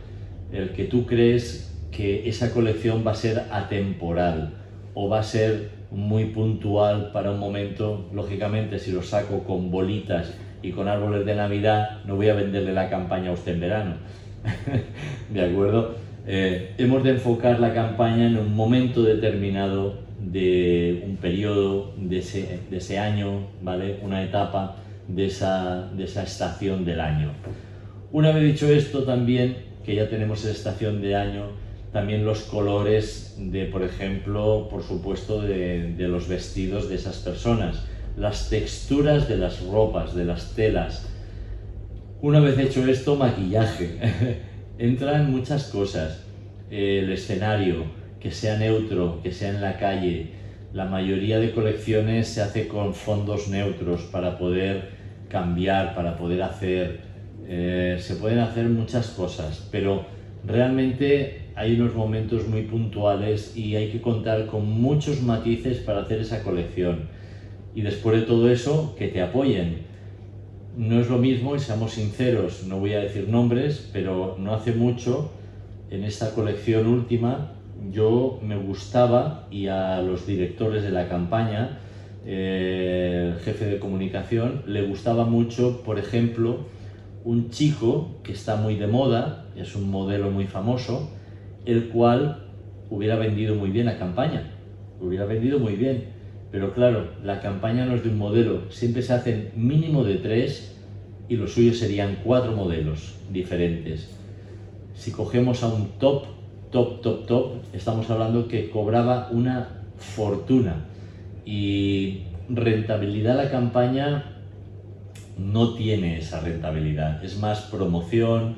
el 0.52 0.70
que 0.74 0.84
tú 0.84 1.08
crees 1.08 1.76
que 1.90 2.30
esa 2.30 2.54
colección 2.54 3.04
va 3.04 3.14
a 3.14 3.16
ser 3.16 3.46
atemporal 3.50 4.54
o 4.94 5.10
va 5.10 5.22
a 5.22 5.24
ser 5.24 5.72
muy 5.90 6.26
puntual 6.26 7.10
para 7.12 7.32
un 7.32 7.40
momento. 7.40 8.08
Lógicamente, 8.14 8.78
si 8.78 8.92
lo 8.92 9.02
saco 9.02 9.46
con 9.46 9.72
bolitas 9.72 10.38
y 10.62 10.74
con 10.74 10.88
árboles 10.88 11.26
de 11.26 11.34
Navidad, 11.34 12.04
no 12.06 12.18
voy 12.18 12.30
a 12.30 12.36
venderle 12.36 12.72
la 12.72 12.88
campaña 12.88 13.32
a 13.32 13.34
usted 13.34 13.54
en 13.54 13.60
verano 13.62 13.96
¿De 15.34 15.42
acuerdo? 15.42 15.96
Eh, 16.28 16.74
hemos 16.78 17.04
de 17.04 17.12
enfocar 17.12 17.60
la 17.60 17.74
campaña 17.74 18.28
en 18.28 18.38
un 18.38 18.56
momento 18.56 19.04
determinado 19.04 20.00
de 20.20 21.04
un 21.06 21.18
periodo 21.18 21.94
de 21.98 22.20
ese, 22.20 23.00
año, 23.00 23.48
¿vale? 23.62 24.00
Una 24.04 24.24
etapa 24.24 24.76
de 25.08 25.26
esa, 25.26 25.90
de 25.96 26.04
esa 26.04 26.24
estación 26.24 26.86
del 26.86 27.02
año. 27.02 27.32
Una 28.12 28.32
vez 28.32 28.44
dicho 28.44 28.70
esto, 28.70 29.04
también, 29.04 29.58
que 29.84 29.96
ya 29.96 30.10
tenemos 30.10 30.44
esa 30.44 30.52
estación 30.52 31.02
de 31.02 31.16
año, 31.16 31.48
también 31.92 32.26
los 32.26 32.42
colores 32.42 33.36
de, 33.38 33.66
por 33.66 33.84
ejemplo, 33.84 34.68
por 34.70 34.84
supuesto, 34.84 35.42
de, 35.42 35.96
los 35.98 36.28
vestidos 36.28 36.88
de 36.88 36.96
esas 36.96 37.18
personas, 37.18 37.84
las 38.16 38.50
texturas 38.50 39.28
de 39.28 39.38
las 39.38 39.66
ropas, 39.66 40.14
de 40.14 40.26
las 40.26 40.54
telas, 40.54 41.08
una 42.22 42.40
vez 42.40 42.58
hecho 42.60 42.86
esto, 42.88 43.16
maquillaje. 43.16 43.98
Entran 44.78 45.32
muchas 45.32 45.66
cosas. 45.66 46.24
El 46.70 47.12
escenario, 47.12 47.84
que 48.20 48.32
sea 48.32 48.58
neutro, 48.58 49.20
que 49.24 49.32
sea 49.32 49.50
en 49.50 49.62
la 49.62 49.78
calle. 49.78 50.28
La 50.74 50.86
mayoría 50.86 51.40
de 51.40 51.52
colecciones 51.52 52.28
se 52.28 52.42
hace 52.42 52.68
con 52.68 52.94
fondos 52.94 53.48
neutros 53.50 54.04
para 54.04 54.38
poder 54.38 54.90
cambiar, 55.30 55.96
para 55.96 56.16
poder 56.16 56.44
hacer. 56.44 57.00
Eh, 57.48 57.98
se 58.00 58.16
pueden 58.16 58.40
hacer 58.40 58.66
muchas 58.66 59.10
cosas, 59.10 59.68
pero 59.72 60.06
realmente 60.46 61.42
hay 61.56 61.80
unos 61.80 61.96
momentos 61.96 62.48
muy 62.48 62.62
puntuales 62.62 63.58
y 63.58 63.76
hay 63.76 63.90
que 63.90 64.00
contar 64.00 64.46
con 64.46 64.66
muchos 64.70 65.22
matices 65.24 65.80
para 65.80 66.02
hacer 66.02 66.22
esa 66.22 66.44
colección. 66.44 67.10
Y 67.74 67.82
después 67.82 68.20
de 68.20 68.28
todo 68.28 68.50
eso, 68.50 68.96
que 68.98 69.08
te 69.08 69.22
apoyen 69.22 69.91
no 70.76 71.00
es 71.00 71.10
lo 71.10 71.18
mismo, 71.18 71.56
y 71.56 71.60
seamos 71.60 71.94
sinceros, 71.94 72.64
no 72.68 72.80
voy 72.80 72.94
a 72.94 73.00
decir 73.00 73.28
nombres, 73.28 73.90
pero 73.92 74.36
no 74.40 74.54
hace 74.54 74.74
mucho, 74.74 75.32
en 75.90 76.04
esta 76.04 76.34
colección 76.34 76.88
última, 76.88 77.52
yo 77.92 78.40
me 78.42 78.56
gustaba 78.56 79.48
y 79.52 79.68
a 79.68 80.02
los 80.02 80.26
directores 80.26 80.84
de 80.84 80.92
la 80.92 81.10
campaña, 81.10 81.80
eh, 82.26 83.34
el 83.34 83.40
jefe 83.42 83.66
de 83.66 83.80
comunicación, 83.80 84.64
le 84.68 84.84
gustaba 84.84 85.26
mucho, 85.26 85.82
por 85.84 86.00
ejemplo, 86.00 86.60
un 87.24 87.50
chico 87.50 88.16
que 88.24 88.32
está 88.32 88.56
muy 88.56 88.76
de 88.76 88.88
moda, 88.88 89.46
es 89.56 89.76
un 89.76 89.90
modelo 89.92 90.32
muy 90.32 90.46
famoso, 90.46 91.12
el 91.66 91.90
cual 91.90 92.46
hubiera 92.90 93.16
vendido 93.16 93.56
muy 93.56 93.72
bien 93.72 93.88
la 93.88 93.98
campaña, 93.98 94.52
hubiera 95.00 95.26
vendido 95.26 95.60
muy 95.60 95.76
bien, 95.76 96.06
Pero 96.52 96.74
claro, 96.74 97.08
la 97.24 97.40
campaña 97.40 97.86
no 97.86 97.96
es 97.96 98.04
de 98.04 98.10
un 98.10 98.18
modelo, 98.18 98.70
siempre 98.70 99.02
se 99.02 99.14
hacen 99.14 99.52
mínimo 99.56 100.04
de 100.04 100.16
tres 100.16 100.76
y 101.30 101.38
lo 101.38 101.48
suyo 101.48 101.74
serían 101.74 102.18
cuatro 102.24 102.52
modelos 102.52 103.16
diferentes. 103.32 104.14
Si 104.94 105.12
cogemos 105.12 105.64
a 105.64 105.68
un 105.68 105.92
top, 105.98 106.26
top, 106.72 107.02
top, 107.02 107.26
top, 107.26 107.52
estamos 107.72 108.10
hablando 108.10 108.50
que 108.50 108.70
cobraba 108.70 109.30
una 109.32 109.70
fortuna. 109.98 110.84
Y 111.46 112.24
rentabilidad 112.50 113.38
la 113.38 113.50
campaña 113.50 114.26
no 115.38 115.74
tiene 115.74 116.18
esa 116.18 116.42
rentabilidad, 116.42 117.24
es 117.24 117.40
más 117.40 117.62
promoción, 117.62 118.58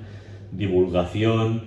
divulgación, 0.51 1.65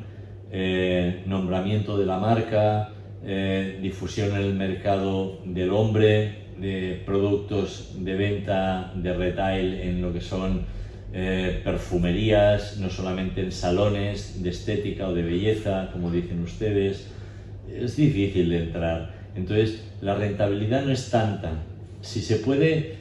eh, 0.51 1.23
nombramiento 1.27 1.97
de 1.97 2.07
la 2.07 2.19
marca, 2.19 2.96
eh, 3.29 3.79
difusión 3.83 4.37
en 4.37 4.43
el 4.43 4.55
mercado 4.55 5.39
del 5.45 5.71
hombre, 5.71 6.35
de 6.59 7.03
productos 7.05 7.91
de 7.99 8.15
venta 8.15 8.93
de 8.95 9.13
retail 9.13 9.75
en 9.75 10.01
lo 10.01 10.13
que 10.13 10.21
son 10.21 10.63
eh, 11.13 11.61
perfumerías, 11.65 12.79
no 12.79 12.89
solamente 12.89 13.41
en 13.41 13.51
salones 13.51 14.43
de 14.43 14.51
estética 14.51 15.09
o 15.09 15.13
de 15.13 15.23
belleza, 15.23 15.91
como 15.93 16.11
dicen 16.11 16.41
ustedes. 16.41 17.09
Es 17.69 17.97
difícil 17.97 18.49
de 18.49 18.59
entrar. 18.59 19.11
Entonces, 19.35 19.83
la 20.01 20.15
rentabilidad 20.15 20.85
no 20.85 20.93
es 20.93 21.11
tanta. 21.11 21.65
Si 22.03 22.23
se 22.23 22.37
puede, 22.37 22.93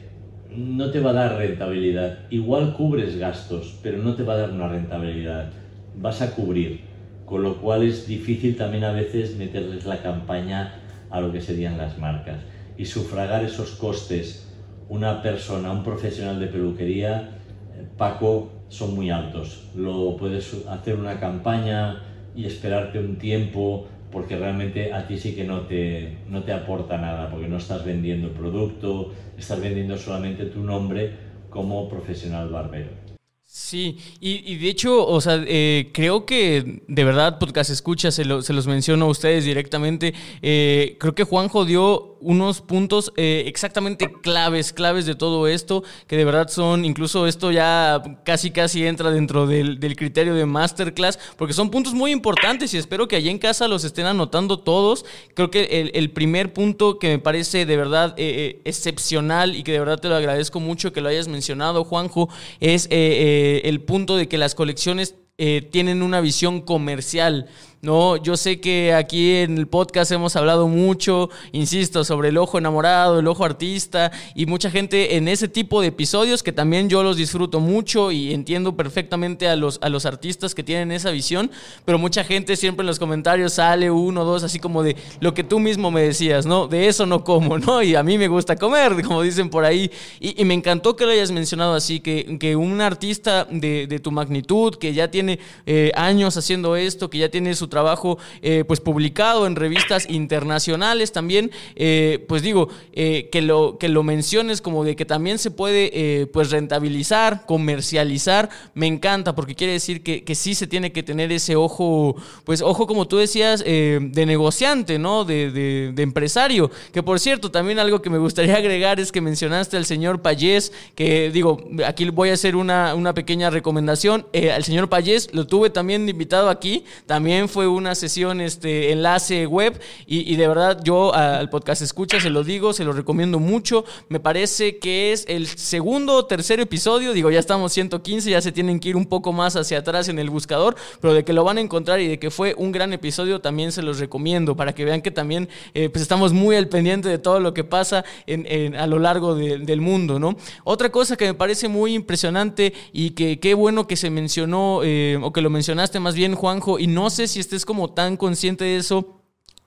no 0.49 0.89
te 0.89 1.01
va 1.01 1.11
a 1.11 1.13
dar 1.13 1.37
rentabilidad. 1.37 2.17
Igual 2.31 2.73
cubres 2.73 3.17
gastos, 3.17 3.75
pero 3.83 3.99
no 3.99 4.15
te 4.15 4.23
va 4.23 4.33
a 4.33 4.37
dar 4.37 4.51
una 4.51 4.67
rentabilidad. 4.67 5.51
Vas 5.95 6.21
a 6.21 6.31
cubrir 6.31 6.84
con 7.25 7.43
lo 7.43 7.57
cual 7.59 7.83
es 7.83 8.07
difícil 8.07 8.55
también 8.55 8.83
a 8.83 8.91
veces 8.91 9.35
meterles 9.35 9.85
la 9.85 10.01
campaña 10.01 10.75
a 11.09 11.19
lo 11.19 11.31
que 11.31 11.41
serían 11.41 11.77
las 11.77 11.97
marcas 11.97 12.41
y 12.77 12.85
sufragar 12.85 13.43
esos 13.43 13.71
costes. 13.71 14.47
Una 14.89 15.21
persona, 15.21 15.71
un 15.71 15.83
profesional 15.83 16.39
de 16.39 16.47
peluquería, 16.47 17.29
eh, 17.75 17.85
Paco, 17.97 18.51
son 18.69 18.95
muy 18.95 19.09
altos. 19.09 19.69
Lo 19.75 20.15
puedes 20.17 20.65
hacer 20.67 20.99
una 20.99 21.19
campaña 21.19 22.03
y 22.35 22.45
esperarte 22.45 22.99
un 22.99 23.15
tiempo 23.17 23.87
porque 24.11 24.37
realmente 24.37 24.93
a 24.93 25.07
ti 25.07 25.17
sí 25.17 25.35
que 25.35 25.43
no 25.43 25.61
te, 25.61 26.19
no 26.29 26.43
te 26.43 26.53
aporta 26.53 26.97
nada, 26.97 27.29
porque 27.29 27.47
no 27.47 27.57
estás 27.57 27.83
vendiendo 27.83 28.29
producto, 28.29 29.11
estás 29.37 29.59
vendiendo 29.59 29.97
solamente 29.97 30.45
tu 30.45 30.63
nombre 30.63 31.11
como 31.49 31.89
profesional 31.89 32.49
barbero. 32.49 33.04
Sí, 33.47 33.97
y, 34.19 34.57
de 34.57 34.69
hecho, 34.69 35.07
o 35.07 35.21
sea, 35.21 35.41
eh, 35.47 35.91
creo 35.93 36.25
que 36.25 36.81
de 36.87 37.03
verdad, 37.03 37.39
podcast 37.39 37.69
escucha, 37.69 38.11
se, 38.11 38.23
se 38.41 38.53
los 38.53 38.67
menciono 38.67 39.05
a 39.05 39.09
ustedes 39.09 39.45
directamente. 39.45 40.13
Eh, 40.41 40.97
creo 40.99 41.15
que 41.15 41.23
Juanjo 41.23 41.63
dio 41.63 42.14
unos 42.21 42.61
puntos 42.61 43.11
eh, 43.17 43.43
exactamente 43.47 44.11
claves, 44.21 44.73
claves 44.73 45.05
de 45.05 45.15
todo 45.15 45.47
esto, 45.47 45.83
que 46.07 46.17
de 46.17 46.25
verdad 46.25 46.47
son, 46.47 46.85
incluso 46.85 47.27
esto 47.27 47.51
ya 47.51 48.01
casi 48.23 48.51
casi 48.51 48.85
entra 48.85 49.11
dentro 49.11 49.47
del, 49.47 49.79
criterio 49.95 50.33
de 50.35 50.45
masterclass, 50.45 51.19
porque 51.37 51.53
son 51.53 51.69
puntos 51.69 51.93
muy 51.93 52.11
importantes 52.11 52.73
y 52.73 52.77
espero 52.77 53.07
que 53.07 53.15
allí 53.15 53.29
en 53.29 53.39
casa 53.39 53.67
los 53.67 53.83
estén 53.83 54.05
anotando 54.05 54.59
todos. 54.59 55.05
Creo 55.33 55.51
que 55.51 55.91
el, 55.93 56.11
primer 56.11 56.53
punto 56.53 56.99
que 56.99 57.09
me 57.09 57.19
parece 57.19 57.65
de 57.65 57.77
verdad 57.77 58.13
eh, 58.17 58.35
eh, 58.37 58.61
excepcional 58.65 59.55
y 59.55 59.63
que 59.63 59.71
de 59.71 59.79
verdad 59.79 59.99
te 59.99 60.07
lo 60.07 60.15
agradezco 60.15 60.59
mucho 60.59 60.93
que 60.93 61.01
lo 61.01 61.09
hayas 61.09 61.27
mencionado, 61.27 61.83
Juanjo, 61.83 62.29
es 62.59 62.87
el 62.89 63.81
punto 63.81 64.15
de 64.15 64.27
que 64.27 64.37
las 64.37 64.55
colecciones 64.55 65.15
tienen 65.37 66.01
una 66.01 66.21
visión 66.21 66.61
comercial. 66.61 67.47
No, 67.81 68.17
yo 68.17 68.35
sé 68.35 68.59
que 68.59 68.93
aquí 68.93 69.35
en 69.35 69.57
el 69.57 69.67
podcast 69.67 70.11
hemos 70.11 70.35
hablado 70.35 70.67
mucho, 70.67 71.29
insisto, 71.51 72.03
sobre 72.03 72.29
el 72.29 72.37
ojo 72.37 72.57
enamorado, 72.57 73.19
el 73.19 73.27
ojo 73.27 73.45
artista 73.45 74.11
y 74.33 74.47
mucha 74.47 74.71
gente 74.71 75.17
en 75.17 75.27
ese 75.27 75.47
tipo 75.47 75.81
de 75.81 75.87
episodios 75.87 76.41
que 76.41 76.51
también 76.51 76.89
yo 76.89 77.03
los 77.03 77.17
disfruto 77.17 77.59
mucho 77.59 78.11
y 78.11 78.33
entiendo 78.33 78.75
perfectamente 78.75 79.47
a 79.47 79.55
los, 79.55 79.79
a 79.81 79.89
los 79.89 80.05
artistas 80.05 80.55
que 80.55 80.63
tienen 80.63 80.91
esa 80.91 81.11
visión, 81.11 81.51
pero 81.85 81.99
mucha 81.99 82.23
gente 82.23 82.55
siempre 82.55 82.83
en 82.83 82.87
los 82.87 82.97
comentarios 82.97 83.53
sale 83.53 83.91
uno 83.91 84.25
dos 84.25 84.43
así 84.43 84.59
como 84.59 84.81
de 84.81 84.95
lo 85.19 85.33
que 85.33 85.43
tú 85.43 85.59
mismo 85.59 85.91
me 85.91 86.01
decías, 86.01 86.45
¿no? 86.45 86.67
De 86.67 86.87
eso 86.87 87.05
no 87.05 87.23
como, 87.23 87.57
¿no? 87.59 87.83
Y 87.83 87.95
a 87.95 88.03
mí 88.03 88.17
me 88.17 88.27
gusta 88.27 88.55
comer, 88.55 89.01
como 89.05 89.21
dicen 89.21 89.49
por 89.49 89.65
ahí. 89.65 89.91
Y, 90.19 90.43
me 90.45 90.53
encantó 90.53 90.95
que 90.95 91.05
lo 91.05 91.11
hayas 91.11 91.31
mencionado 91.31 91.73
así, 91.73 91.99
que, 91.99 92.37
que 92.39 92.55
un 92.55 92.81
artista 92.81 93.47
de, 93.49 93.99
tu 94.01 94.11
magnitud, 94.11 94.75
que 94.75 94.93
ya 94.93 95.09
tiene 95.09 95.39
eh, 95.65 95.91
años 95.95 96.37
haciendo 96.37 96.75
esto, 96.75 97.09
que 97.09 97.17
ya 97.17 97.29
tiene 97.29 97.55
su 97.55 97.64
trabajo 97.67 98.17
eh, 98.41 98.63
pues 98.67 98.79
publicado 98.79 99.47
en 99.47 99.55
revistas 99.55 100.09
internacionales 100.09 101.11
también, 101.11 101.51
eh, 101.75 102.23
pues 102.27 102.41
digo, 102.41 102.69
eh, 102.93 103.29
que, 103.31 103.41
lo, 103.41 103.77
que 103.77 103.89
lo 103.89 104.03
menciones 104.03 104.61
como 104.61 104.83
de 104.83 104.95
que 104.95 105.05
también 105.05 105.39
se 105.39 105.51
puede 105.51 106.27
pues 106.33 106.51
rentabilizar, 106.51 107.45
comercializar, 107.45 108.49
me 108.73 108.87
encanta 108.87 109.35
porque 109.35 109.55
quiere 109.55 109.73
decir 109.73 110.03
que, 110.03 110.23
que, 110.23 110.35
sí 110.35 110.55
se 110.55 110.67
tiene 110.67 110.91
que 110.91 111.03
tener 111.03 111.31
ese 111.31 111.55
ojo, 111.55 112.15
pues 112.43 112.61
ojo 112.61 112.87
como 112.87 113.07
tú 113.07 113.17
decías, 113.17 113.63
de 113.63 114.25
negociante, 114.25 114.99
¿no? 114.99 115.25
De, 115.25 115.51
de, 115.51 116.03
empresario, 116.03 116.69
que 116.93 117.01
por 117.01 117.19
cierto, 117.19 117.49
también 117.49 117.79
algo 117.79 118.01
que 118.01 118.09
me 118.09 118.17
gustaría 118.17 118.55
agregar 118.57 118.99
es 118.99 119.11
que 119.11 119.21
mencionaste 119.21 119.77
al 119.77 119.85
señor 119.85 120.21
Payés, 120.21 120.71
que 120.95 121.31
digo, 121.31 121.57
aquí 121.85 122.09
voy 122.09 122.29
a 122.29 122.33
hacer 122.33 122.55
una, 122.55 122.93
una 122.95 123.13
pequeña 123.13 123.49
recomendación, 123.49 124.27
al 124.53 124.63
señor 124.63 124.89
Payés 124.89 125.29
lo 125.33 125.47
tuve 125.47 125.69
también 125.69 126.07
invitado 126.07 126.49
aquí, 126.49 126.83
también 127.05 127.49
fue 127.55 127.67
una 127.67 127.95
sesión, 127.95 128.41
este 128.41 128.91
enlace 128.91 129.47
web 129.47 129.79
y, 130.05 130.35
de 130.35 130.45
verdad 130.45 130.81
yo 130.83 131.15
al 131.15 131.49
podcast 131.49 131.81
escucha, 131.81 132.19
se 132.19 132.29
lo 132.29 132.43
digo, 132.43 132.73
se 132.73 132.83
lo 132.83 132.91
recomiendo 132.91 133.39
mucho. 133.39 133.85
Me 134.09 134.19
parece 134.19 134.77
que 134.77 135.13
es 135.13 135.23
el 135.29 135.47
segundo 135.47 136.15
o 136.15 136.25
tercer 136.25 136.59
episodio, 136.59 137.13
digo, 137.13 137.31
ya 137.31 137.39
estamos 137.39 137.71
115, 137.71 138.29
ya 138.29 138.41
se 138.41 138.51
tienen 138.51 138.81
que 138.81 138.89
ir 138.89 138.97
un 138.97 139.05
poco 139.05 139.31
más 139.31 139.55
hacia 139.55 139.77
atrás 139.77 140.09
en 140.09 140.19
el 140.19 140.29
buscador, 140.29 140.75
pero 140.99 141.13
de 141.13 141.23
que 141.23 141.31
lo 141.31 141.45
van 141.45 141.57
a 141.57 141.61
encontrar 141.61 142.01
y 142.01 142.09
de 142.09 142.19
que 142.19 142.29
fue 142.29 142.55
un 142.57 142.73
gran 142.73 142.91
episodio 142.91 143.39
también 143.39 143.71
se 143.71 143.81
los 143.83 143.99
recomiendo 143.99 144.57
para 144.57 144.75
que 144.75 144.83
vean 144.83 145.01
que 145.01 145.11
también 145.11 145.47
eh, 145.73 145.87
pues 145.87 146.01
estamos 146.01 146.33
muy 146.33 146.57
al 146.57 146.67
pendiente 146.67 147.07
de 147.07 147.19
todo 147.19 147.39
lo 147.39 147.53
que 147.53 147.63
pasa 147.63 148.03
en, 148.27 148.75
a 148.75 148.85
lo 148.85 148.99
largo 148.99 149.33
del 149.33 149.79
mundo, 149.79 150.19
¿no? 150.19 150.35
Otra 150.65 150.91
cosa 150.91 151.15
que 151.15 151.27
me 151.27 151.35
parece 151.35 151.69
muy 151.69 151.93
impresionante 151.93 152.73
y 152.91 153.11
que 153.11 153.39
qué 153.39 153.53
bueno 153.53 153.87
que 153.87 153.95
se 153.95 154.09
mencionó 154.09 154.81
eh, 154.83 155.17
o 155.21 155.31
que 155.31 155.39
lo 155.39 155.49
mencionaste 155.49 156.01
más 156.01 156.15
bien 156.15 156.35
Juanjo 156.35 156.79
y 156.79 156.87
no 156.87 157.09
sé 157.09 157.29
si 157.29 157.44
este 157.45 157.55
es 157.55 157.65
como 157.65 157.93
tan 157.93 158.17
consciente 158.17 158.65
de 158.65 158.77
eso 158.77 159.21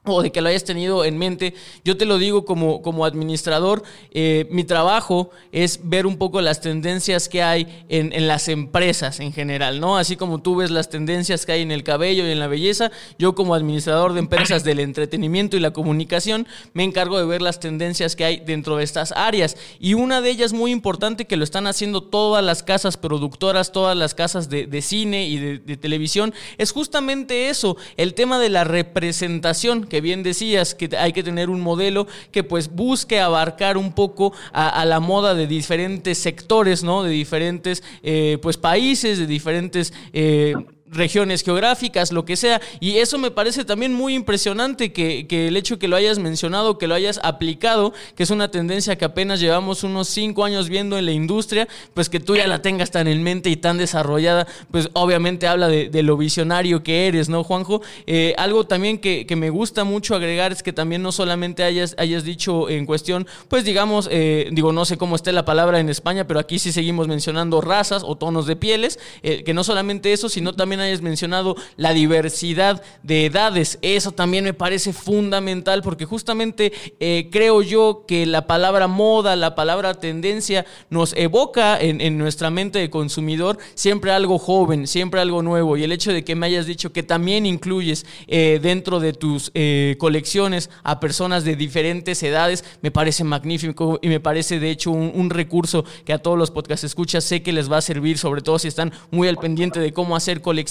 o 0.05 0.23
de 0.23 0.33
que 0.33 0.41
lo 0.41 0.49
hayas 0.49 0.65
tenido 0.65 1.05
en 1.05 1.19
mente. 1.19 1.55
Yo 1.85 1.97
te 1.97 2.05
lo 2.05 2.19
digo 2.19 2.45
como, 2.45 2.83
como 2.83 3.05
administrador, 3.05 3.83
eh, 4.11 4.47
mi 4.51 4.65
trabajo 4.65 5.31
es 5.53 5.81
ver 5.83 6.07
un 6.07 6.17
poco 6.17 6.41
las 6.41 6.61
tendencias 6.61 7.29
que 7.29 7.43
hay 7.43 7.85
en, 7.89 8.13
en, 8.13 8.27
las 8.27 8.49
empresas 8.49 9.21
en 9.21 9.33
general, 9.33 9.81
¿no? 9.81 9.97
Así 9.97 10.17
como 10.17 10.41
tú 10.41 10.57
ves 10.57 10.71
las 10.71 10.89
tendencias 10.89 11.47
que 11.47 11.53
hay 11.53 11.63
en 11.63 11.71
el 11.71 11.85
cabello 11.85 12.27
y 12.27 12.31
en 12.31 12.39
la 12.39 12.47
belleza, 12.47 12.91
yo 13.19 13.35
como 13.35 13.55
administrador 13.55 14.13
de 14.13 14.21
empresas 14.21 14.65
del 14.65 14.81
entretenimiento 14.81 15.57
y 15.57 15.61
la 15.61 15.73
comunicación 15.73 16.47
me 16.73 16.85
encargo 16.85 17.19
de 17.19 17.27
ver 17.27 17.43
las 17.43 17.61
tendencias 17.61 18.17
que 18.17 18.25
hay 18.25 18.41
dentro 18.41 18.77
de 18.77 18.85
estas 18.85 19.13
áreas. 19.13 19.57
Y 19.79 19.95
una 19.95 20.21
de 20.21 20.31
ellas 20.31 20.53
muy 20.53 20.71
importante 20.71 21.27
que 21.27 21.37
lo 21.37 21.45
están 21.45 21.67
haciendo 21.67 22.03
todas 22.03 22.45
las 22.45 22.63
casas 22.63 22.97
productoras, 22.97 23.73
todas 23.73 23.97
las 23.97 24.15
casas 24.15 24.49
de, 24.49 24.67
de 24.67 24.83
cine 24.83 25.29
y 25.29 25.39
de, 25.39 25.59
de 25.59 25.77
televisión, 25.77 26.35
es 26.57 26.73
justamente 26.73 27.49
eso, 27.49 27.77
el 27.97 28.15
tema 28.15 28.39
de 28.39 28.49
la 28.49 28.65
representación 28.65 29.85
que 29.85 29.98
bien 30.01 30.23
decías 30.23 30.75
que 30.75 30.89
hay 30.97 31.13
que 31.13 31.23
tener 31.23 31.51
un 31.51 31.61
modelo 31.61 32.07
que 32.31 32.45
pues 32.45 32.75
busque 32.75 33.21
abarcar 33.21 33.77
un 33.77 33.93
poco 33.93 34.33
a, 34.53 34.85
la 34.85 35.01
moda 35.01 35.35
de 35.35 35.47
diferentes 35.47 36.19
sectores, 36.19 36.85
¿no? 36.85 37.03
De 37.03 37.11
diferentes 37.11 37.83
eh, 38.03 38.39
pues 38.43 38.57
países, 38.57 39.19
de 39.19 39.27
diferentes... 39.27 39.93
Eh, 40.13 40.55
regiones 40.91 41.43
geográficas, 41.43 42.13
lo 42.13 42.25
que 42.25 42.37
sea. 42.37 42.61
Y 42.81 42.97
eso 42.99 43.19
me 43.19 43.31
parece 43.31 43.65
también 43.65 43.95
muy 43.95 44.15
impresionante 44.15 44.93
que, 44.93 45.27
el 45.31 45.57
hecho 45.57 45.79
que 45.79 45.89
lo 45.89 45.97
hayas 45.97 46.19
mencionado, 46.19 46.79
que 46.79 46.87
lo 46.87 46.95
hayas 46.95 47.21
aplicado, 47.23 47.93
que 48.15 48.23
es 48.23 48.31
una 48.31 48.51
tendencia 48.51 48.97
que 48.97 49.05
apenas 49.05 49.41
llevamos 49.41 49.85
unos 49.85 50.09
cinco 50.09 50.45
años 50.45 50.69
viendo 50.69 50.99
en 50.99 51.07
la 51.07 51.13
industria, 51.13 51.69
pues 51.95 52.09
que 52.09 52.21
tú 52.21 52.37
ya 52.37 52.47
la 52.47 52.63
tengas 52.63 52.91
tan 52.91 53.07
en 53.09 53.23
mente 53.23 53.51
y 53.51 53.57
tan 53.57 53.79
desarrollada, 53.79 54.47
pues 54.71 54.89
obviamente 54.95 55.47
habla 55.47 55.69
de, 55.69 56.03
lo 56.03 56.17
visionario 56.17 56.83
que 56.83 57.09
eres, 57.09 57.29
¿no, 57.29 57.43
Juanjo? 57.43 57.83
Eh, 58.07 58.35
algo 58.39 58.65
también 58.65 58.99
que, 58.99 59.27
me 59.39 59.51
gusta 59.51 59.85
mucho 59.85 60.17
agregar 60.17 60.51
es 60.51 60.65
que 60.65 60.73
también 60.73 61.01
no 61.01 61.13
solamente 61.13 61.63
hayas, 61.63 61.95
hayas 61.97 62.25
dicho 62.25 62.69
en 62.69 62.87
cuestión, 62.87 63.27
pues 63.47 63.65
digamos, 63.65 64.09
eh, 64.11 64.49
digo, 64.51 64.73
no 64.73 64.85
sé 64.85 64.99
cómo 64.99 65.15
esté 65.15 65.33
la 65.33 65.45
palabra 65.45 65.79
en 65.79 65.89
España, 65.89 66.27
pero 66.27 66.41
aquí 66.41 66.59
sí 66.59 66.73
seguimos 66.73 67.07
mencionando 67.07 67.61
razas 67.61 68.03
o 68.05 68.17
tonos 68.17 68.47
de 68.47 68.57
pieles, 68.57 68.99
eh, 69.23 69.45
que 69.45 69.55
no 69.55 69.63
solamente 69.63 70.13
eso, 70.13 70.29
sino 70.29 70.55
también 70.55 70.78
también 70.79 70.93
hayas 70.93 71.03
mencionado 71.03 71.57
la 71.77 71.93
diversidad 71.93 72.83
de 73.03 73.27
edades. 73.27 73.79
Eso 73.83 74.13
también 74.13 74.45
me 74.45 74.55
parece 74.55 74.93
fundamental 74.93 75.83
porque 75.83 76.05
justamente 76.05 76.73
eh, 77.01 77.29
creo 77.33 77.63
yo 77.63 78.05
que 78.07 78.27
la 78.27 78.47
palabra 78.47 78.87
moda, 78.87 79.35
la 79.35 79.55
palabra 79.55 79.95
tendencia 79.95 80.65
nos 80.89 81.15
evoca 81.15 81.79
en, 81.81 82.19
nuestra 82.19 82.51
mente 82.51 82.79
de 82.79 82.91
consumidor 82.91 83.59
siempre 83.75 84.13
algo 84.13 84.39
joven, 84.39 84.87
siempre 84.87 85.21
algo 85.21 85.43
nuevo. 85.43 85.77
Y 85.77 85.83
el 85.83 85.93
hecho 85.93 86.13
de 86.13 86.25
que 86.25 86.37
me 86.37 86.47
hayas 86.47 86.67
dicho 86.67 86.93
que 86.93 87.03
también 87.03 87.45
incluyes 87.45 88.07
eh, 88.29 88.61
dentro 88.63 89.01
de 89.01 89.13
tus 89.13 89.51
eh, 89.55 89.97
colecciones 89.99 90.71
a 90.85 91.01
personas 91.01 91.45
de 91.45 91.57
diferentes 91.57 92.23
edades, 92.23 92.65
me 92.83 92.91
parece 92.91 93.25
magnífico 93.25 93.99
y 94.01 94.09
me 94.09 94.21
parece 94.21 94.61
de 94.61 94.71
hecho 94.71 94.93
un, 94.93 95.29
recurso 95.29 95.85
que 96.07 96.13
a 96.15 96.19
todos 96.19 96.39
los 96.39 96.51
podcast 96.51 96.85
escuchas 96.85 97.23
sé 97.23 97.43
que 97.43 97.53
les 97.53 97.71
va 97.71 97.79
a 97.79 97.83
servir, 97.83 98.17
sobre 98.17 98.41
todo 98.41 98.59
si 98.59 98.69
están 98.69 98.93
muy 99.11 99.29
al 99.29 99.37
pendiente 99.37 99.81
de 99.81 99.93
cómo 99.93 100.17
hacer 100.17 100.41
colecciones. 100.41 100.68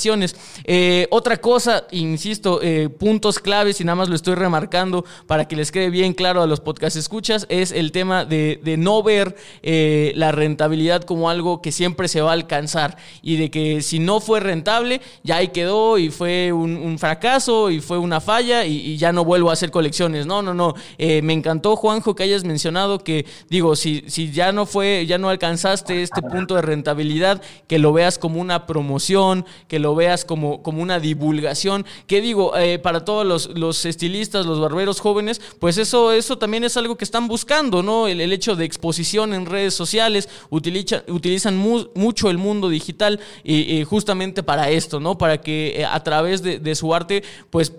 Eh, 0.64 1.08
otra 1.12 1.38
cosa, 1.38 1.86
insisto, 1.92 2.62
puntos 3.00 3.40
claves 3.40 3.82
y 3.82 3.84
nada 3.84 3.96
más 3.96 4.10
lo 4.10 4.16
estoy 4.16 4.36
remarcando 4.36 5.06
para 5.26 5.48
que 5.48 5.56
les 5.56 5.72
quede 5.72 5.90
bien 5.90 6.14
claro 6.14 6.42
a 6.42 6.48
los 6.48 6.60
podcast 6.60 6.96
escuchas, 6.96 7.46
es 7.50 7.72
el 7.72 7.92
tema 7.92 8.26
de, 8.26 8.60
no 8.78 9.04
ver 9.04 9.36
la 9.64 10.32
rentabilidad 10.32 11.04
como 11.04 11.30
algo 11.30 11.62
que 11.62 11.72
siempre 11.72 12.08
se 12.08 12.22
va 12.22 12.32
a 12.32 12.34
alcanzar 12.34 12.98
y 13.22 13.38
de 13.38 13.50
que 13.50 13.82
si 13.82 14.00
no 14.00 14.20
fue 14.20 14.40
rentable, 14.40 15.02
ya 15.24 15.38
ahí 15.38 15.50
quedó 15.50 15.98
y 15.98 16.10
fue 16.10 16.52
un, 16.52 16.98
fracaso 16.98 17.70
y 17.70 17.80
fue 17.80 17.98
una 17.98 18.20
falla 18.22 18.66
y, 18.66 18.98
ya 18.98 19.12
no 19.12 19.24
vuelvo 19.24 19.50
a 19.50 19.54
hacer 19.54 19.72
colecciones. 19.72 20.26
No, 20.26 20.42
no, 20.42 20.54
no. 20.54 20.74
Eh, 20.98 21.22
me 21.22 21.34
encantó, 21.34 21.76
Juanjo, 21.76 22.16
que 22.16 22.24
hayas 22.24 22.44
mencionado 22.44 23.00
que, 23.00 23.26
digo, 23.50 23.76
si, 23.76 24.04
si 24.08 24.32
ya 24.32 24.52
no 24.52 24.66
fue, 24.66 25.06
ya 25.06 25.18
no 25.18 25.30
alcanzaste 25.30 26.02
este 26.02 26.22
punto 26.22 26.56
de 26.56 26.62
rentabilidad, 26.62 27.42
que 27.68 27.80
lo 27.80 27.94
veas 27.94 28.18
como 28.18 28.42
una 28.42 28.66
promoción, 28.66 29.46
que 29.68 29.80
lo 29.80 29.87
veas 29.96 30.26
como, 30.26 30.62
como 30.62 30.82
una 30.82 31.00
divulgación, 31.00 31.86
que 32.08 32.22
digo, 32.22 32.58
eh, 32.58 32.80
para 32.80 33.06
todos 33.06 33.26
los, 33.26 33.58
los, 33.58 33.86
estilistas, 33.86 34.46
los 34.46 34.60
barberos 34.60 35.00
jóvenes, 35.00 35.42
pues 35.60 35.78
eso, 35.78 36.12
eso 36.12 36.38
también 36.38 36.64
es 36.64 36.78
algo 36.78 36.98
que 36.98 37.06
están 37.06 37.28
buscando, 37.28 37.84
¿no? 37.84 38.08
El, 38.08 38.28
hecho 38.28 38.56
de 38.56 38.66
exposición 38.66 39.34
en 39.34 39.46
redes 39.46 39.74
sociales, 39.74 40.30
utiliza, 40.50 41.04
utilizan 41.08 41.58
mucho 41.58 42.30
el 42.30 42.38
mundo 42.38 42.70
digital 42.70 43.20
y, 43.44 43.84
justamente 43.84 44.44
para 44.44 44.70
esto, 44.70 45.00
¿no? 45.00 45.18
Para 45.18 45.42
que 45.42 45.82
eh, 45.82 45.86
a 45.86 46.04
través 46.04 46.42
de, 46.44 46.76
su 46.76 46.94
arte, 46.94 47.24
pues 47.50 47.74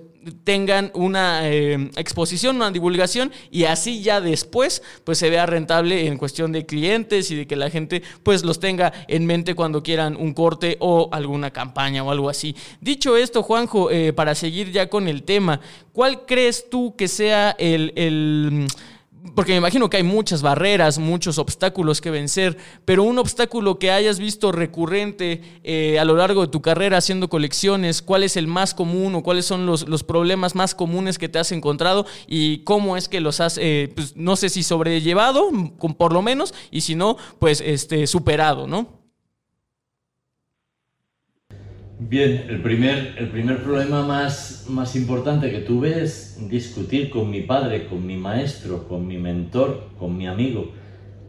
tengan 0.44 0.90
una 0.94 1.48
eh, 1.48 1.90
exposición, 1.96 2.56
una 2.56 2.70
divulgación 2.70 3.32
y 3.50 3.64
así 3.64 4.02
ya 4.02 4.20
después 4.20 4.82
pues 5.04 5.18
se 5.18 5.30
vea 5.30 5.46
rentable 5.46 6.06
en 6.06 6.18
cuestión 6.18 6.52
de 6.52 6.66
clientes 6.66 7.30
y 7.30 7.36
de 7.36 7.46
que 7.46 7.56
la 7.56 7.70
gente 7.70 8.02
pues 8.22 8.44
los 8.44 8.60
tenga 8.60 8.92
en 9.08 9.26
mente 9.26 9.54
cuando 9.54 9.82
quieran 9.82 10.16
un 10.16 10.34
corte 10.34 10.76
o 10.80 11.08
alguna 11.12 11.50
campaña 11.50 12.02
o 12.02 12.10
algo 12.10 12.28
así. 12.28 12.54
Dicho 12.80 13.16
esto, 13.16 13.42
Juanjo, 13.42 13.90
eh, 13.90 14.12
para 14.12 14.34
seguir 14.34 14.72
ya 14.72 14.88
con 14.88 15.08
el 15.08 15.22
tema, 15.22 15.60
¿cuál 15.92 16.26
crees 16.26 16.70
tú 16.70 16.94
que 16.96 17.08
sea 17.08 17.54
el 17.58 17.92
porque 19.34 19.52
me 19.52 19.58
imagino 19.58 19.88
que 19.88 19.98
hay 19.98 20.02
muchas 20.02 20.42
barreras, 20.42 20.98
muchos 20.98 21.38
obstáculos 21.38 22.00
que 22.00 22.10
vencer, 22.10 22.56
pero 22.84 23.02
un 23.02 23.18
obstáculo 23.18 23.78
que 23.78 23.90
hayas 23.90 24.18
visto 24.18 24.52
recurrente 24.52 25.42
eh, 25.64 25.98
a 25.98 26.04
lo 26.04 26.16
largo 26.16 26.42
de 26.42 26.48
tu 26.48 26.62
carrera 26.62 26.98
haciendo 26.98 27.28
colecciones, 27.28 28.02
¿cuál 28.02 28.22
es 28.24 28.36
el 28.36 28.46
más 28.46 28.74
común 28.74 29.14
o 29.14 29.22
cuáles 29.22 29.46
son 29.46 29.66
los, 29.66 29.84
problemas 30.04 30.54
más 30.54 30.74
comunes 30.74 31.18
que 31.18 31.28
te 31.28 31.38
has 31.38 31.52
encontrado 31.52 32.06
y 32.26 32.58
cómo 32.58 32.96
es 32.96 33.08
que 33.08 33.20
los 33.20 33.40
has, 33.40 33.58
eh, 33.58 33.92
pues, 33.94 34.16
no 34.16 34.36
sé 34.36 34.48
si 34.48 34.62
sobrellevado, 34.62 35.50
por 35.96 36.12
lo 36.12 36.22
menos, 36.22 36.54
y 36.70 36.82
si 36.82 36.94
no, 36.94 37.16
pues 37.38 37.60
este, 37.60 38.06
superado, 38.06 38.66
¿no? 38.66 38.97
Bien, 42.00 42.46
el 42.48 42.62
primer, 42.62 43.16
el 43.18 43.28
primer 43.28 43.60
problema 43.60 44.06
más, 44.06 44.66
más 44.68 44.94
importante 44.94 45.50
que 45.50 45.58
tuve 45.58 46.00
es 46.00 46.38
discutir 46.48 47.10
con 47.10 47.28
mi 47.28 47.40
padre, 47.40 47.88
con 47.88 48.06
mi 48.06 48.16
maestro, 48.16 48.86
con 48.86 49.04
mi 49.04 49.18
mentor, 49.18 49.88
con 49.98 50.16
mi 50.16 50.28
amigo, 50.28 50.70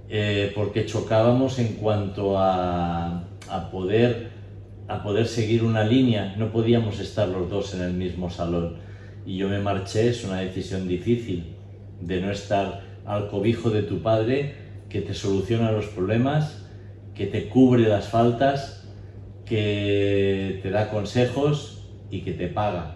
eh, 0.09 0.51
porque 0.53 0.85
chocábamos 0.85 1.57
en 1.57 1.73
cuanto 1.73 2.37
a, 2.37 3.23
a, 3.49 3.71
poder, 3.71 4.29
a 4.87 5.01
poder 5.01 5.25
seguir 5.25 5.63
una 5.63 5.83
línea, 5.83 6.35
no 6.37 6.51
podíamos 6.51 6.99
estar 6.99 7.27
los 7.29 7.49
dos 7.49 7.73
en 7.73 7.81
el 7.81 7.93
mismo 7.93 8.29
salón. 8.29 8.75
Y 9.25 9.37
yo 9.37 9.49
me 9.49 9.57
marché, 9.57 10.09
es 10.09 10.23
una 10.23 10.41
decisión 10.41 10.87
difícil, 10.87 11.55
de 11.99 12.21
no 12.21 12.29
estar 12.29 12.83
al 13.07 13.27
cobijo 13.27 13.71
de 13.71 13.81
tu 13.81 14.03
padre, 14.03 14.53
que 14.87 15.01
te 15.01 15.15
soluciona 15.15 15.71
los 15.71 15.87
problemas, 15.87 16.63
que 17.15 17.25
te 17.25 17.49
cubre 17.49 17.89
las 17.89 18.09
faltas 18.09 18.78
que 19.49 20.59
te 20.61 20.69
da 20.69 20.91
consejos 20.91 21.83
y 22.11 22.21
que 22.21 22.33
te 22.33 22.47
paga. 22.47 22.95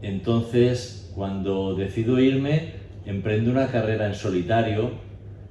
Entonces, 0.00 1.12
cuando 1.14 1.74
decido 1.74 2.18
irme, 2.18 2.70
emprendo 3.04 3.50
una 3.50 3.68
carrera 3.68 4.06
en 4.06 4.14
solitario, 4.14 4.90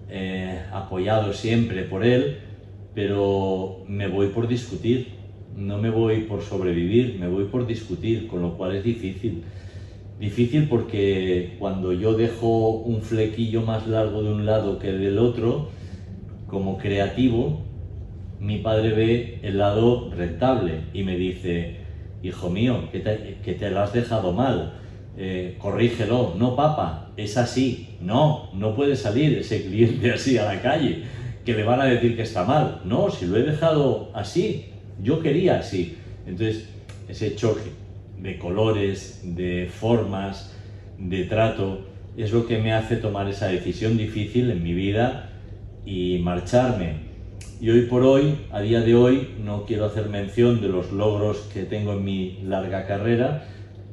eh, 0.10 0.60
apoyado 0.74 1.32
siempre 1.32 1.84
por 1.84 2.04
él, 2.04 2.40
pero 2.96 3.78
me 3.88 4.08
voy 4.08 4.28
por 4.28 4.48
discutir, 4.48 5.10
no 5.56 5.78
me 5.78 5.92
voy 5.92 6.22
por 6.22 6.42
sobrevivir, 6.42 7.18
me 7.20 7.28
voy 7.28 7.46
por 7.46 7.68
discutir, 7.68 8.28
con 8.28 8.42
lo 8.42 8.58
cual 8.58 8.76
es 8.76 8.84
difícil. 8.84 9.44
Difícil 10.20 10.68
porque 10.68 11.56
cuando 11.60 11.94
yo 11.94 12.14
dejo 12.14 12.72
un 12.72 13.02
flequillo 13.02 13.62
más 13.62 13.88
largo 13.88 14.24
de 14.24 14.32
un 14.32 14.46
lado 14.46 14.80
que 14.80 14.92
del 14.92 15.20
otro, 15.20 15.70
como 16.48 16.78
creativo, 16.78 17.71
mi 18.42 18.58
padre 18.58 18.90
ve 18.90 19.40
el 19.44 19.60
lado 19.60 20.10
rentable 20.10 20.82
y 20.94 21.04
me 21.04 21.16
dice, 21.16 21.76
hijo 22.24 22.50
mío, 22.50 22.90
que 22.92 23.00
te, 23.00 23.70
lo 23.70 23.82
has 23.82 23.94
dejado 23.94 24.34
mal, 24.34 24.74
eh, 25.16 25.58
corrígelo, 25.60 26.34
no 26.36 26.56
papa, 26.56 27.12
es 27.18 27.38
así, 27.38 27.98
no, 28.02 28.50
no 28.56 28.76
puede 28.76 28.96
salir 28.96 29.38
ese 29.38 29.62
cliente 29.62 30.12
así 30.12 30.40
a 30.40 30.46
la 30.46 30.60
calle, 30.60 31.04
que 31.46 31.54
le 31.54 31.64
van 31.64 31.82
a 31.82 31.86
decir 31.86 32.16
que 32.16 32.24
está 32.24 32.44
mal, 32.44 32.82
no, 32.84 33.12
si 33.12 33.28
lo 33.28 33.38
he 33.38 33.44
dejado 33.44 34.10
así, 34.16 34.66
yo 35.00 35.20
quería 35.20 35.60
así. 35.60 35.98
Entonces, 36.26 36.68
ese 37.08 37.36
choque 37.36 37.72
de 38.18 38.40
colores, 38.40 39.22
de 39.24 39.70
formas, 39.72 40.56
de 40.98 41.26
trato, 41.26 41.86
es 42.18 42.32
lo 42.32 42.48
que 42.48 42.58
me 42.58 42.74
hace 42.74 42.96
tomar 42.96 43.30
esa 43.30 43.50
decisión 43.50 43.98
difícil 43.98 44.50
en 44.50 44.64
mi 44.64 44.74
vida 44.74 45.30
y 45.86 46.18
marcharme 46.24 47.11
y 47.62 47.70
hoy 47.70 47.82
por 47.82 48.02
hoy, 48.02 48.38
a 48.50 48.60
día 48.60 48.82
de 48.82 48.96
hoy, 48.96 49.36
no 49.38 49.66
quiero 49.68 49.86
hacer 49.86 50.10
mención 50.10 50.62
de 50.62 50.68
los 50.68 50.92
logros 50.92 51.48
que 51.54 51.62
tengo 51.62 51.94
en 51.94 52.04
mi 52.04 52.40
larga 52.44 52.88
carrera, 52.88 53.44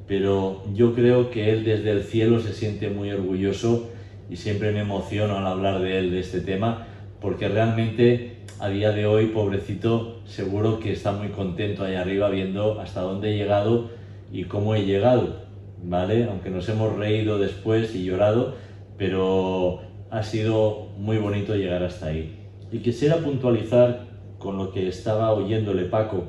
pero 0.06 0.62
yo 0.72 0.94
creo 0.94 1.30
que 1.30 1.50
él 1.52 1.64
desde 1.64 1.90
el 1.90 2.02
cielo 2.02 2.40
se 2.40 2.54
siente 2.54 2.88
muy 2.88 3.10
orgulloso 3.10 3.90
y 4.30 4.36
siempre 4.36 4.72
me 4.72 4.80
emociono 4.80 5.36
al 5.36 5.46
hablar 5.46 5.82
de 5.82 5.98
él, 5.98 6.10
de 6.10 6.20
este 6.20 6.40
tema, 6.40 6.86
porque 7.20 7.46
realmente 7.46 8.38
a 8.58 8.70
día 8.70 8.90
de 8.92 9.04
hoy, 9.04 9.26
pobrecito, 9.26 10.22
seguro 10.24 10.80
que 10.80 10.90
está 10.90 11.12
muy 11.12 11.28
contento 11.28 11.84
ahí 11.84 11.94
arriba 11.94 12.30
viendo 12.30 12.80
hasta 12.80 13.02
dónde 13.02 13.34
he 13.34 13.36
llegado 13.36 13.90
y 14.32 14.44
cómo 14.44 14.74
he 14.74 14.86
llegado, 14.86 15.42
¿vale? 15.84 16.24
Aunque 16.24 16.48
nos 16.48 16.66
hemos 16.70 16.96
reído 16.96 17.38
después 17.38 17.94
y 17.94 18.02
llorado, 18.02 18.54
pero 18.96 19.82
ha 20.08 20.22
sido 20.22 20.88
muy 20.96 21.18
bonito 21.18 21.54
llegar 21.54 21.82
hasta 21.82 22.06
ahí. 22.06 22.37
Y 22.70 22.78
quisiera 22.78 23.16
puntualizar 23.16 24.06
con 24.38 24.58
lo 24.58 24.72
que 24.72 24.88
estaba 24.88 25.32
oyéndole 25.32 25.84
Paco 25.84 26.26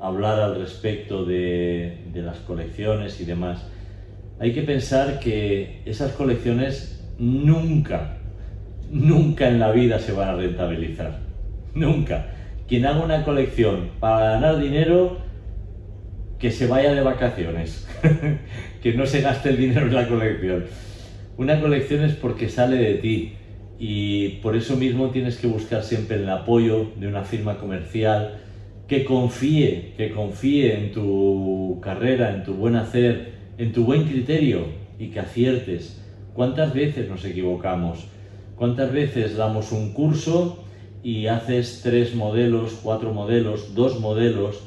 hablar 0.00 0.40
al 0.40 0.56
respecto 0.56 1.24
de, 1.24 1.98
las 2.14 2.38
colecciones 2.38 3.20
y 3.20 3.24
demás. 3.24 3.66
Hay 4.38 4.52
que 4.52 4.62
pensar 4.62 5.20
que 5.20 5.82
esas 5.84 6.12
colecciones 6.12 7.04
nunca, 7.18 8.16
nunca 8.90 9.48
en 9.48 9.60
la 9.60 9.70
vida 9.72 9.98
se 9.98 10.12
van 10.12 10.30
a 10.30 10.34
rentabilizar. 10.36 11.20
Nunca. 11.74 12.28
Quien 12.66 12.86
haga 12.86 13.04
una 13.04 13.24
colección 13.24 13.90
para 14.00 14.32
ganar 14.32 14.58
dinero, 14.58 15.18
que 16.38 16.50
se 16.50 16.66
vaya 16.66 16.94
de 16.94 17.02
vacaciones, 17.02 17.86
que 18.82 18.94
no 18.94 19.04
se 19.04 19.20
gaste 19.20 19.50
el 19.50 19.58
dinero 19.58 19.86
en 19.86 19.94
la 19.94 20.08
colección. 20.08 20.64
Una 21.36 21.60
colección 21.60 22.04
es 22.04 22.14
porque 22.14 22.48
sale 22.48 22.76
de 22.76 22.94
ti, 22.94 23.34
y 23.80 24.40
por 24.42 24.56
eso 24.56 24.76
mismo 24.76 25.08
tienes 25.08 25.38
que 25.38 25.46
buscar 25.46 25.82
siempre 25.82 26.16
el 26.16 26.28
apoyo 26.28 26.88
de 26.96 27.08
una 27.08 27.24
firma 27.24 27.56
comercial 27.58 28.34
que 28.86 29.06
confíe, 29.06 29.94
que 29.96 30.10
confíe 30.10 30.74
en 30.74 30.92
tu 30.92 31.78
carrera, 31.80 32.34
en 32.34 32.44
tu 32.44 32.52
buen 32.52 32.76
hacer, 32.76 33.32
en 33.56 33.72
tu 33.72 33.84
buen 33.84 34.04
criterio 34.04 34.66
y 34.98 35.06
que 35.06 35.20
aciertes. 35.20 35.98
¿Cuántas 36.34 36.74
veces 36.74 37.08
nos 37.08 37.24
equivocamos? 37.24 38.04
¿Cuántas 38.54 38.92
veces 38.92 39.36
damos 39.36 39.72
un 39.72 39.94
curso 39.94 40.58
y 41.02 41.28
haces 41.28 41.80
tres 41.82 42.14
modelos, 42.14 42.80
cuatro 42.82 43.14
modelos, 43.14 43.74
dos 43.74 43.98
modelos 43.98 44.60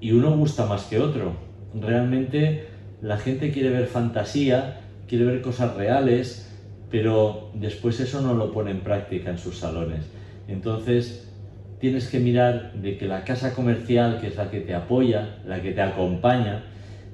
y 0.00 0.12
uno 0.12 0.36
gusta 0.36 0.66
más 0.66 0.84
que 0.84 1.00
otro? 1.00 1.32
Realmente 1.74 2.62
la 3.00 3.16
gente 3.16 3.50
quiere 3.50 3.70
ver 3.70 3.86
fantasía, 3.86 4.82
quiere 5.08 5.24
ver 5.24 5.42
cosas 5.42 5.74
reales, 5.74 6.51
pero 6.92 7.48
después 7.54 7.98
eso 8.00 8.20
no 8.20 8.34
lo 8.34 8.52
pone 8.52 8.70
en 8.70 8.80
práctica 8.80 9.30
en 9.30 9.38
sus 9.38 9.58
salones. 9.58 10.04
Entonces, 10.46 11.32
tienes 11.80 12.06
que 12.08 12.20
mirar 12.20 12.74
de 12.74 12.98
que 12.98 13.08
la 13.08 13.24
casa 13.24 13.54
comercial, 13.54 14.20
que 14.20 14.28
es 14.28 14.36
la 14.36 14.50
que 14.50 14.60
te 14.60 14.74
apoya, 14.74 15.38
la 15.46 15.62
que 15.62 15.72
te 15.72 15.80
acompaña, 15.80 16.64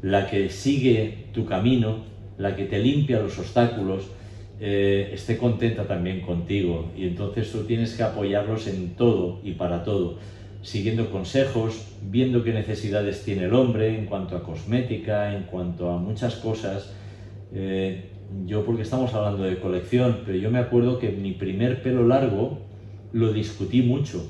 la 0.03 0.27
que 0.27 0.51
sigue 0.51 1.29
tu 1.33 1.47
camino, 1.47 2.05
la 2.39 2.57
que 2.57 2.65
te 2.65 2.81
limpia 2.81 3.21
los 3.21 3.39
obstáculos, 3.39 4.09
eh, 4.61 5.13
esté 5.15 5.39
contenta 5.39 5.87
también 5.87 6.23
contigo. 6.23 6.91
Y 6.97 7.07
entonces 7.07 7.51
tú 7.53 7.63
tienes 7.63 7.95
que 7.95 8.03
apoyarlos 8.03 8.67
en 8.67 8.97
todo 8.97 9.39
y 9.45 9.53
para 9.53 9.85
todo, 9.85 10.19
siguiendo 10.63 11.11
consejos, 11.11 11.95
viendo 12.03 12.43
qué 12.43 12.53
necesidades 12.53 13.23
tiene 13.23 13.45
el 13.45 13.55
hombre 13.55 13.97
en 13.97 14.07
cuanto 14.07 14.37
a 14.37 14.43
cosmética, 14.43 15.37
en 15.37 15.45
cuanto 15.45 15.93
a 15.93 15.99
muchas 15.99 16.35
cosas. 16.35 16.93
Eh, 17.55 18.18
yo 18.47 18.65
porque 18.65 18.83
estamos 18.83 19.15
hablando 19.15 19.45
de 19.45 19.59
colección, 19.59 20.19
pero 20.27 20.39
yo 20.39 20.51
me 20.51 20.59
acuerdo 20.59 20.99
que 20.99 21.11
mi 21.11 21.33
primer 21.33 21.83
pelo 21.83 22.07
largo 22.07 22.59
lo 23.13 23.33
discutí 23.33 23.83
mucho. 23.83 24.27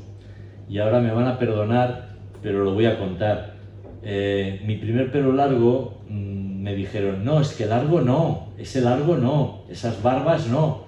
Y 0.69 0.79
ahora 0.79 1.01
me 1.01 1.13
van 1.13 1.27
a 1.27 1.39
perdonar, 1.39 2.17
pero 2.43 2.65
lo 2.65 2.75
voy 2.75 2.87
a 2.87 2.99
contar. 2.99 3.55
Eh, 4.03 4.61
mi 4.67 4.77
primer 4.77 5.11
pelo 5.11 5.33
largo 5.33 5.99
mm, 6.09 6.63
me 6.63 6.75
dijeron, 6.75 7.25
no, 7.25 7.41
es 7.41 7.55
que 7.55 7.67
largo 7.67 8.01
no, 8.01 8.49
ese 8.59 8.81
largo 8.81 9.17
no, 9.17 9.63
esas 9.69 10.03
barbas 10.03 10.49
no. 10.49 10.85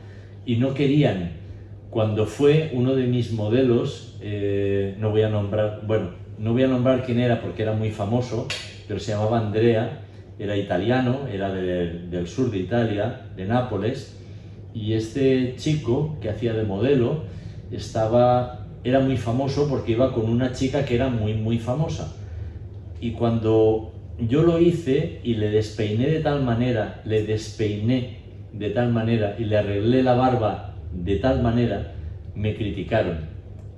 Y 0.47 0.57
no 0.57 0.75
querían. 0.75 1.33
Cuando 1.91 2.27
fue 2.27 2.71
uno 2.73 2.95
de 2.95 3.07
mis 3.07 3.33
modelos, 3.33 4.17
eh, 4.21 4.97
no 4.99 5.11
voy 5.11 5.23
a 5.23 5.29
nombrar, 5.29 5.83
bueno, 5.87 6.11
no 6.39 6.53
voy 6.53 6.63
a 6.63 6.69
nombrar 6.69 7.05
quién 7.05 7.19
era 7.19 7.41
porque 7.41 7.63
era 7.63 7.73
muy 7.73 7.91
famoso, 7.91 8.47
pero 8.87 9.01
se 9.01 9.13
llamaba 9.13 9.39
Andrea, 9.39 10.03
era 10.41 10.57
italiano, 10.57 11.29
era 11.31 11.53
del 11.53 12.27
sur 12.27 12.51
de 12.51 12.59
Italia, 12.59 13.27
de 13.37 13.45
Nápoles, 13.45 14.17
y 14.73 14.95
este 14.95 15.55
chico 15.57 16.17
que 16.23 16.31
hacía 16.31 16.55
de 16.55 16.65
modelo 16.65 17.25
estaba, 17.71 18.67
era 18.83 19.01
muy 19.01 19.19
famoso 19.19 19.69
porque 19.69 19.93
iba 19.93 20.15
con 20.15 20.31
una 20.31 20.53
chica 20.53 20.87
que 20.87 20.95
era 20.95 21.11
muy, 21.11 21.35
muy 21.35 21.59
famosa. 21.59 22.17
Y 23.03 23.11
cuando 23.11 23.93
yo 24.19 24.43
lo 24.43 24.59
hice 24.59 25.21
y 25.23 25.35
le 25.35 25.51
despeiné 25.51 26.07
de 26.07 26.21
tal 26.21 26.43
manera, 26.43 27.03
le 27.05 27.23
despeiné 27.25 28.21
de 28.55 28.71
tal 28.71 28.93
manera 28.93 29.37
y 29.39 29.45
le 29.45 29.59
arreglé 29.59 30.03
la 30.03 30.15
barba 30.15 30.75
de 30.91 31.17
tal 31.17 31.43
manera, 31.43 31.93
me 32.35 32.57
criticaron. 32.57 33.19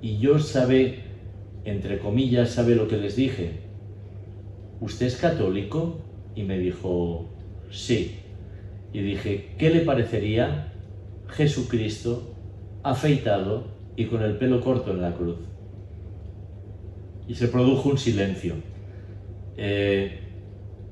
Y 0.01 0.17
yo 0.19 0.39
sabe, 0.39 0.99
entre 1.65 1.99
comillas, 1.99 2.51
sabe 2.51 2.75
lo 2.75 2.87
que 2.87 2.97
les 2.97 3.17
dije. 3.17 3.51
¿Usted 4.79 5.07
es 5.07 5.17
católico? 5.17 5.99
Y 6.35 6.43
me 6.43 6.57
dijo, 6.57 7.29
sí. 7.69 8.19
Y 8.91 9.01
dije, 9.01 9.51
¿qué 9.57 9.69
le 9.69 9.81
parecería 9.81 10.73
Jesucristo 11.27 12.35
afeitado 12.83 13.67
y 13.95 14.05
con 14.05 14.23
el 14.23 14.37
pelo 14.37 14.61
corto 14.61 14.91
en 14.91 15.01
la 15.01 15.13
cruz? 15.13 15.37
Y 17.27 17.35
se 17.35 17.47
produjo 17.47 17.89
un 17.89 17.97
silencio. 17.97 18.55
Eh, 19.57 20.19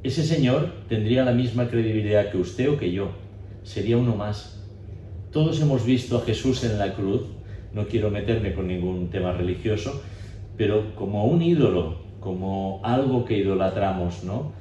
ese 0.04 0.24
señor 0.24 0.72
tendría 0.90 1.24
la 1.24 1.32
misma 1.32 1.68
credibilidad 1.68 2.32
que 2.32 2.38
usted 2.38 2.70
o 2.70 2.78
que 2.78 2.92
yo. 2.92 3.12
Sería 3.64 3.98
uno 3.98 4.16
más. 4.16 4.68
Todos 5.32 5.62
hemos 5.62 5.86
visto 5.86 6.18
a 6.18 6.22
Jesús 6.22 6.64
en 6.64 6.80
la 6.80 6.96
cruz. 6.96 7.22
No 7.74 7.88
quiero 7.88 8.10
meterme 8.10 8.54
con 8.54 8.68
ningún 8.68 9.10
tema 9.10 9.32
religioso, 9.32 10.02
pero 10.58 10.96
como 10.96 11.26
un 11.26 11.42
ídolo, 11.42 12.02
como 12.20 12.82
algo 12.84 13.26
que 13.26 13.38
idolatramos, 13.38 14.24
¿no? 14.24 14.54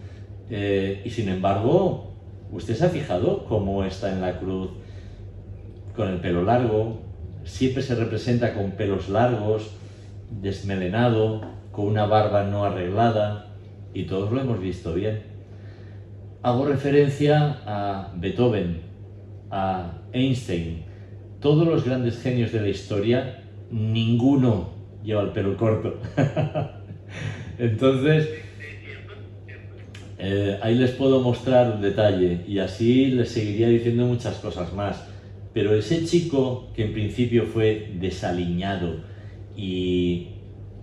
Eh, 0.51 1.03
y 1.05 1.11
sin 1.11 1.29
embargo, 1.29 2.13
¿usted 2.53 2.75
se 2.75 2.87
ha 2.87 2.89
fijado 2.89 3.45
cómo 3.45 3.85
está 3.85 4.13
en 4.13 4.21
la 4.21 4.39
cruz 4.39 4.71
con 5.95 6.09
el 6.09 6.19
pelo 6.19 6.43
largo? 6.43 6.99
Siempre 7.45 7.83
se 7.83 7.95
representa 7.95 8.55
con 8.55 8.73
pelos 8.73 9.09
largos, 9.09 9.71
desmelenado, 10.43 11.41
con 11.73 11.87
una 11.87 12.07
barba 12.07 12.45
no 12.45 12.65
arreglada, 12.65 13.47
y 13.95 14.05
todos 14.05 14.33
lo 14.33 14.41
hemos 14.41 14.61
visto 14.61 14.95
bien. 14.95 15.23
Hago 16.43 16.67
referencia 16.67 17.59
a 17.67 18.13
Beethoven, 18.17 18.81
a 19.51 19.93
Einstein, 20.13 20.85
todos 21.41 21.67
los 21.67 21.85
grandes 21.85 22.21
genios 22.21 22.53
de 22.53 22.61
la 22.61 22.69
historia, 22.69 23.45
ninguno 23.71 24.71
lleva 25.03 25.23
el 25.23 25.31
pelo 25.31 25.57
corto. 25.57 25.99
Entonces, 27.59 28.29
eh, 30.21 30.59
ahí 30.63 30.75
les 30.75 30.91
puedo 30.93 31.21
mostrar 31.21 31.73
un 31.73 31.81
detalle 31.81 32.45
y 32.47 32.59
así 32.59 33.07
les 33.07 33.31
seguiría 33.31 33.69
diciendo 33.69 34.07
muchas 34.07 34.37
cosas 34.37 34.73
más. 34.73 35.05
Pero 35.53 35.75
ese 35.75 36.05
chico 36.05 36.69
que 36.75 36.85
en 36.85 36.93
principio 36.93 37.47
fue 37.47 37.91
desaliñado 37.99 39.01
y 39.57 40.29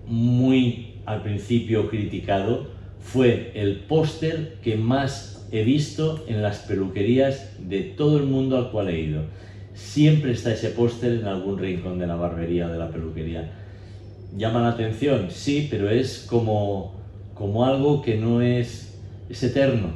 muy 0.05 0.87
al 1.07 1.23
principio 1.23 1.89
criticado, 1.89 2.67
fue 2.99 3.51
el 3.55 3.79
póster 3.79 4.57
que 4.61 4.75
más 4.75 5.47
he 5.51 5.63
visto 5.63 6.25
en 6.27 6.41
las 6.41 6.59
peluquerías 6.59 7.55
de 7.59 7.81
todo 7.81 8.17
el 8.17 8.25
mundo 8.25 8.57
al 8.57 8.71
cual 8.71 8.89
he 8.89 8.99
ido. 8.99 9.23
Siempre 9.73 10.31
está 10.31 10.51
ese 10.51 10.71
póster 10.71 11.13
en 11.13 11.25
algún 11.25 11.57
rincón 11.57 11.97
de 11.97 12.07
la 12.07 12.15
barbería 12.15 12.67
o 12.67 12.71
de 12.71 12.77
la 12.77 12.89
peluquería. 12.89 13.49
¿Llama 14.35 14.61
la 14.61 14.69
atención? 14.69 15.27
Sí, 15.29 15.67
pero 15.71 15.89
es 15.89 16.25
como, 16.29 16.95
como 17.33 17.63
algo 17.63 18.01
que 18.01 18.17
no 18.17 18.41
es, 18.41 18.86
es 19.29 19.43
eterno, 19.43 19.89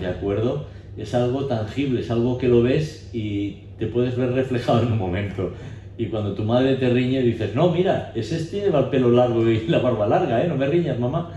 ¿de 0.00 0.06
acuerdo? 0.06 0.66
Es 0.96 1.14
algo 1.14 1.46
tangible, 1.46 2.00
es 2.00 2.10
algo 2.10 2.38
que 2.38 2.48
lo 2.48 2.62
ves 2.62 3.10
y 3.12 3.64
te 3.78 3.86
puedes 3.86 4.16
ver 4.16 4.32
reflejado 4.32 4.82
en 4.82 4.92
un 4.92 4.98
momento. 4.98 5.52
Y 5.96 6.06
cuando 6.06 6.34
tu 6.34 6.44
madre 6.44 6.76
te 6.76 6.88
riñe 6.90 7.22
dices, 7.22 7.54
no, 7.54 7.70
mira, 7.70 8.12
es 8.14 8.32
este 8.32 8.66
el 8.66 8.84
pelo 8.90 9.10
largo 9.10 9.48
y 9.48 9.66
la 9.68 9.78
barba 9.78 10.06
larga, 10.06 10.44
¿eh? 10.44 10.48
No 10.48 10.56
me 10.56 10.66
riñas, 10.66 10.98
mamá 10.98 11.30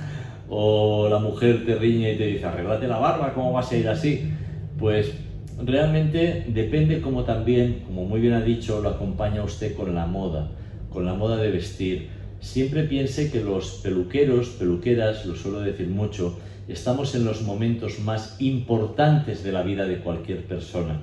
o 0.49 1.09
la 1.09 1.19
mujer 1.19 1.65
te 1.65 1.75
riñe 1.75 2.13
y 2.13 2.17
te 2.17 2.27
dice, 2.27 2.45
arreglate 2.45 2.87
la 2.87 2.99
barba, 2.99 3.33
¿cómo 3.33 3.53
vas 3.53 3.71
a 3.71 3.77
ir 3.77 3.87
así? 3.89 4.31
Pues 4.79 5.13
realmente 5.63 6.45
depende 6.47 7.01
como 7.01 7.23
también, 7.23 7.81
como 7.85 8.05
muy 8.05 8.21
bien 8.21 8.33
ha 8.33 8.41
dicho, 8.41 8.81
lo 8.81 8.89
acompaña 8.89 9.43
usted 9.43 9.75
con 9.75 9.93
la 9.93 10.05
moda, 10.05 10.51
con 10.91 11.05
la 11.05 11.15
moda 11.15 11.37
de 11.37 11.51
vestir. 11.51 12.09
Siempre 12.39 12.83
piense 12.83 13.31
que 13.31 13.41
los 13.41 13.81
peluqueros, 13.83 14.49
peluqueras, 14.49 15.25
lo 15.25 15.35
suelo 15.35 15.59
decir 15.59 15.87
mucho, 15.87 16.37
estamos 16.67 17.15
en 17.15 17.23
los 17.23 17.43
momentos 17.43 17.99
más 17.99 18.35
importantes 18.39 19.43
de 19.43 19.51
la 19.51 19.63
vida 19.63 19.85
de 19.85 19.99
cualquier 19.99 20.45
persona. 20.45 21.01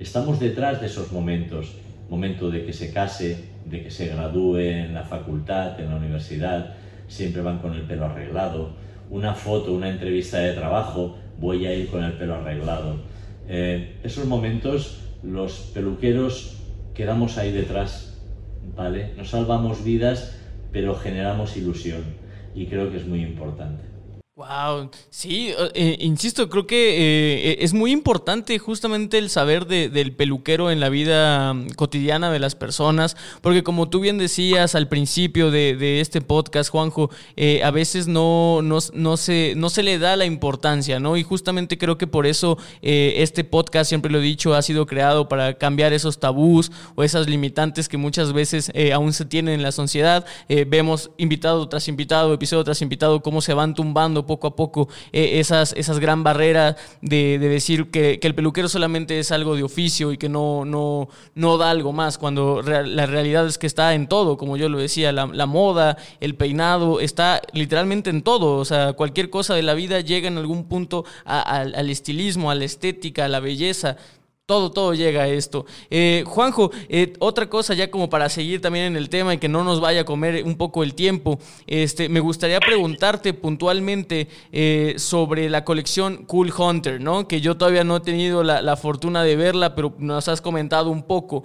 Estamos 0.00 0.40
detrás 0.40 0.80
de 0.80 0.86
esos 0.86 1.12
momentos, 1.12 1.72
momento 2.08 2.50
de 2.50 2.64
que 2.64 2.72
se 2.72 2.92
case, 2.92 3.50
de 3.66 3.82
que 3.82 3.90
se 3.90 4.08
gradúe 4.08 4.58
en 4.58 4.94
la 4.94 5.04
facultad, 5.04 5.78
en 5.78 5.90
la 5.90 5.96
universidad, 5.96 6.74
siempre 7.06 7.42
van 7.42 7.58
con 7.58 7.74
el 7.74 7.82
pelo 7.82 8.06
arreglado. 8.06 8.70
Una 9.10 9.34
foto, 9.34 9.74
una 9.74 9.90
entrevista 9.90 10.38
de 10.38 10.52
trabajo, 10.52 11.16
voy 11.38 11.66
a 11.66 11.74
ir 11.74 11.88
con 11.88 12.02
el 12.02 12.14
pelo 12.14 12.36
arreglado. 12.36 12.96
Eh, 13.46 13.96
esos 14.02 14.24
momentos 14.24 15.00
los 15.22 15.70
peluqueros 15.74 16.56
quedamos 16.94 17.36
ahí 17.38 17.52
detrás, 17.52 18.18
¿vale? 18.74 19.12
No 19.16 19.24
salvamos 19.24 19.84
vidas, 19.84 20.38
pero 20.72 20.94
generamos 20.94 21.56
ilusión 21.56 22.02
y 22.54 22.66
creo 22.66 22.90
que 22.90 22.96
es 22.96 23.06
muy 23.06 23.22
importante. 23.22 23.93
Wow, 24.36 24.90
sí, 25.10 25.54
eh, 25.76 25.96
insisto, 26.00 26.50
creo 26.50 26.66
que 26.66 27.52
eh, 27.52 27.56
es 27.60 27.72
muy 27.72 27.92
importante 27.92 28.58
justamente 28.58 29.16
el 29.16 29.30
saber 29.30 29.64
del 29.68 30.12
peluquero 30.12 30.72
en 30.72 30.80
la 30.80 30.88
vida 30.88 31.54
mm, 31.54 31.68
cotidiana 31.76 32.32
de 32.32 32.40
las 32.40 32.56
personas, 32.56 33.16
porque 33.42 33.62
como 33.62 33.88
tú 33.88 34.00
bien 34.00 34.18
decías 34.18 34.74
al 34.74 34.88
principio 34.88 35.52
de, 35.52 36.00
este 36.00 36.20
podcast, 36.20 36.68
Juanjo, 36.70 37.10
eh, 37.36 37.62
a 37.62 37.70
veces 37.70 38.08
no, 38.08 38.60
no, 38.60 38.78
no, 38.92 39.16
se, 39.16 39.54
no 39.56 39.70
se 39.70 39.84
le 39.84 40.00
da 40.00 40.16
la 40.16 40.24
importancia, 40.24 40.98
¿no? 40.98 41.16
Y 41.16 41.22
justamente 41.22 41.78
creo 41.78 41.96
que 41.96 42.08
por 42.08 42.26
eso 42.26 42.58
este 42.82 43.44
podcast, 43.44 43.88
siempre 43.88 44.10
lo 44.10 44.18
he 44.18 44.22
dicho, 44.22 44.54
ha 44.54 44.62
sido 44.62 44.86
creado 44.86 45.28
para 45.28 45.54
cambiar 45.58 45.92
esos 45.92 46.18
tabús 46.18 46.72
o 46.96 47.04
esas 47.04 47.28
limitantes 47.28 47.88
que 47.88 47.98
muchas 47.98 48.32
veces 48.32 48.72
aún 48.92 49.12
se 49.12 49.26
tienen 49.26 49.54
en 49.54 49.62
la 49.62 49.70
sociedad. 49.70 50.26
vemos 50.66 51.12
invitado 51.18 51.68
tras 51.68 51.86
invitado, 51.86 52.34
episodio 52.34 52.64
tras 52.64 52.82
invitado, 52.82 53.22
cómo 53.22 53.40
se 53.40 53.54
van 53.54 53.74
tumbando 53.74 54.23
poco 54.26 54.46
a 54.46 54.56
poco 54.56 54.88
eh, 55.12 55.40
esas, 55.40 55.72
esas 55.74 55.98
gran 55.98 56.22
barreras 56.22 56.76
de, 57.00 57.38
decir 57.38 57.90
que, 57.90 58.18
el 58.22 58.34
peluquero 58.34 58.68
solamente 58.68 59.18
es 59.18 59.30
algo 59.32 59.54
de 59.54 59.62
oficio 59.62 60.12
y 60.12 60.18
que 60.18 60.28
no, 60.28 60.64
no, 60.64 61.08
no 61.34 61.58
da 61.58 61.70
algo 61.70 61.92
más, 61.92 62.18
cuando 62.18 62.62
la 62.62 63.06
realidad 63.06 63.46
es 63.46 63.58
que 63.58 63.66
está 63.66 63.94
en 63.94 64.06
todo, 64.06 64.36
como 64.36 64.56
yo 64.56 64.68
lo 64.68 64.78
decía, 64.78 65.12
la, 65.12 65.46
moda, 65.46 65.98
el 66.20 66.34
peinado, 66.34 67.00
está 67.00 67.42
literalmente 67.52 68.10
en 68.10 68.22
todo, 68.22 68.56
o 68.56 68.64
sea, 68.64 68.94
cualquier 68.94 69.30
cosa 69.30 69.54
de 69.54 69.62
la 69.62 69.74
vida 69.74 70.00
llega 70.00 70.28
en 70.28 70.38
algún 70.38 70.64
punto 70.64 71.04
al 71.24 71.90
estilismo, 71.90 72.50
a 72.50 72.54
la 72.54 72.64
estética, 72.64 73.26
a 73.26 73.28
la 73.28 73.40
belleza. 73.40 73.96
Todo, 74.46 74.70
todo 74.70 74.92
llega 74.92 75.22
a 75.22 75.28
esto. 75.28 75.64
Eh, 75.88 76.22
Juanjo, 76.26 76.70
eh, 76.90 77.14
otra 77.18 77.48
cosa 77.48 77.72
ya 77.72 77.90
como 77.90 78.10
para 78.10 78.28
seguir 78.28 78.60
también 78.60 78.84
en 78.84 78.96
el 78.96 79.08
tema 79.08 79.32
y 79.32 79.38
que 79.38 79.48
no 79.48 79.64
nos 79.64 79.80
vaya 79.80 80.02
a 80.02 80.04
comer 80.04 80.44
un 80.44 80.56
poco 80.56 80.82
el 80.82 80.94
tiempo, 80.94 81.38
este, 81.66 82.10
me 82.10 82.20
gustaría 82.20 82.60
preguntarte 82.60 83.32
puntualmente 83.32 84.28
eh, 84.52 84.96
sobre 84.98 85.48
la 85.48 85.64
colección 85.64 86.26
Cool 86.26 86.52
Hunter, 86.54 87.00
¿no? 87.00 87.26
Que 87.26 87.40
yo 87.40 87.56
todavía 87.56 87.84
no 87.84 87.96
he 87.96 88.00
tenido 88.00 88.42
la, 88.42 88.76
fortuna 88.76 89.22
de 89.22 89.34
verla, 89.34 89.74
pero 89.74 89.94
nos 89.98 90.28
has 90.28 90.42
comentado 90.42 90.90
un 90.90 91.04
poco. 91.04 91.44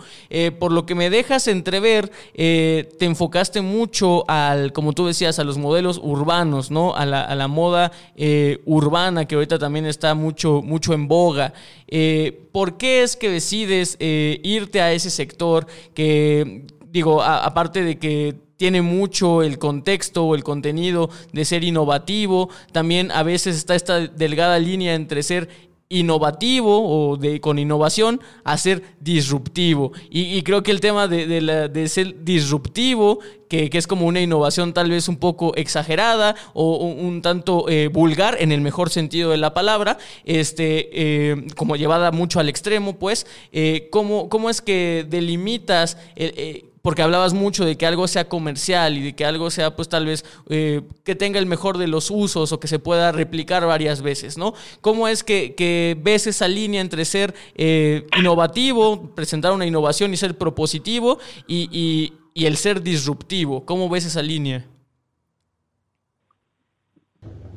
por 0.59 0.73
lo 0.73 0.85
que 0.85 0.95
me 0.95 1.09
dejas 1.09 1.47
entrever, 1.47 2.11
te 2.33 3.05
enfocaste 3.05 3.61
mucho 3.61 4.25
al, 4.27 4.73
como 4.73 4.91
tú 4.91 5.05
decías, 5.05 5.39
a 5.39 5.45
los 5.45 5.57
modelos 5.57 6.01
urbanos, 6.03 6.69
¿no? 6.69 6.95
A 6.95 7.05
la, 7.05 7.21
a 7.21 7.35
la 7.35 7.47
moda 7.47 7.93
urbana 8.65 9.25
que 9.25 9.35
ahorita 9.35 9.57
también 9.57 9.85
está 9.85 10.15
mucho, 10.15 10.61
mucho 10.61 10.93
en 10.93 11.07
boga. 11.07 11.53
¿Por 12.51 12.77
qué? 12.77 13.03
es 13.03 13.15
que 13.15 13.29
decides 13.29 13.97
eh, 13.99 14.39
irte 14.43 14.81
a 14.81 14.91
ese 14.91 15.09
sector 15.09 15.67
que, 15.93 16.65
digo, 16.91 17.21
aparte 17.21 17.83
de 17.83 17.97
que 17.97 18.35
tiene 18.57 18.81
mucho 18.81 19.41
el 19.41 19.57
contexto 19.57 20.25
o 20.25 20.35
el 20.35 20.43
contenido 20.43 21.09
de 21.31 21.45
ser 21.45 21.63
innovativo, 21.63 22.49
también 22.73 23.09
a 23.11 23.23
veces 23.23 23.55
está 23.55 23.73
esta 23.73 23.99
delgada 24.07 24.59
línea 24.59 24.95
entre 24.95 25.23
ser 25.23 25.47
innovativo 25.91 27.09
o 27.11 27.17
de, 27.17 27.41
con 27.41 27.57
innovación 27.57 28.21
a 28.43 28.57
ser 28.57 28.83
disruptivo. 28.99 29.91
Y, 30.11 30.43
creo 30.43 30.61
que 30.61 30.69
el 30.69 30.81
tema 30.81 31.07
de, 31.07 31.87
ser 31.87 32.23
disruptivo, 32.23 33.19
que, 33.47 33.71
es 33.73 33.87
como 33.87 34.05
una 34.05 34.21
innovación 34.21 34.71
tal 34.73 34.91
vez 34.91 35.09
un 35.09 35.17
poco 35.17 35.55
exagerada 35.55 36.35
o 36.53 36.77
un, 36.77 37.23
tanto 37.23 37.67
eh, 37.69 37.87
vulgar 37.87 38.37
en 38.39 38.51
el 38.51 38.61
mejor 38.61 38.91
sentido 38.91 39.31
de 39.31 39.37
la 39.37 39.55
palabra, 39.55 39.97
este, 40.25 40.89
eh, 40.93 41.47
como 41.55 41.75
llevada 41.75 42.11
mucho 42.11 42.39
al 42.39 42.49
extremo, 42.49 42.99
pues, 42.99 43.25
eh, 43.51 43.89
¿cómo, 43.91 44.29
¿cómo, 44.29 44.51
es 44.51 44.61
que 44.61 45.07
delimitas 45.09 45.97
porque 46.81 47.01
hablabas 47.01 47.33
mucho 47.33 47.65
de 47.65 47.77
que 47.77 47.85
algo 47.85 48.07
sea 48.07 48.29
comercial 48.29 48.97
y 48.97 49.01
de 49.01 49.15
que 49.15 49.25
algo 49.25 49.49
sea, 49.51 49.75
pues 49.75 49.89
tal 49.89 50.05
vez, 50.05 50.23
eh, 50.49 50.81
que 51.03 51.15
tenga 51.15 51.39
el 51.39 51.45
mejor 51.45 51.77
de 51.77 51.87
los 51.87 52.09
usos 52.09 52.51
o 52.51 52.59
que 52.59 52.67
se 52.67 52.79
pueda 52.79 53.11
replicar 53.11 53.65
varias 53.65 54.01
veces, 54.01 54.37
¿no? 54.37 54.53
¿Cómo 54.81 55.07
es 55.07 55.23
que, 55.23 55.97
ves 56.01 56.27
esa 56.27 56.47
línea 56.47 56.81
entre 56.81 57.05
ser 57.05 57.33
eh, 57.55 58.05
innovativo, 58.17 59.13
presentar 59.15 59.51
una 59.51 59.65
innovación 59.65 60.13
y 60.13 60.17
ser 60.17 60.37
propositivo 60.37 61.19
y, 61.47 62.13
el 62.35 62.55
ser 62.55 62.81
disruptivo? 62.81 63.65
¿Cómo 63.65 63.89
ves 63.89 64.05
esa 64.05 64.21
línea? 64.21 64.65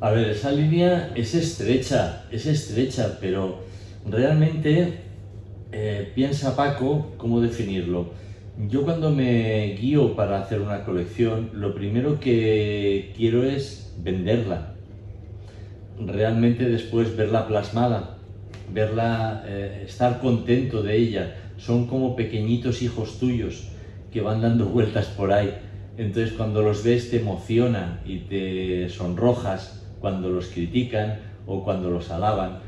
A 0.01 0.11
ver, 0.11 0.31
esa 0.31 0.51
línea 0.51 1.13
es 1.15 1.35
estrecha, 1.35 2.25
es 2.33 2.47
estrecha, 2.47 3.19
pero 3.21 3.61
realmente 4.05 4.99
eh, 5.71 6.11
piensa 6.17 6.57
Paco 6.57 7.13
cómo 7.17 7.41
definirlo 7.41 8.11
yo 8.69 8.85
cuando 8.85 9.11
me 9.11 9.75
guío 9.81 10.15
para 10.15 10.41
hacer 10.41 10.61
una 10.61 10.85
colección, 10.85 11.51
lo 11.55 11.75
primero 11.75 12.21
que 12.21 13.13
quiero 13.17 13.45
es 13.45 13.95
venderla. 13.99 14.75
Realmente 15.99 16.69
después 16.69 17.17
verla 17.17 17.47
plasmada, 17.47 18.19
verla, 18.73 19.45
eh, 19.47 19.85
estar 19.87 20.21
contento 20.21 20.83
de 20.83 20.97
ella. 20.97 21.37
Son 21.57 21.87
como 21.87 22.17
pequeñitos 22.17 22.83
hijos 22.83 23.19
tuyos 23.19 23.69
que 24.13 24.21
van 24.21 24.41
dando 24.43 24.67
vueltas 24.75 25.07
por 25.07 25.33
ahí. 25.33 25.55
Entonces 25.97 26.33
cuando 26.35 26.63
los 26.63 26.85
ves 26.85 27.11
te 27.11 27.21
emociona 27.21 28.01
y 28.05 28.21
te 28.21 28.89
sonrojas 28.89 29.87
cuando 30.01 30.31
los 30.31 30.49
critican 30.49 31.19
o 31.47 31.65
cuando 31.65 31.91
los 31.91 32.11
alaban. 32.11 32.61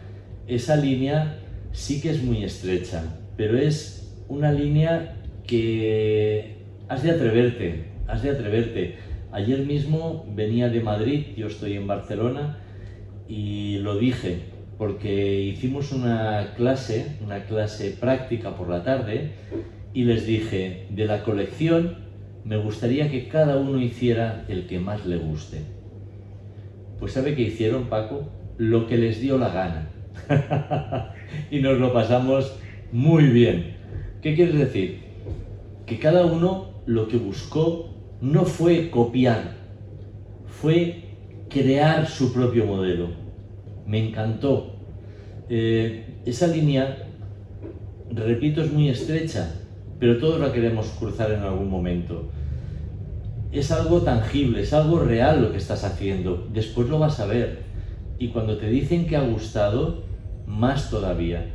Esa 0.46 0.76
línea 0.76 1.38
sí 1.72 2.00
que 2.00 2.10
es 2.10 2.22
muy 2.22 2.44
estrecha, 2.44 3.02
pero 3.36 3.56
es 3.58 4.16
una 4.28 4.52
línea 4.52 5.16
que 5.46 6.56
has 6.88 7.02
de 7.02 7.10
atreverte, 7.10 7.84
has 8.06 8.22
de 8.22 8.30
atreverte. 8.30 8.96
Ayer 9.32 9.60
mismo 9.60 10.24
venía 10.34 10.68
de 10.68 10.80
Madrid, 10.80 11.26
yo 11.36 11.48
estoy 11.48 11.74
en 11.74 11.86
Barcelona, 11.86 12.58
y 13.28 13.78
lo 13.78 13.96
dije, 13.96 14.40
porque 14.78 15.40
hicimos 15.40 15.92
una 15.92 16.54
clase, 16.56 17.16
una 17.24 17.44
clase 17.44 17.90
práctica 17.90 18.56
por 18.56 18.68
la 18.68 18.84
tarde, 18.84 19.32
y 19.92 20.04
les 20.04 20.26
dije, 20.26 20.86
de 20.90 21.06
la 21.06 21.22
colección 21.22 22.04
me 22.44 22.56
gustaría 22.56 23.10
que 23.10 23.28
cada 23.28 23.56
uno 23.56 23.80
hiciera 23.80 24.44
el 24.48 24.66
que 24.66 24.78
más 24.78 25.06
le 25.06 25.16
guste. 25.16 25.62
Pues 26.98 27.12
¿sabe 27.12 27.34
qué 27.34 27.42
hicieron, 27.42 27.84
Paco? 27.86 28.28
Lo 28.58 28.86
que 28.86 28.98
les 28.98 29.20
dio 29.20 29.38
la 29.38 29.48
gana. 29.48 29.88
y 31.50 31.60
nos 31.60 31.78
lo 31.78 31.92
pasamos 31.92 32.56
muy 32.92 33.24
bien. 33.24 33.76
¿Qué 34.20 34.34
quieres 34.34 34.58
decir? 34.58 35.00
Que 35.86 35.98
cada 35.98 36.26
uno 36.26 36.74
lo 36.86 37.08
que 37.08 37.16
buscó 37.16 37.90
no 38.20 38.44
fue 38.44 38.90
copiar, 38.90 39.54
fue 40.46 41.04
crear 41.48 42.06
su 42.06 42.32
propio 42.32 42.66
modelo. 42.66 43.08
Me 43.86 44.08
encantó. 44.08 44.76
Eh, 45.48 46.20
esa 46.24 46.46
línea, 46.46 47.08
repito, 48.10 48.62
es 48.62 48.72
muy 48.72 48.88
estrecha, 48.88 49.60
pero 49.98 50.18
todos 50.18 50.40
la 50.40 50.52
queremos 50.52 50.88
cruzar 50.98 51.32
en 51.32 51.40
algún 51.40 51.68
momento. 51.68 52.30
Es 53.52 53.70
algo 53.70 54.00
tangible, 54.00 54.62
es 54.62 54.72
algo 54.72 54.98
real 54.98 55.42
lo 55.42 55.52
que 55.52 55.58
estás 55.58 55.84
haciendo. 55.84 56.48
Después 56.52 56.88
lo 56.88 56.98
vas 56.98 57.20
a 57.20 57.26
ver. 57.26 57.62
Y 58.18 58.28
cuando 58.28 58.56
te 58.56 58.68
dicen 58.68 59.06
que 59.06 59.16
ha 59.16 59.22
gustado, 59.22 60.02
más 60.46 60.90
todavía. 60.90 61.46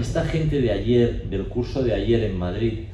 Esta 0.00 0.24
gente 0.24 0.60
de 0.60 0.72
ayer, 0.72 1.28
del 1.30 1.44
curso 1.44 1.82
de 1.82 1.94
ayer 1.94 2.24
en 2.24 2.36
Madrid, 2.36 2.87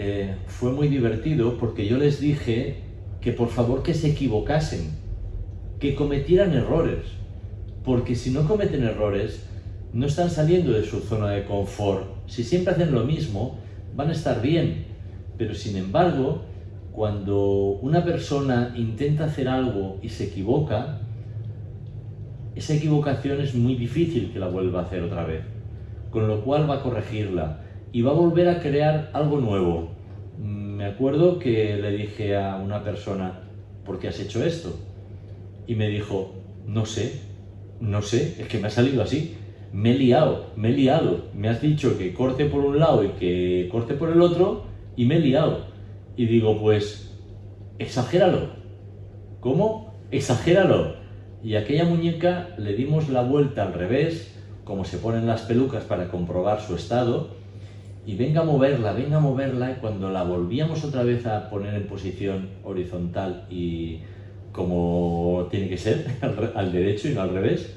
eh, 0.00 0.36
fue 0.46 0.70
muy 0.70 0.86
divertido 0.86 1.58
porque 1.58 1.88
yo 1.88 1.98
les 1.98 2.20
dije 2.20 2.76
que 3.20 3.32
por 3.32 3.48
favor 3.48 3.82
que 3.82 3.94
se 3.94 4.10
equivocasen, 4.10 4.92
que 5.80 5.96
cometieran 5.96 6.54
errores, 6.54 7.00
porque 7.82 8.14
si 8.14 8.30
no 8.30 8.46
cometen 8.46 8.84
errores, 8.84 9.42
no 9.92 10.06
están 10.06 10.30
saliendo 10.30 10.70
de 10.70 10.84
su 10.84 11.00
zona 11.00 11.30
de 11.30 11.44
confort. 11.44 12.04
Si 12.28 12.44
siempre 12.44 12.74
hacen 12.74 12.92
lo 12.92 13.02
mismo, 13.02 13.58
van 13.96 14.10
a 14.10 14.12
estar 14.12 14.40
bien. 14.40 14.84
Pero 15.36 15.52
sin 15.56 15.76
embargo, 15.76 16.42
cuando 16.92 17.80
una 17.82 18.04
persona 18.04 18.74
intenta 18.76 19.24
hacer 19.24 19.48
algo 19.48 19.98
y 20.00 20.10
se 20.10 20.26
equivoca, 20.26 21.00
esa 22.54 22.72
equivocación 22.72 23.40
es 23.40 23.52
muy 23.52 23.74
difícil 23.74 24.32
que 24.32 24.38
la 24.38 24.46
vuelva 24.46 24.78
a 24.78 24.84
hacer 24.84 25.02
otra 25.02 25.24
vez. 25.24 25.42
Con 26.12 26.28
lo 26.28 26.44
cual 26.44 26.70
va 26.70 26.76
a 26.76 26.82
corregirla 26.84 27.64
y 27.92 28.02
va 28.02 28.10
a 28.10 28.14
volver 28.14 28.48
a 28.48 28.60
crear 28.60 29.10
algo 29.12 29.40
nuevo. 29.40 29.90
Me 30.38 30.84
acuerdo 30.84 31.38
que 31.38 31.76
le 31.76 31.90
dije 31.92 32.36
a 32.36 32.56
una 32.56 32.84
persona, 32.84 33.40
¿por 33.84 33.98
qué 33.98 34.08
has 34.08 34.20
hecho 34.20 34.44
esto? 34.44 34.76
Y 35.66 35.74
me 35.74 35.88
dijo, 35.88 36.34
no 36.66 36.86
sé, 36.86 37.20
no 37.80 38.02
sé, 38.02 38.36
es 38.38 38.48
que 38.48 38.58
me 38.58 38.68
ha 38.68 38.70
salido 38.70 39.02
así. 39.02 39.36
Me 39.72 39.92
he 39.92 39.98
liado, 39.98 40.46
me 40.56 40.70
he 40.70 40.72
liado. 40.72 41.26
Me 41.34 41.48
has 41.48 41.60
dicho 41.60 41.98
que 41.98 42.14
corte 42.14 42.46
por 42.46 42.64
un 42.64 42.78
lado 42.78 43.04
y 43.04 43.08
que 43.10 43.68
corte 43.70 43.94
por 43.94 44.10
el 44.10 44.20
otro 44.22 44.64
y 44.96 45.04
me 45.04 45.16
he 45.16 45.20
liado. 45.20 45.66
Y 46.16 46.26
digo, 46.26 46.58
pues, 46.60 47.14
exagéralo. 47.78 48.50
¿Cómo? 49.40 49.94
Exagéralo. 50.10 50.96
Y 51.42 51.54
a 51.54 51.60
aquella 51.60 51.84
muñeca 51.84 52.48
le 52.58 52.74
dimos 52.74 53.08
la 53.08 53.22
vuelta 53.22 53.62
al 53.62 53.74
revés, 53.74 54.34
como 54.64 54.84
se 54.84 54.98
ponen 54.98 55.26
las 55.26 55.42
pelucas 55.42 55.84
para 55.84 56.08
comprobar 56.08 56.60
su 56.60 56.74
estado, 56.74 57.37
y 58.08 58.14
venga 58.14 58.40
a 58.40 58.44
moverla, 58.44 58.94
venga 58.94 59.18
a 59.18 59.20
moverla, 59.20 59.70
y 59.70 59.74
cuando 59.82 60.08
la 60.10 60.22
volvíamos 60.22 60.82
otra 60.82 61.02
vez 61.02 61.26
a 61.26 61.50
poner 61.50 61.74
en 61.74 61.86
posición 61.86 62.48
horizontal 62.64 63.44
y 63.50 63.98
como 64.50 65.46
tiene 65.50 65.68
que 65.68 65.76
ser, 65.76 66.06
al, 66.54 66.72
derecho 66.72 67.10
y 67.10 67.12
no 67.12 67.20
al 67.20 67.34
revés, 67.34 67.70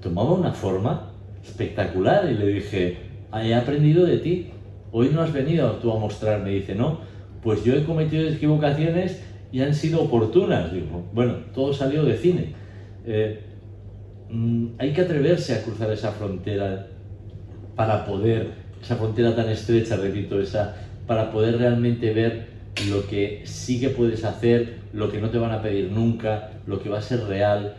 tomaba 0.00 0.32
una 0.34 0.52
forma 0.52 1.10
espectacular 1.44 2.30
y 2.30 2.34
le 2.34 2.46
dije, 2.46 2.98
ah, 3.32 3.44
he 3.44 3.52
aprendido 3.52 4.06
de 4.06 4.18
ti, 4.18 4.50
hoy 4.92 5.10
no 5.12 5.22
has 5.22 5.32
venido 5.32 5.72
tú 5.78 5.90
a 5.90 5.98
mostrarme, 5.98 6.50
dice, 6.50 6.76
no, 6.76 7.00
pues 7.42 7.64
yo 7.64 7.74
he 7.74 7.82
cometido 7.82 8.28
equivocaciones 8.28 9.20
y 9.50 9.60
han 9.62 9.74
sido 9.74 10.02
oportunas, 10.02 10.72
digo, 10.72 11.02
bueno, 11.12 11.34
todo 11.52 11.72
salió 11.72 12.04
de 12.04 12.16
cine. 12.16 12.52
Eh, 13.04 13.40
mm, 14.30 14.66
hay 14.78 14.92
que 14.92 15.00
atreverse 15.00 15.56
a 15.56 15.64
cruzar 15.64 15.90
esa 15.90 16.12
frontera 16.12 16.86
para 17.74 18.04
poder 18.04 18.67
esa 18.82 18.96
frontera 18.96 19.34
tan 19.34 19.48
estrecha, 19.48 19.96
repito, 19.96 20.40
esa, 20.40 20.76
para 21.06 21.30
poder 21.30 21.58
realmente 21.58 22.12
ver 22.12 22.58
lo 22.88 23.06
que 23.06 23.42
sí 23.44 23.80
que 23.80 23.88
puedes 23.88 24.24
hacer, 24.24 24.78
lo 24.92 25.10
que 25.10 25.20
no 25.20 25.30
te 25.30 25.38
van 25.38 25.52
a 25.52 25.62
pedir 25.62 25.90
nunca, 25.90 26.50
lo 26.66 26.80
que 26.80 26.88
va 26.88 26.98
a 26.98 27.02
ser 27.02 27.24
real. 27.24 27.76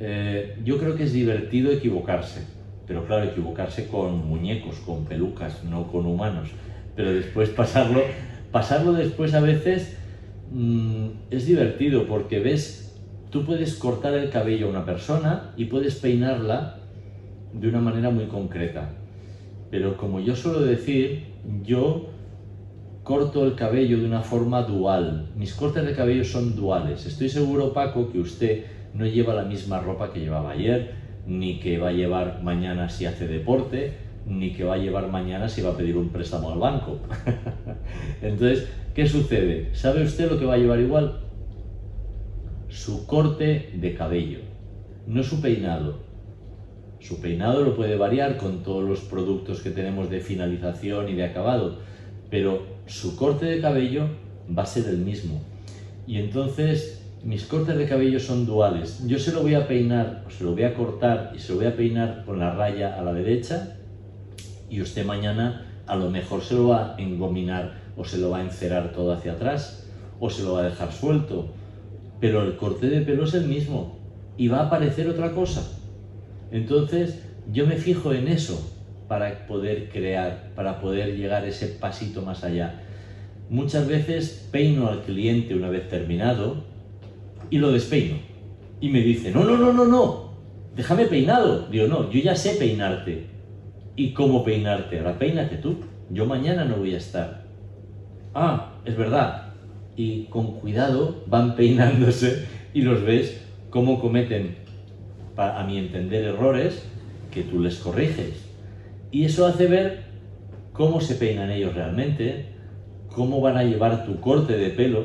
Eh, 0.00 0.56
yo 0.64 0.78
creo 0.78 0.96
que 0.96 1.04
es 1.04 1.12
divertido 1.12 1.70
equivocarse, 1.70 2.46
pero 2.86 3.04
claro, 3.06 3.24
equivocarse 3.24 3.88
con 3.88 4.26
muñecos, 4.26 4.76
con 4.86 5.04
pelucas, 5.04 5.64
no 5.64 5.90
con 5.90 6.06
humanos. 6.06 6.48
Pero 6.96 7.12
después 7.12 7.50
pasarlo, 7.50 8.02
pasarlo 8.50 8.92
después 8.92 9.34
a 9.34 9.40
veces 9.40 9.96
mm, 10.50 11.08
es 11.30 11.46
divertido 11.46 12.06
porque 12.06 12.38
ves, 12.38 12.96
tú 13.30 13.44
puedes 13.44 13.74
cortar 13.74 14.14
el 14.14 14.30
cabello 14.30 14.66
a 14.66 14.70
una 14.70 14.84
persona 14.86 15.52
y 15.56 15.66
puedes 15.66 15.96
peinarla 15.96 16.78
de 17.52 17.68
una 17.68 17.80
manera 17.80 18.10
muy 18.10 18.26
concreta 18.26 18.90
Pero 19.70 19.96
como 19.96 20.20
yo 20.20 20.34
suelo 20.34 20.60
decir, 20.60 21.26
yo 21.62 22.06
corto 23.02 23.46
el 23.46 23.54
cabello 23.54 23.98
de 23.98 24.06
una 24.06 24.22
forma 24.22 24.62
dual. 24.62 25.30
Mis 25.34 25.54
cortes 25.54 25.84
de 25.84 25.94
cabello 25.94 26.24
son 26.24 26.54
duales. 26.54 27.06
Estoy 27.06 27.28
seguro, 27.28 27.72
Paco, 27.72 28.10
que 28.10 28.18
usted 28.18 28.64
no 28.94 29.06
lleva 29.06 29.34
la 29.34 29.44
misma 29.44 29.80
ropa 29.80 30.12
que 30.12 30.20
llevaba 30.20 30.50
ayer, 30.50 30.92
ni 31.26 31.58
que 31.58 31.78
va 31.78 31.88
a 31.88 31.92
llevar 31.92 32.42
mañana 32.42 32.88
si 32.88 33.06
hace 33.06 33.26
deporte, 33.26 33.94
ni 34.26 34.52
que 34.52 34.64
va 34.64 34.74
a 34.74 34.78
llevar 34.78 35.10
mañana 35.10 35.48
si 35.48 35.62
va 35.62 35.70
a 35.70 35.76
pedir 35.76 35.96
un 35.96 36.10
préstamo 36.10 36.50
al 36.50 36.58
banco. 36.58 36.98
Entonces, 38.22 38.68
¿qué 38.94 39.06
sucede? 39.06 39.74
¿Sabe 39.74 40.02
usted 40.02 40.30
lo 40.30 40.38
que 40.38 40.44
va 40.44 40.54
a 40.54 40.58
llevar 40.58 40.80
igual? 40.80 41.20
Su 42.68 43.06
corte 43.06 43.70
de 43.74 43.94
cabello, 43.94 44.40
no 45.06 45.22
su 45.22 45.40
peinado. 45.40 46.07
Su 47.00 47.20
peinado 47.20 47.62
lo 47.62 47.76
puede 47.76 47.96
variar 47.96 48.36
con 48.36 48.62
todos 48.62 48.88
los 48.88 49.00
productos 49.00 49.60
que 49.60 49.70
tenemos 49.70 50.10
de 50.10 50.20
finalización 50.20 51.08
y 51.08 51.14
de 51.14 51.24
acabado, 51.24 51.78
pero 52.30 52.62
su 52.86 53.16
corte 53.16 53.46
de 53.46 53.60
cabello 53.60 54.08
va 54.56 54.64
a 54.64 54.66
ser 54.66 54.86
el 54.88 54.98
mismo. 54.98 55.40
Y 56.06 56.18
entonces 56.18 57.02
mis 57.22 57.44
cortes 57.44 57.76
de 57.76 57.86
cabello 57.86 58.20
son 58.20 58.46
duales. 58.46 59.04
Yo 59.06 59.18
se 59.18 59.32
lo 59.32 59.42
voy 59.42 59.54
a 59.54 59.66
peinar, 59.66 60.24
o 60.26 60.30
se 60.30 60.44
lo 60.44 60.52
voy 60.52 60.62
a 60.62 60.74
cortar 60.74 61.32
y 61.34 61.38
se 61.38 61.52
lo 61.52 61.58
voy 61.58 61.66
a 61.66 61.76
peinar 61.76 62.24
con 62.24 62.38
la 62.38 62.54
raya 62.54 62.98
a 62.98 63.02
la 63.02 63.12
derecha 63.12 63.76
y 64.70 64.80
usted 64.80 65.04
mañana 65.04 65.66
a 65.86 65.96
lo 65.96 66.10
mejor 66.10 66.42
se 66.42 66.54
lo 66.54 66.68
va 66.68 66.94
a 66.94 67.00
engominar 67.00 67.74
o 67.96 68.04
se 68.04 68.18
lo 68.18 68.30
va 68.30 68.38
a 68.38 68.42
encerar 68.42 68.92
todo 68.92 69.12
hacia 69.12 69.32
atrás 69.32 69.86
o 70.20 70.30
se 70.30 70.42
lo 70.42 70.54
va 70.54 70.60
a 70.60 70.64
dejar 70.64 70.92
suelto. 70.92 71.48
Pero 72.20 72.42
el 72.42 72.56
corte 72.56 72.88
de 72.88 73.00
pelo 73.00 73.24
es 73.24 73.34
el 73.34 73.46
mismo 73.46 73.98
y 74.36 74.48
va 74.48 74.60
a 74.60 74.66
aparecer 74.66 75.08
otra 75.08 75.32
cosa. 75.32 75.62
Entonces 76.50 77.22
yo 77.52 77.66
me 77.66 77.76
fijo 77.76 78.12
en 78.12 78.28
eso 78.28 78.74
para 79.08 79.46
poder 79.46 79.88
crear, 79.90 80.50
para 80.54 80.80
poder 80.80 81.16
llegar 81.16 81.44
ese 81.44 81.66
pasito 81.66 82.22
más 82.22 82.44
allá. 82.44 82.82
Muchas 83.50 83.88
veces 83.88 84.48
peino 84.52 84.88
al 84.88 85.02
cliente 85.02 85.54
una 85.54 85.70
vez 85.70 85.88
terminado 85.88 86.64
y 87.50 87.58
lo 87.58 87.72
despeino. 87.72 88.18
Y 88.80 88.90
me 88.90 89.00
dice, 89.00 89.30
no, 89.30 89.44
no, 89.44 89.56
no, 89.56 89.72
no, 89.72 89.86
no, 89.86 90.32
déjame 90.76 91.06
peinado. 91.06 91.66
Digo, 91.68 91.86
no, 91.86 92.10
yo 92.10 92.20
ya 92.20 92.36
sé 92.36 92.54
peinarte. 92.54 93.26
¿Y 93.96 94.12
cómo 94.12 94.44
peinarte? 94.44 94.98
Ahora 94.98 95.18
peínate 95.18 95.56
tú. 95.56 95.76
Yo 96.10 96.24
mañana 96.26 96.64
no 96.64 96.76
voy 96.76 96.94
a 96.94 96.98
estar. 96.98 97.44
Ah, 98.34 98.74
es 98.84 98.96
verdad. 98.96 99.54
Y 99.96 100.24
con 100.24 100.60
cuidado 100.60 101.24
van 101.26 101.56
peinándose 101.56 102.46
y 102.72 102.82
los 102.82 103.02
ves 103.02 103.42
cómo 103.70 104.00
cometen, 104.00 104.56
a 105.38 105.64
mi 105.64 105.78
entender, 105.78 106.24
errores 106.24 106.82
que 107.30 107.42
tú 107.42 107.60
les 107.60 107.76
corriges. 107.76 108.44
Y 109.10 109.24
eso 109.24 109.46
hace 109.46 109.66
ver 109.66 110.02
cómo 110.72 111.00
se 111.00 111.14
peinan 111.14 111.50
ellos 111.50 111.74
realmente, 111.74 112.46
cómo 113.14 113.40
van 113.40 113.56
a 113.56 113.62
llevar 113.62 114.04
tu 114.04 114.20
corte 114.20 114.56
de 114.56 114.70
pelo, 114.70 115.04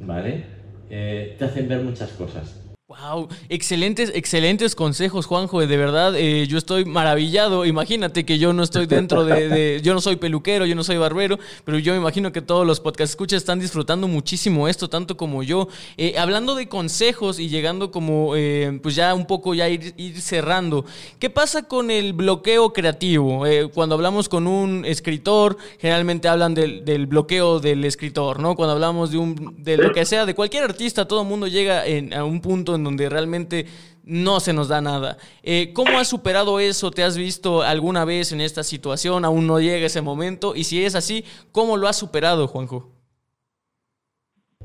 ¿vale? 0.00 0.44
Eh, 0.90 1.36
te 1.38 1.44
hacen 1.44 1.68
ver 1.68 1.82
muchas 1.82 2.10
cosas. 2.10 2.65
Wow, 2.88 3.26
excelentes, 3.48 4.12
excelentes 4.14 4.76
consejos, 4.76 5.26
Juanjo. 5.26 5.66
De 5.66 5.76
verdad, 5.76 6.14
eh, 6.14 6.46
yo 6.46 6.56
estoy 6.56 6.84
maravillado. 6.84 7.66
Imagínate 7.66 8.24
que 8.24 8.38
yo 8.38 8.52
no 8.52 8.62
estoy 8.62 8.86
dentro 8.86 9.24
de, 9.24 9.80
Yo 9.84 9.92
no 9.92 10.00
soy 10.00 10.14
peluquero, 10.14 10.66
yo 10.66 10.76
no 10.76 10.84
soy 10.84 10.96
barbero, 10.96 11.36
pero 11.64 11.80
yo 11.80 11.94
me 11.94 11.98
imagino 11.98 12.30
que 12.30 12.42
todos 12.42 12.64
los 12.64 12.78
podcast 12.78 13.10
escuchas 13.10 13.38
están 13.38 13.58
disfrutando 13.58 14.06
muchísimo 14.06 14.68
esto, 14.68 14.88
tanto 14.88 15.16
como 15.16 15.42
yo. 15.42 15.66
Eh, 15.96 16.14
hablando 16.16 16.54
de 16.54 16.68
consejos 16.68 17.40
y 17.40 17.48
llegando 17.48 17.90
como, 17.90 18.36
eh, 18.36 18.78
pues 18.80 18.94
ya 18.94 19.14
un 19.14 19.26
poco 19.26 19.52
ya 19.52 19.68
ir, 19.68 20.20
cerrando. 20.20 20.84
¿Qué 21.18 21.28
pasa 21.28 21.64
con 21.64 21.90
el 21.90 22.12
bloqueo 22.12 22.72
creativo? 22.72 23.42
cuando 23.74 23.96
hablamos 23.96 24.28
con 24.28 24.46
un 24.46 24.84
escritor, 24.84 25.56
generalmente 25.80 26.28
hablan 26.28 26.54
del, 26.54 26.84
del, 26.84 27.06
bloqueo 27.06 27.58
del 27.58 27.84
escritor, 27.84 28.38
¿no? 28.38 28.54
Cuando 28.54 28.74
hablamos 28.74 29.10
de 29.10 29.18
un, 29.18 29.56
de 29.58 29.76
lo 29.76 29.92
que 29.92 30.04
sea, 30.04 30.24
de 30.24 30.36
cualquier 30.36 30.62
artista, 30.62 31.08
todo 31.08 31.22
el 31.22 31.26
mundo 31.26 31.48
llega 31.48 31.84
en, 31.84 32.14
a 32.14 32.22
un 32.22 32.40
punto 32.40 32.75
en 32.76 32.84
donde 32.84 33.08
realmente 33.08 33.66
no 34.04 34.38
se 34.40 34.52
nos 34.52 34.68
da 34.68 34.80
nada. 34.80 35.18
Eh, 35.42 35.72
¿Cómo 35.74 35.98
has 35.98 36.08
superado 36.08 36.60
eso? 36.60 36.90
¿Te 36.90 37.02
has 37.02 37.16
visto 37.16 37.62
alguna 37.62 38.04
vez 38.04 38.32
en 38.32 38.40
esta 38.40 38.62
situación? 38.62 39.24
¿Aún 39.24 39.46
no 39.46 39.58
llega 39.60 39.86
ese 39.86 40.00
momento? 40.00 40.54
Y 40.54 40.64
si 40.64 40.84
es 40.84 40.94
así, 40.94 41.24
¿cómo 41.52 41.76
lo 41.76 41.88
has 41.88 41.96
superado, 41.96 42.46
Juanjo? 42.46 42.92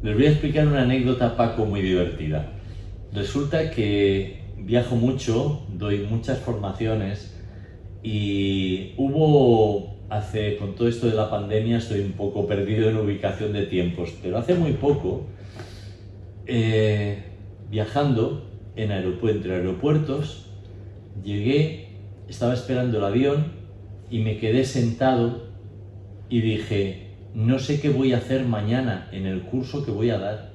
Les 0.03 0.15
voy 0.15 0.25
a 0.25 0.31
explicar 0.31 0.67
una 0.67 0.83
anécdota, 0.83 1.35
Paco, 1.35 1.65
muy 1.65 1.81
divertida. 1.81 2.53
Resulta 3.13 3.71
que 3.71 4.41
viajo 4.57 4.95
mucho, 4.95 5.65
doy 5.69 5.99
muchas 5.99 6.39
formaciones 6.39 7.35
y 8.03 8.93
hubo 8.97 9.97
hace, 10.09 10.57
con 10.57 10.75
todo 10.75 10.87
esto 10.87 11.07
de 11.07 11.13
la 11.13 11.29
pandemia, 11.29 11.77
estoy 11.77 12.01
un 12.01 12.13
poco 12.13 12.47
perdido 12.47 12.89
en 12.89 12.97
ubicación 12.97 13.53
de 13.53 13.65
tiempos, 13.65 14.13
pero 14.21 14.37
hace 14.37 14.55
muy 14.55 14.73
poco 14.73 15.25
eh, 16.45 17.30
viajando 17.71 18.43
en 18.75 18.91
aeropuerto, 18.91 19.37
entre 19.37 19.55
aeropuertos, 19.55 20.45
llegué, 21.23 21.87
estaba 22.27 22.53
esperando 22.53 22.97
el 22.97 23.05
avión 23.05 23.45
y 24.09 24.19
me 24.19 24.37
quedé 24.37 24.65
sentado 24.65 25.47
y 26.29 26.41
dije, 26.41 27.15
no 27.33 27.59
sé 27.59 27.79
qué 27.79 27.89
voy 27.89 28.13
a 28.13 28.17
hacer 28.17 28.45
mañana 28.45 29.07
en 29.13 29.25
el 29.25 29.43
curso 29.43 29.85
que 29.85 29.91
voy 29.91 30.09
a 30.09 30.19
dar. 30.19 30.51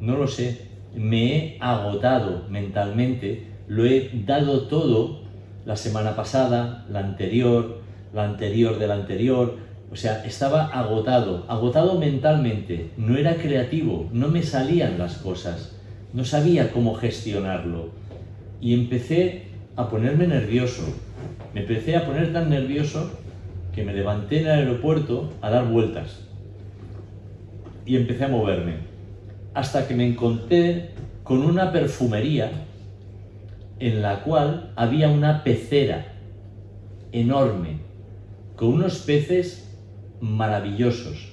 No 0.00 0.16
lo 0.16 0.28
sé. 0.28 0.72
Me 0.94 1.36
he 1.36 1.58
agotado 1.60 2.46
mentalmente, 2.48 3.48
lo 3.66 3.84
he 3.84 4.10
dado 4.24 4.68
todo 4.68 5.24
la 5.64 5.74
semana 5.74 6.14
pasada, 6.14 6.86
la 6.88 7.00
anterior, 7.00 7.80
la 8.12 8.24
anterior 8.24 8.78
de 8.78 8.86
la 8.86 8.94
anterior. 8.94 9.56
O 9.90 9.96
sea, 9.96 10.24
estaba 10.24 10.66
agotado, 10.66 11.44
agotado 11.48 11.98
mentalmente, 11.98 12.90
no 12.96 13.16
era 13.16 13.34
creativo, 13.34 14.08
no 14.12 14.28
me 14.28 14.42
salían 14.42 14.98
las 14.98 15.18
cosas 15.18 15.74
no 16.14 16.24
sabía 16.24 16.70
cómo 16.70 16.94
gestionarlo. 16.94 17.88
Y 18.60 18.72
empecé 18.72 19.42
a 19.76 19.90
ponerme 19.90 20.28
nervioso. 20.28 20.84
Me 21.52 21.62
empecé 21.62 21.96
a 21.96 22.06
poner 22.06 22.32
tan 22.32 22.48
nervioso 22.48 23.10
que 23.74 23.84
me 23.84 23.92
levanté 23.92 24.40
en 24.40 24.46
el 24.46 24.52
aeropuerto 24.52 25.32
a 25.42 25.50
dar 25.50 25.66
vueltas. 25.66 26.20
Y 27.84 27.96
empecé 27.96 28.24
a 28.24 28.28
moverme. 28.28 28.76
Hasta 29.54 29.88
que 29.88 29.94
me 29.94 30.06
encontré 30.06 30.90
con 31.24 31.42
una 31.42 31.72
perfumería 31.72 32.50
en 33.80 34.00
la 34.00 34.22
cual 34.22 34.72
había 34.76 35.08
una 35.08 35.42
pecera 35.42 36.12
enorme 37.10 37.78
con 38.54 38.68
unos 38.68 38.98
peces 38.98 39.76
maravillosos. 40.20 41.32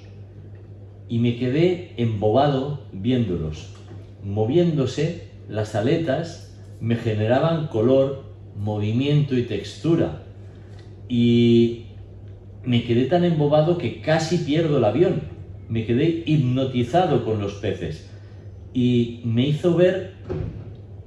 Y 1.08 1.20
me 1.20 1.38
quedé 1.38 1.94
embobado 1.98 2.82
viéndolos 2.92 3.81
moviéndose, 4.24 5.28
las 5.49 5.76
aletas 5.76 6.51
me 6.80 6.95
generaban 6.95 7.67
color, 7.67 8.24
movimiento 8.57 9.38
y 9.38 9.43
textura. 9.43 10.24
Y 11.07 11.86
me 12.63 12.84
quedé 12.84 13.05
tan 13.05 13.24
embobado 13.24 13.78
que 13.78 14.01
casi 14.01 14.39
pierdo 14.39 14.78
el 14.78 14.86
avión. 14.86 15.22
Me 15.69 15.86
quedé 15.86 16.24
hipnotizado 16.26 17.24
con 17.24 17.39
los 17.39 17.53
peces. 17.55 18.09
Y 18.74 19.22
me 19.26 19.47
hizo 19.47 19.76
ver 19.76 20.13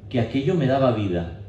que 0.08 0.20
aquello 0.20 0.54
me 0.54 0.66
daba 0.66 0.94
vida. 0.94 1.40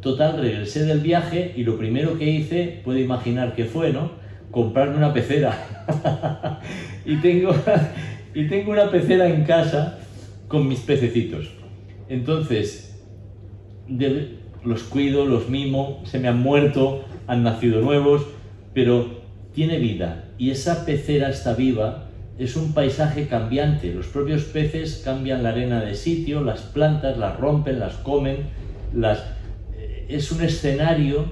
Total, 0.00 0.40
regresé 0.40 0.84
del 0.84 1.00
viaje 1.00 1.52
y 1.56 1.62
lo 1.62 1.76
primero 1.76 2.18
que 2.18 2.30
hice, 2.30 2.80
puede 2.84 3.00
imaginar 3.00 3.54
que 3.54 3.66
fue, 3.66 3.92
¿no? 3.92 4.12
Comprarme 4.50 4.96
una 4.96 5.12
pecera. 5.12 5.56
y, 7.04 7.16
tengo, 7.16 7.54
y 8.34 8.48
tengo 8.48 8.72
una 8.72 8.90
pecera 8.90 9.28
en 9.28 9.44
casa 9.44 9.99
con 10.50 10.66
mis 10.66 10.80
pececitos. 10.80 11.48
Entonces, 12.08 13.00
los 14.64 14.82
cuido, 14.82 15.24
los 15.24 15.48
mimo, 15.48 16.02
se 16.04 16.18
me 16.18 16.26
han 16.26 16.40
muerto, 16.40 17.04
han 17.28 17.44
nacido 17.44 17.80
nuevos, 17.80 18.26
pero 18.74 19.22
tiene 19.54 19.78
vida 19.78 20.28
y 20.38 20.50
esa 20.50 20.84
pecera 20.84 21.30
está 21.30 21.54
viva. 21.54 22.08
Es 22.36 22.56
un 22.56 22.72
paisaje 22.72 23.28
cambiante. 23.28 23.94
Los 23.94 24.08
propios 24.08 24.42
peces 24.42 25.02
cambian 25.04 25.44
la 25.44 25.50
arena 25.50 25.84
de 25.84 25.94
sitio, 25.94 26.42
las 26.42 26.62
plantas 26.62 27.16
las 27.16 27.38
rompen, 27.38 27.78
las 27.78 27.94
comen, 27.98 28.38
eh, 28.92 30.06
es 30.08 30.32
un 30.32 30.42
escenario, 30.42 31.26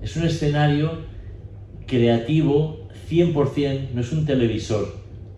es 0.00 0.16
un 0.16 0.26
escenario 0.26 1.06
creativo 1.88 2.88
100%, 3.10 3.90
no 3.94 4.00
es 4.00 4.12
un 4.12 4.26
televisor, 4.26 4.94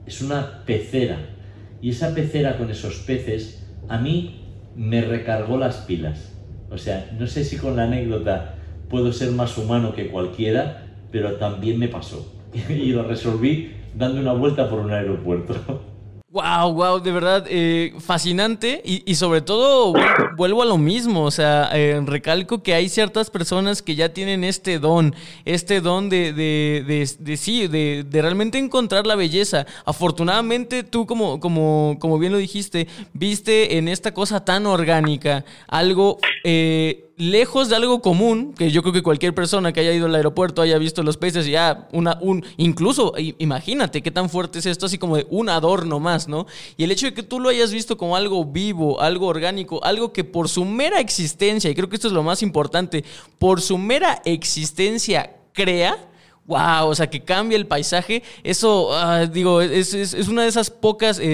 es 0.06 0.20
una 0.20 0.64
pecera 0.66 1.36
y 1.80 1.90
esa 1.90 2.14
pecera 2.14 2.56
con 2.58 2.70
esos 2.70 2.96
peces 3.00 3.66
a 3.88 3.98
mí 3.98 4.40
me 4.74 5.00
recargó 5.02 5.58
las 5.58 5.78
pilas. 5.78 6.32
O 6.70 6.78
sea, 6.78 7.10
no 7.18 7.26
sé 7.26 7.44
si 7.44 7.56
con 7.56 7.76
la 7.76 7.84
anécdota 7.84 8.56
puedo 8.88 9.12
ser 9.12 9.32
más 9.32 9.56
humano 9.58 9.94
que 9.94 10.08
cualquiera, 10.08 10.86
pero 11.10 11.36
también 11.36 11.78
me 11.78 11.88
pasó. 11.88 12.32
y 12.68 12.92
lo 12.92 13.04
resolví 13.04 13.72
dando 13.94 14.20
una 14.20 14.32
vuelta 14.32 14.68
por 14.68 14.80
un 14.80 14.92
aeropuerto. 14.92 15.82
Wow, 16.37 16.74
wow, 16.74 17.01
de 17.01 17.12
verdad, 17.12 17.47
eh, 17.49 17.95
fascinante 17.99 18.82
y, 18.84 19.14
sobre 19.14 19.41
todo 19.41 19.95
vuelvo 20.37 20.61
a 20.61 20.66
lo 20.66 20.76
mismo, 20.76 21.22
o 21.22 21.30
sea, 21.30 21.70
eh, 21.72 21.99
recalco 22.05 22.62
que 22.62 22.74
hay 22.74 22.91
ciertas 22.91 23.30
personas 23.30 23.80
que 23.80 23.95
ya 23.95 24.11
tienen 24.11 24.45
este 24.45 24.78
don, 24.78 25.14
este 25.47 25.80
don 25.80 26.11
de, 26.11 26.34
de, 26.34 26.84
de, 26.87 27.11
de 27.18 27.37
sí, 27.39 27.68
de, 27.68 28.05
de, 28.07 28.20
realmente 28.20 28.59
encontrar 28.59 29.07
la 29.07 29.14
belleza. 29.14 29.64
Afortunadamente 29.87 30.82
tú, 30.82 31.07
como, 31.07 31.41
como, 31.41 31.97
como 32.01 32.18
bien 32.18 32.32
lo 32.32 32.39
dijiste, 32.39 32.87
viste 33.14 33.78
en 33.78 33.89
esta 33.89 34.12
cosa 34.12 34.45
tan 34.45 34.66
orgánica 34.66 35.43
algo... 35.68 36.18
Eh, 36.45 37.05
lejos 37.16 37.70
de 37.70 37.76
algo 37.76 38.02
común, 38.02 38.52
que 38.56 38.70
yo 38.70 38.82
creo 38.82 38.92
que 38.92 39.02
cualquier 39.02 39.34
persona 39.34 39.72
que 39.72 39.80
haya 39.80 39.92
ido 39.92 40.06
al 40.06 40.14
aeropuerto 40.14 40.60
haya 40.60 40.76
visto 40.76 41.02
los 41.02 41.16
peces 41.16 41.46
y 41.46 41.52
ya 41.52 41.88
una, 41.92 42.18
un, 42.20 42.44
incluso 42.58 43.14
imagínate 43.38 44.02
qué 44.02 44.10
tan 44.10 44.28
fuerte 44.28 44.58
es 44.58 44.66
esto, 44.66 44.86
así 44.86 44.98
como 44.98 45.16
de 45.16 45.26
un 45.30 45.48
adorno 45.48 45.98
más, 45.98 46.28
¿no? 46.28 46.46
Y 46.76 46.84
el 46.84 46.90
hecho 46.90 47.06
de 47.06 47.14
que 47.14 47.22
tú 47.22 47.40
lo 47.40 47.48
hayas 47.48 47.72
visto 47.72 47.96
como 47.96 48.16
algo 48.16 48.44
vivo, 48.44 49.00
algo 49.00 49.26
orgánico, 49.26 49.82
algo 49.82 50.12
que 50.12 50.24
por 50.24 50.48
su 50.48 50.64
mera 50.64 51.00
existencia, 51.00 51.70
y 51.70 51.74
creo 51.74 51.88
que 51.88 51.96
esto 51.96 52.08
es 52.08 52.14
lo 52.14 52.22
más 52.22 52.42
importante, 52.42 53.04
por 53.38 53.62
su 53.62 53.78
mera 53.78 54.20
existencia 54.24 55.36
crea, 55.52 56.10
wow, 56.47 56.88
o 56.88 56.94
sea, 56.94 57.09
que 57.09 57.20
cambia 57.20 57.57
el 57.57 57.66
paisaje, 57.66 58.22
eso, 58.44 58.94
ah, 58.94 59.26
digo, 59.26 59.61
es, 59.61 60.14
una 60.28 60.42
de 60.42 60.49
esas 60.49 60.70
pocas 60.70 61.18
eh, 61.18 61.24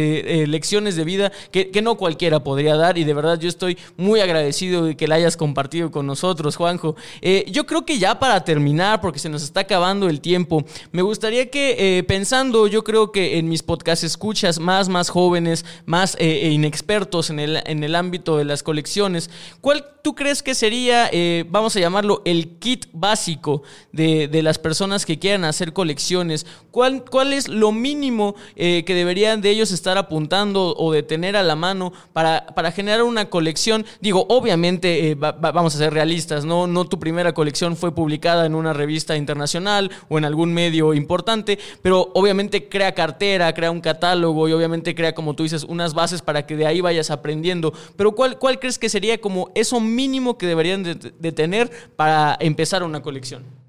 eh, 0.42 0.46
lecciones 0.46 0.96
de 0.96 1.04
vida 1.04 1.32
que, 1.50 1.82
no 1.82 1.96
cualquiera 1.96 2.44
podría 2.44 2.76
dar 2.76 2.96
y 2.96 3.02
de 3.02 3.12
verdad 3.12 3.40
yo 3.40 3.48
estoy 3.48 3.76
muy 3.96 4.20
agradecido 4.20 4.84
de 4.84 4.96
que 4.96 5.08
la 5.08 5.16
hayas 5.16 5.36
compartido 5.36 5.90
con 5.90 6.06
nosotros, 6.06 6.54
Juanjo. 6.54 6.94
Eh, 7.20 7.44
yo 7.50 7.66
creo 7.66 7.84
que 7.84 7.98
ya 7.98 8.20
para 8.20 8.44
terminar, 8.44 9.00
porque 9.00 9.18
se 9.18 9.28
nos 9.28 9.42
está 9.42 9.60
acabando 9.60 10.08
el 10.08 10.20
tiempo, 10.20 10.64
me 10.92 11.02
gustaría 11.02 11.50
que 11.50 12.04
pensando, 12.06 12.68
yo 12.68 12.84
creo 12.84 13.10
que 13.10 13.38
en 13.38 13.48
mis 13.48 13.64
podcasts 13.64 14.04
escuchas 14.04 14.60
más, 14.60 14.88
más 14.88 15.08
jóvenes, 15.08 15.64
más 15.86 16.16
inexpertos 16.20 17.30
en 17.30 17.40
el, 17.40 17.60
en 17.66 17.82
el 17.82 17.96
ámbito 17.96 18.36
de 18.36 18.44
las 18.44 18.62
colecciones, 18.62 19.28
¿cuál 19.60 19.84
tú 20.02 20.14
crees 20.14 20.42
que 20.42 20.54
sería, 20.54 21.10
vamos 21.48 21.74
a 21.74 21.80
llamarlo, 21.80 22.22
el 22.24 22.58
kit 22.58 22.86
básico 22.92 23.62
de, 23.90 24.28
de 24.28 24.42
las 24.42 24.58
personas 24.58 25.01
que 25.06 25.18
quieran 25.18 25.44
hacer 25.44 25.72
colecciones, 25.72 26.46
¿cuál, 26.70 27.04
cuál 27.04 27.32
es 27.32 27.48
lo 27.48 27.72
mínimo 27.72 28.34
eh, 28.56 28.84
que 28.84 28.94
deberían 28.94 29.40
de 29.40 29.50
ellos 29.50 29.70
estar 29.70 29.98
apuntando 29.98 30.74
o 30.76 30.92
de 30.92 31.02
tener 31.02 31.36
a 31.36 31.42
la 31.42 31.56
mano 31.56 31.92
para, 32.12 32.46
para 32.46 32.72
generar 32.72 33.02
una 33.02 33.30
colección? 33.30 33.84
Digo, 34.00 34.26
obviamente 34.28 35.10
eh, 35.10 35.14
vamos 35.14 35.74
a 35.74 35.78
ser 35.78 35.92
realistas, 35.92 36.44
¿no? 36.44 36.66
no 36.66 36.84
tu 36.84 36.98
primera 36.98 37.32
colección 37.34 37.76
fue 37.76 37.94
publicada 37.94 38.46
en 38.46 38.54
una 38.54 38.72
revista 38.72 39.16
internacional 39.16 39.90
o 40.08 40.18
en 40.18 40.24
algún 40.24 40.52
medio 40.52 40.94
importante, 40.94 41.58
pero 41.82 42.10
obviamente 42.14 42.68
crea 42.68 42.92
cartera, 42.92 43.52
crea 43.54 43.70
un 43.70 43.80
catálogo 43.80 44.48
y 44.48 44.52
obviamente 44.52 44.94
crea, 44.94 45.14
como 45.14 45.34
tú 45.34 45.42
dices, 45.42 45.64
unas 45.64 45.94
bases 45.94 46.22
para 46.22 46.46
que 46.46 46.56
de 46.56 46.66
ahí 46.66 46.80
vayas 46.80 47.10
aprendiendo. 47.10 47.72
Pero 47.96 48.12
¿cuál, 48.12 48.38
cuál 48.38 48.58
crees 48.58 48.78
que 48.78 48.88
sería 48.88 49.20
como 49.20 49.50
eso 49.54 49.80
mínimo 49.80 50.38
que 50.38 50.46
deberían 50.46 50.82
de 50.82 51.32
tener 51.32 51.70
para 51.96 52.36
empezar 52.40 52.82
una 52.82 53.02
colección? 53.02 53.61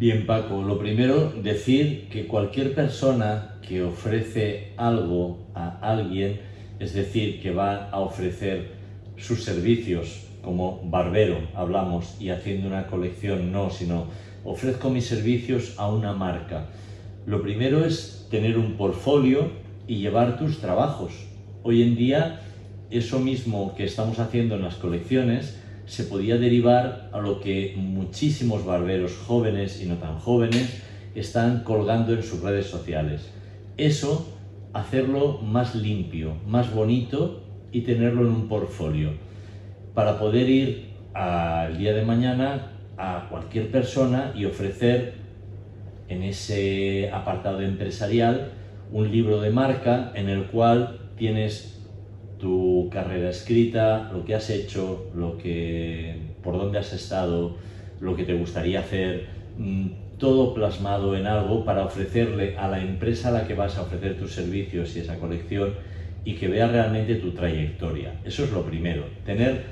Bien, 0.00 0.24
Paco, 0.24 0.62
lo 0.62 0.78
primero, 0.78 1.30
decir 1.42 2.08
que 2.08 2.26
cualquier 2.26 2.74
persona 2.74 3.56
que 3.60 3.82
ofrece 3.82 4.72
algo 4.78 5.40
a 5.54 5.76
alguien, 5.82 6.40
es 6.78 6.94
decir, 6.94 7.42
que 7.42 7.50
va 7.50 7.90
a 7.90 8.00
ofrecer 8.00 8.70
sus 9.18 9.44
servicios 9.44 10.24
como 10.40 10.80
barbero, 10.84 11.46
hablamos, 11.54 12.16
y 12.18 12.30
haciendo 12.30 12.66
una 12.66 12.86
colección, 12.86 13.52
no, 13.52 13.68
sino 13.68 14.06
ofrezco 14.42 14.88
mis 14.88 15.04
servicios 15.04 15.74
a 15.76 15.92
una 15.92 16.14
marca. 16.14 16.68
Lo 17.26 17.42
primero 17.42 17.84
es 17.84 18.26
tener 18.30 18.56
un 18.56 18.78
portfolio 18.78 19.50
y 19.86 19.96
llevar 19.96 20.38
tus 20.38 20.60
trabajos. 20.60 21.12
Hoy 21.62 21.82
en 21.82 21.96
día, 21.96 22.40
eso 22.90 23.20
mismo 23.20 23.74
que 23.74 23.84
estamos 23.84 24.18
haciendo 24.18 24.54
en 24.54 24.62
las 24.62 24.76
colecciones, 24.76 25.59
se 25.90 26.04
podía 26.04 26.38
derivar 26.38 27.10
a 27.12 27.18
lo 27.18 27.40
que 27.40 27.74
muchísimos 27.76 28.64
barberos 28.64 29.16
jóvenes 29.16 29.82
y 29.82 29.86
no 29.86 29.96
tan 29.96 30.18
jóvenes 30.18 30.80
están 31.16 31.64
colgando 31.64 32.14
en 32.14 32.22
sus 32.22 32.40
redes 32.40 32.66
sociales. 32.66 33.28
Eso, 33.76 34.28
hacerlo 34.72 35.40
más 35.42 35.74
limpio, 35.74 36.36
más 36.46 36.72
bonito 36.72 37.42
y 37.72 37.80
tenerlo 37.80 38.22
en 38.22 38.28
un 38.28 38.48
portfolio 38.48 39.10
para 39.92 40.16
poder 40.20 40.48
ir 40.48 40.90
al 41.12 41.76
día 41.76 41.92
de 41.92 42.04
mañana 42.04 42.70
a 42.96 43.26
cualquier 43.28 43.72
persona 43.72 44.32
y 44.36 44.44
ofrecer 44.44 45.14
en 46.08 46.22
ese 46.22 47.10
apartado 47.12 47.62
empresarial 47.62 48.52
un 48.92 49.10
libro 49.10 49.40
de 49.40 49.50
marca 49.50 50.12
en 50.14 50.28
el 50.28 50.44
cual 50.44 51.00
tienes 51.16 51.79
tu 52.40 52.88
carrera 52.90 53.30
escrita, 53.30 54.10
lo 54.12 54.24
que 54.24 54.34
has 54.34 54.50
hecho, 54.50 55.10
lo 55.14 55.36
que, 55.36 56.16
por 56.42 56.56
dónde 56.56 56.78
has 56.78 56.92
estado, 56.92 57.56
lo 58.00 58.16
que 58.16 58.24
te 58.24 58.34
gustaría 58.34 58.80
hacer, 58.80 59.26
mm, 59.58 59.88
todo 60.18 60.54
plasmado 60.54 61.16
en 61.16 61.26
algo 61.26 61.64
para 61.64 61.84
ofrecerle 61.84 62.56
a 62.56 62.68
la 62.68 62.80
empresa 62.80 63.28
a 63.28 63.32
la 63.32 63.46
que 63.46 63.54
vas 63.54 63.76
a 63.78 63.82
ofrecer 63.82 64.18
tus 64.18 64.32
servicios 64.32 64.96
y 64.96 65.00
esa 65.00 65.18
colección 65.18 65.74
y 66.24 66.34
que 66.34 66.48
vea 66.48 66.66
realmente 66.66 67.14
tu 67.16 67.32
trayectoria. 67.32 68.14
Eso 68.24 68.44
es 68.44 68.52
lo 68.52 68.64
primero, 68.64 69.04
tener 69.24 69.64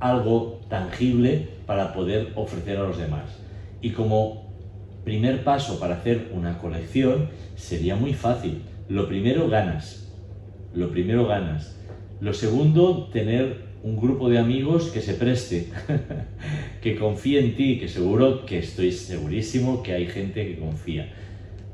algo 0.00 0.60
tangible 0.68 1.48
para 1.66 1.92
poder 1.92 2.32
ofrecer 2.34 2.78
a 2.78 2.82
los 2.82 2.98
demás. 2.98 3.38
Y 3.80 3.90
como 3.90 4.48
primer 5.04 5.44
paso 5.44 5.78
para 5.80 5.96
hacer 5.96 6.30
una 6.34 6.58
colección 6.58 7.28
sería 7.56 7.96
muy 7.96 8.12
fácil. 8.14 8.62
Lo 8.88 9.08
primero 9.08 9.48
ganas. 9.48 10.12
Lo 10.74 10.90
primero 10.90 11.26
ganas 11.26 11.77
lo 12.20 12.34
segundo, 12.34 13.08
tener 13.12 13.68
un 13.82 13.96
grupo 13.96 14.28
de 14.28 14.38
amigos 14.38 14.90
que 14.90 15.00
se 15.00 15.14
preste, 15.14 15.68
que 16.82 16.96
confíe 16.96 17.38
en 17.38 17.54
ti, 17.54 17.78
que 17.78 17.88
seguro 17.88 18.44
que 18.44 18.58
estoy 18.58 18.92
segurísimo 18.92 19.82
que 19.82 19.92
hay 19.92 20.06
gente 20.06 20.46
que 20.46 20.58
confía. 20.58 21.12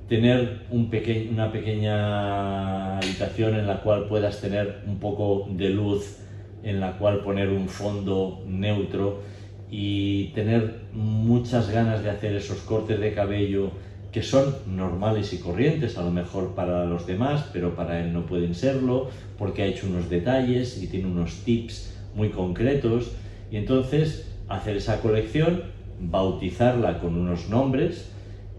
Tener 0.08 0.66
un 0.70 0.90
una 1.32 1.50
pequeña 1.50 2.98
habitación 2.98 3.54
en 3.54 3.66
la 3.66 3.80
cual 3.82 4.06
puedas 4.06 4.40
tener 4.40 4.82
un 4.86 4.98
poco 4.98 5.48
de 5.50 5.70
luz, 5.70 6.18
en 6.62 6.80
la 6.80 6.98
cual 6.98 7.20
poner 7.20 7.48
un 7.48 7.68
fondo 7.68 8.42
neutro 8.46 9.22
y 9.70 10.26
tener 10.34 10.82
muchas 10.92 11.70
ganas 11.70 12.04
de 12.04 12.10
hacer 12.10 12.36
esos 12.36 12.58
cortes 12.58 13.00
de 13.00 13.14
cabello 13.14 13.70
que 14.14 14.22
son 14.22 14.54
normales 14.64 15.32
y 15.32 15.38
corrientes, 15.38 15.98
a 15.98 16.04
lo 16.04 16.12
mejor 16.12 16.54
para 16.54 16.84
los 16.84 17.04
demás, 17.04 17.50
pero 17.52 17.74
para 17.74 17.98
él 17.98 18.12
no 18.12 18.26
pueden 18.26 18.54
serlo, 18.54 19.08
porque 19.36 19.64
ha 19.64 19.66
hecho 19.66 19.88
unos 19.88 20.08
detalles 20.08 20.80
y 20.80 20.86
tiene 20.86 21.08
unos 21.08 21.42
tips 21.42 21.92
muy 22.14 22.28
concretos. 22.28 23.10
Y 23.50 23.56
entonces 23.56 24.30
hacer 24.48 24.76
esa 24.76 25.00
colección, 25.00 25.62
bautizarla 25.98 27.00
con 27.00 27.16
unos 27.16 27.48
nombres 27.48 28.08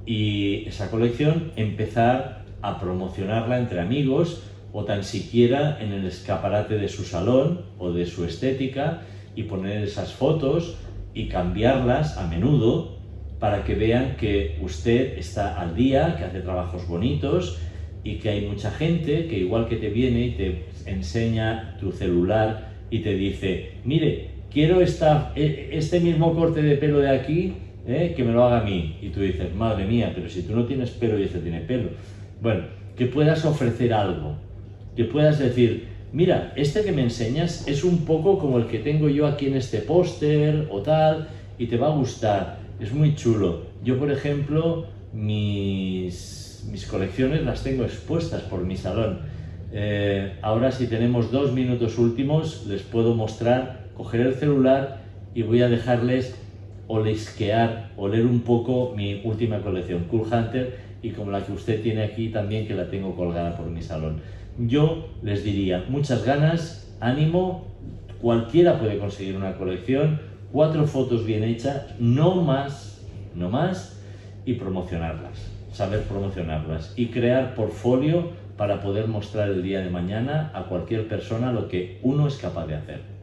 y 0.05 0.67
esa 0.67 0.89
colección 0.89 1.45
empezar 1.55 2.43
a 2.61 2.77
promocionarla 2.77 3.57
entre 3.57 3.79
amigos 3.79 4.41
o 4.73 4.83
tan 4.83 5.03
siquiera 5.03 5.77
en 5.79 5.93
el 5.93 6.05
escaparate 6.05 6.75
de 6.75 6.89
su 6.89 7.05
salón 7.05 7.61
o 7.77 7.91
de 7.91 8.05
su 8.05 8.25
estética 8.25 8.99
y 9.37 9.43
poner 9.43 9.83
esas 9.83 10.11
fotos 10.11 10.75
y 11.13 11.29
cambiarlas 11.29 12.17
a 12.17 12.25
menudo 12.25 12.94
para 13.39 13.63
que 13.63 13.75
vean 13.75 14.15
que 14.17 14.57
usted 14.61 15.17
está 15.17 15.59
al 15.59 15.75
día, 15.75 16.15
que 16.17 16.23
hace 16.23 16.39
trabajos 16.39 16.87
bonitos 16.87 17.59
y 18.03 18.15
que 18.15 18.29
hay 18.29 18.47
mucha 18.47 18.71
gente 18.71 19.27
que 19.27 19.39
igual 19.39 19.67
que 19.67 19.75
te 19.75 19.89
viene 19.89 20.27
y 20.27 20.31
te 20.31 20.65
enseña 20.85 21.77
tu 21.79 21.91
celular 21.91 22.73
y 22.89 22.99
te 22.99 23.15
dice, 23.15 23.71
mire, 23.83 24.29
quiero 24.51 24.79
esta, 24.79 25.33
e, 25.35 25.69
este 25.73 25.99
mismo 25.99 26.33
corte 26.33 26.61
de 26.61 26.77
pelo 26.77 26.99
de 26.99 27.09
aquí, 27.09 27.53
eh, 27.87 28.13
que 28.15 28.23
me 28.23 28.31
lo 28.31 28.43
haga 28.45 28.61
a 28.61 28.63
mí. 28.63 28.97
Y 29.01 29.09
tú 29.09 29.21
dices, 29.21 29.53
madre 29.53 29.85
mía, 29.85 30.11
pero 30.15 30.29
si 30.29 30.43
tú 30.43 30.55
no 30.55 30.65
tienes 30.65 30.91
pelo 30.91 31.19
y 31.19 31.23
este 31.23 31.39
tiene 31.39 31.61
pelo. 31.61 31.89
Bueno, 32.41 32.63
que 32.95 33.07
puedas 33.07 33.43
ofrecer 33.43 33.93
algo, 33.93 34.35
que 34.95 35.03
puedas 35.05 35.39
decir, 35.39 35.87
mira, 36.13 36.53
este 36.55 36.83
que 36.83 36.91
me 36.91 37.01
enseñas 37.01 37.67
es 37.67 37.83
un 37.83 38.05
poco 38.05 38.39
como 38.39 38.57
el 38.57 38.67
que 38.67 38.79
tengo 38.79 39.09
yo 39.09 39.27
aquí 39.27 39.47
en 39.47 39.55
este 39.55 39.79
póster 39.79 40.67
o 40.71 40.81
tal, 40.81 41.27
y 41.57 41.67
te 41.67 41.77
va 41.77 41.87
a 41.87 41.95
gustar 41.95 42.64
es 42.79 42.93
muy 42.93 43.15
chulo. 43.15 43.63
Yo, 43.83 43.97
por 43.97 44.11
ejemplo, 44.11 44.87
mis, 45.13 46.67
mis 46.71 46.85
colecciones 46.85 47.43
las 47.43 47.63
tengo 47.63 47.83
expuestas 47.83 48.41
por 48.43 48.65
mi 48.65 48.77
salón. 48.77 49.19
Eh, 49.71 50.37
ahora 50.41 50.71
si 50.71 50.87
tenemos 50.87 51.31
dos 51.31 51.51
minutos 51.51 51.97
últimos, 51.97 52.65
les 52.67 52.81
puedo 52.81 53.13
mostrar, 53.15 53.87
coger 53.95 54.21
el 54.21 54.35
celular 54.35 55.01
y 55.33 55.41
voy 55.41 55.61
a 55.61 55.69
dejarles 55.69 56.35
olisquear, 56.87 57.91
oler 57.97 58.25
un 58.25 58.41
poco 58.41 58.93
mi 58.95 59.21
última 59.23 59.59
colección, 59.59 60.05
Cool 60.05 60.27
Hunter, 60.31 60.77
y 61.01 61.11
como 61.11 61.31
la 61.31 61.45
que 61.45 61.51
usted 61.51 61.81
tiene 61.81 62.03
aquí 62.03 62.29
también, 62.29 62.67
que 62.67 62.73
la 62.73 62.89
tengo 62.89 63.15
colgada 63.15 63.57
por 63.57 63.67
mi 63.67 63.81
salón. 63.81 64.21
Yo 64.57 65.09
les 65.21 65.43
diría, 65.43 65.85
muchas 65.89 66.25
ganas, 66.25 66.95
ánimo, 66.99 67.67
cualquiera 68.21 68.79
puede 68.79 68.97
conseguir 68.97 69.35
una 69.35 69.57
colección, 69.57 70.19
cuatro 70.55 70.87
fotos 70.87 71.25
bien 71.25 71.43
hechas, 71.43 71.83
no 71.99 72.35
más, 72.35 73.05
no 73.35 73.49
más, 73.49 74.01
y 74.45 74.53
promocionarlas, 74.53 75.51
saber 75.73 76.03
promocionarlas 76.03 76.93
y 76.95 77.07
crear 77.07 77.55
portfolio 77.55 78.31
para 78.55 78.79
poder 78.79 79.09
mostrar 79.09 79.49
el 79.49 79.61
día 79.61 79.81
de 79.81 79.89
mañana 79.89 80.51
a 80.53 80.63
cualquier 80.63 81.09
persona 81.09 81.51
lo 81.51 81.67
que 81.67 81.99
uno 82.03 82.25
es 82.25 82.37
capaz 82.37 82.67
de 82.67 82.75
hacer. 82.75 83.14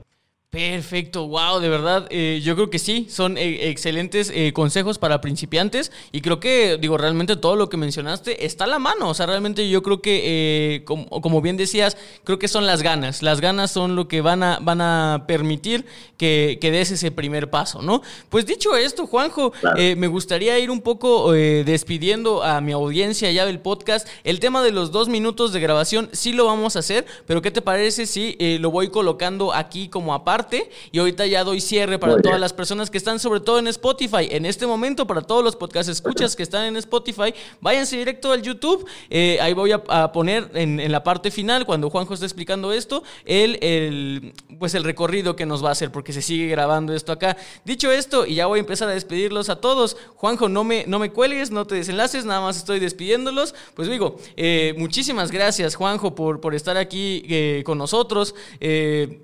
Perfecto, 0.53 1.29
wow, 1.29 1.61
de 1.61 1.71
verdad, 1.71 2.07
eh, 2.11 2.43
yo 2.45 2.55
creo 2.55 2.69
que 2.69 2.79
sí, 2.79 3.07
son 3.09 3.39
eh, 3.39 3.71
excelentes 3.71 4.31
eh, 4.35 4.53
consejos 4.53 4.99
para 4.99 5.23
principiantes 5.23 5.91
y 6.13 6.21
creo 6.21 6.41
que, 6.41 6.77
digo, 6.77 6.99
realmente 6.99 7.37
todo 7.37 7.57
lo 7.57 7.71
que 7.71 7.79
mencionaste 7.79 8.45
está 8.45 8.65
a 8.65 8.67
la 8.67 8.79
mano, 8.79 9.09
o 9.09 9.15
sea, 9.15 9.25
realmente 9.25 9.67
yo 9.71 9.83
creo 9.83 10.03
que, 10.03 10.83
como, 10.85 11.09
como, 11.23 11.41
bien 11.41 11.57
decías, 11.57 11.97
creo 12.25 12.39
que 12.39 12.49
son 12.49 12.67
las 12.67 12.83
ganas, 12.83 13.23
las 13.23 13.41
ganas 13.41 13.71
son 13.71 13.97
lo 13.97 14.09
que 14.09 14.21
van 14.21 14.43
a, 14.43 14.59
van 14.61 14.83
a 14.83 15.25
permitir 15.27 15.87
que, 16.19 16.59
que 16.61 16.71
des 16.71 16.91
ese 16.91 17.11
primer 17.11 17.49
paso, 17.49 17.81
¿no? 17.81 18.03
Pues 18.29 18.45
dicho 18.45 18.77
esto, 18.77 19.07
Juanjo, 19.07 19.55
me 19.75 20.07
gustaría 20.07 20.59
ir 20.59 20.71
un 20.71 20.83
poco 20.83 21.33
despidiendo 21.33 22.43
a 22.43 22.61
mi 22.61 22.73
audiencia 22.73 23.33
ya 23.33 23.47
del 23.47 23.59
podcast, 23.59 24.07
el 24.23 24.39
tema 24.39 24.63
de 24.63 24.73
los 24.73 24.93
dos 24.93 25.09
minutos 25.09 25.55
de 25.55 25.61
grabación 25.61 26.11
sí 26.13 26.35
lo 26.35 26.45
vamos 26.45 26.77
a 26.77 26.81
hacer, 26.81 27.07
pero 27.27 27.41
¿qué 27.41 27.51
te 27.51 27.63
parece 27.63 28.05
si 28.05 28.37
lo 28.59 28.71
voy 28.71 28.91
colocando 28.91 29.55
aquí 29.55 29.89
como 29.89 30.13
aparte? 30.13 30.42
Y 30.91 30.99
ahorita 30.99 31.27
ya 31.27 31.45
doy 31.45 31.61
cierre 31.61 31.99
para 31.99 32.17
todas 32.17 32.41
las 32.41 32.53
personas 32.53 32.91
que 32.91 32.99
están 32.99 33.19
sobre 33.19 33.41
todo 33.41 33.59
en 33.59 33.67
Spotify. 33.69 34.29
En 34.31 34.47
este 34.47 34.67
momento, 34.67 35.07
para 35.07 35.23
todos 35.23 35.45
los 35.45 35.57
podcast 35.57 35.89
escuchas 35.89 36.37
que 36.37 36.43
están 36.43 36.65
en 36.65 36.77
Spotify, 36.77 37.35
váyanse 37.61 37.97
directo 37.97 38.33
al 38.33 38.43
YouTube. 38.43 38.87
Eh, 39.11 39.39
ahí 39.41 39.55
voy 39.55 39.73
a, 39.73 40.13
poner 40.13 40.51
en, 40.55 40.91
la 40.91 41.05
parte 41.05 41.31
final, 41.31 41.65
cuando 41.65 41.91
Juanjo 41.91 42.15
está 42.15 42.27
explicando 42.27 42.73
esto, 42.73 43.03
el, 43.25 43.59
el, 43.63 44.33
pues 44.59 44.75
el 44.75 44.85
recorrido 44.85 45.37
que 45.37 45.47
nos 45.47 45.65
va 45.65 45.71
a 45.71 45.73
hacer, 45.73 45.91
porque 45.91 46.13
se 46.13 46.23
sigue 46.23 46.47
grabando 46.49 46.95
esto 46.95 47.13
acá. 47.13 47.37
Dicho 47.65 47.91
esto, 47.91 48.27
y 48.27 48.35
ya 48.35 48.47
voy 48.47 48.59
a 48.59 48.61
empezar 48.61 48.89
a 48.89 48.93
despedirlos 48.93 49.49
a 49.49 49.57
todos. 49.57 49.97
Juanjo, 50.17 50.49
no 50.49 50.65
me, 50.65 50.85
no 50.87 50.99
me 50.99 51.11
cuelgues, 51.11 51.51
no 51.51 51.67
te 51.67 51.75
desenlaces, 51.75 52.25
nada 52.25 52.41
más 52.41 52.57
estoy 52.57 52.81
despidiéndolos. 52.81 53.55
Pues 53.75 53.89
digo, 53.89 54.17
eh, 54.37 54.75
muchísimas 54.79 55.31
gracias, 55.31 55.75
Juanjo, 55.75 56.15
por, 56.15 56.41
por 56.41 56.55
estar 56.55 56.77
aquí 56.77 57.25
eh, 57.29 57.63
con 57.65 57.79
nosotros. 57.79 58.35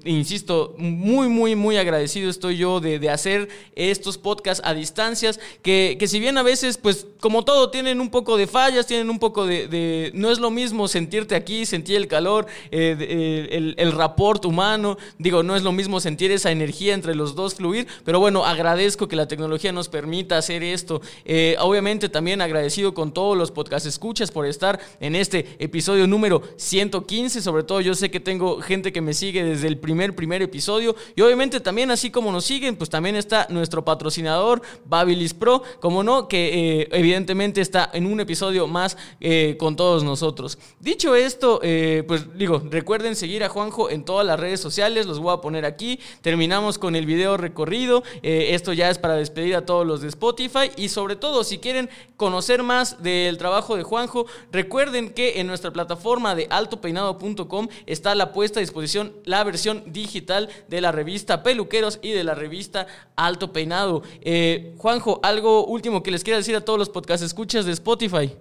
insisto, 0.04 0.74
muy, 0.78 1.07
muy, 1.08 1.56
muy 1.56 1.76
agradecido 1.76 2.30
estoy 2.30 2.56
yo 2.56 2.80
de, 2.80 3.08
hacer 3.08 3.48
estos 3.74 4.18
podcasts 4.18 4.62
a 4.64 4.74
distancias, 4.74 5.40
que, 5.62 5.96
que, 5.98 6.06
si 6.06 6.20
bien 6.20 6.36
a 6.36 6.42
veces, 6.42 6.76
pues 6.78 7.06
como 7.20 7.44
todo, 7.44 7.70
tienen 7.70 8.00
un 8.00 8.10
poco 8.10 8.36
de 8.36 8.46
fallas, 8.46 8.86
tienen 8.86 9.10
un 9.10 9.18
poco 9.18 9.46
de... 9.46 10.10
no 10.14 10.30
es 10.30 10.38
lo 10.38 10.50
mismo 10.50 10.88
sentirte 10.88 11.34
aquí, 11.34 11.66
sentir 11.66 11.96
el 11.96 12.06
calor, 12.06 12.46
eh, 12.70 12.96
eh, 12.98 13.48
el, 13.52 13.74
el 13.78 13.92
rapport 13.92 14.44
humano, 14.44 14.98
digo, 15.18 15.42
no 15.42 15.56
es 15.56 15.62
lo 15.62 15.72
mismo 15.72 16.00
sentir 16.00 16.30
esa 16.30 16.50
energía 16.50 16.94
entre 16.94 17.14
los 17.14 17.34
dos 17.34 17.54
fluir, 17.54 17.86
pero 18.04 18.20
bueno, 18.20 18.44
agradezco 18.44 19.08
que 19.08 19.16
la 19.16 19.28
tecnología 19.28 19.72
nos 19.72 19.88
permita 19.88 20.38
hacer 20.38 20.62
esto. 20.62 21.00
Eh, 21.24 21.56
obviamente 21.58 22.08
también 22.08 22.40
agradecido 22.40 22.94
con 22.94 23.12
todos 23.12 23.36
los 23.36 23.50
podcast 23.50 23.86
escuchas 23.86 24.30
por 24.30 24.46
estar 24.46 24.80
en 25.00 25.14
este 25.14 25.56
episodio 25.58 26.06
número 26.06 26.42
115, 26.56 27.42
sobre 27.42 27.62
todo 27.62 27.80
yo 27.80 27.94
sé 27.94 28.10
que 28.10 28.20
tengo 28.20 28.60
gente 28.60 28.92
que 28.92 29.00
me 29.00 29.14
sigue 29.14 29.42
desde 29.42 29.68
el 29.68 29.78
primer, 29.78 30.14
primer 30.14 30.42
episodio, 30.42 30.94
y 31.14 31.22
obviamente 31.22 31.60
también, 31.60 31.90
así 31.90 32.10
como 32.10 32.32
nos 32.32 32.44
siguen, 32.44 32.76
pues 32.76 32.90
también 32.90 33.16
está 33.16 33.46
nuestro 33.50 33.84
patrocinador, 33.84 34.62
Babilis 34.84 35.34
Pro, 35.34 35.62
como 35.80 36.02
no, 36.02 36.28
que 36.28 36.80
eh, 36.80 36.88
evidentemente 36.92 37.60
está 37.60 37.90
en 37.92 38.06
un 38.06 38.20
episodio 38.20 38.66
más 38.66 38.96
eh, 39.20 39.56
con 39.58 39.76
todos 39.76 40.04
nosotros. 40.04 40.58
Dicho 40.80 41.14
esto, 41.14 41.60
eh, 41.62 42.04
pues 42.06 42.36
digo, 42.36 42.62
recuerden 42.70 43.16
seguir 43.16 43.44
a 43.44 43.48
Juanjo 43.48 43.90
en 43.90 44.04
todas 44.04 44.26
las 44.26 44.38
redes 44.38 44.60
sociales, 44.60 45.06
los 45.06 45.18
voy 45.18 45.34
a 45.34 45.40
poner 45.40 45.64
aquí. 45.64 45.98
Terminamos 46.22 46.78
con 46.78 46.96
el 46.96 47.06
video 47.06 47.36
recorrido. 47.36 48.02
esto 48.22 48.72
ya 48.72 48.90
es 48.90 48.98
para 48.98 49.14
despedir 49.14 49.56
a 49.56 49.66
todos 49.66 49.86
los 49.86 50.00
de 50.00 50.08
Spotify. 50.08 50.70
Y 50.76 50.88
sobre 50.88 51.16
todo, 51.16 51.44
si 51.44 51.58
quieren 51.58 51.88
conocer 52.16 52.62
más 52.62 53.02
del 53.02 53.38
trabajo 53.38 53.76
de 53.76 53.82
Juanjo, 53.82 54.26
recuerden 54.52 55.10
que 55.10 55.40
en 55.40 55.46
nuestra 55.46 55.72
plataforma 55.72 56.34
de 56.34 56.46
altopeinado.com 56.50 57.68
está 57.86 58.14
la 58.14 58.32
puesta 58.32 58.60
a 58.60 58.62
disposición 58.62 59.12
la 59.24 59.44
versión 59.44 59.84
digital 59.86 60.48
de 60.68 60.80
la 60.80 60.87
revista 60.92 61.42
Peluqueros 61.42 61.98
y 62.02 62.12
de 62.12 62.24
la 62.24 62.34
revista 62.34 62.86
Alto 63.16 63.52
Peinado. 63.52 64.02
Eh, 64.22 64.74
Juanjo, 64.78 65.20
algo 65.22 65.66
último 65.66 66.02
que 66.02 66.10
les 66.10 66.24
quiera 66.24 66.38
decir 66.38 66.56
a 66.56 66.60
todos 66.60 66.78
los 66.78 66.88
podcast 66.88 67.22
escuchas 67.22 67.66
de 67.66 67.72
Spotify. 67.72 68.32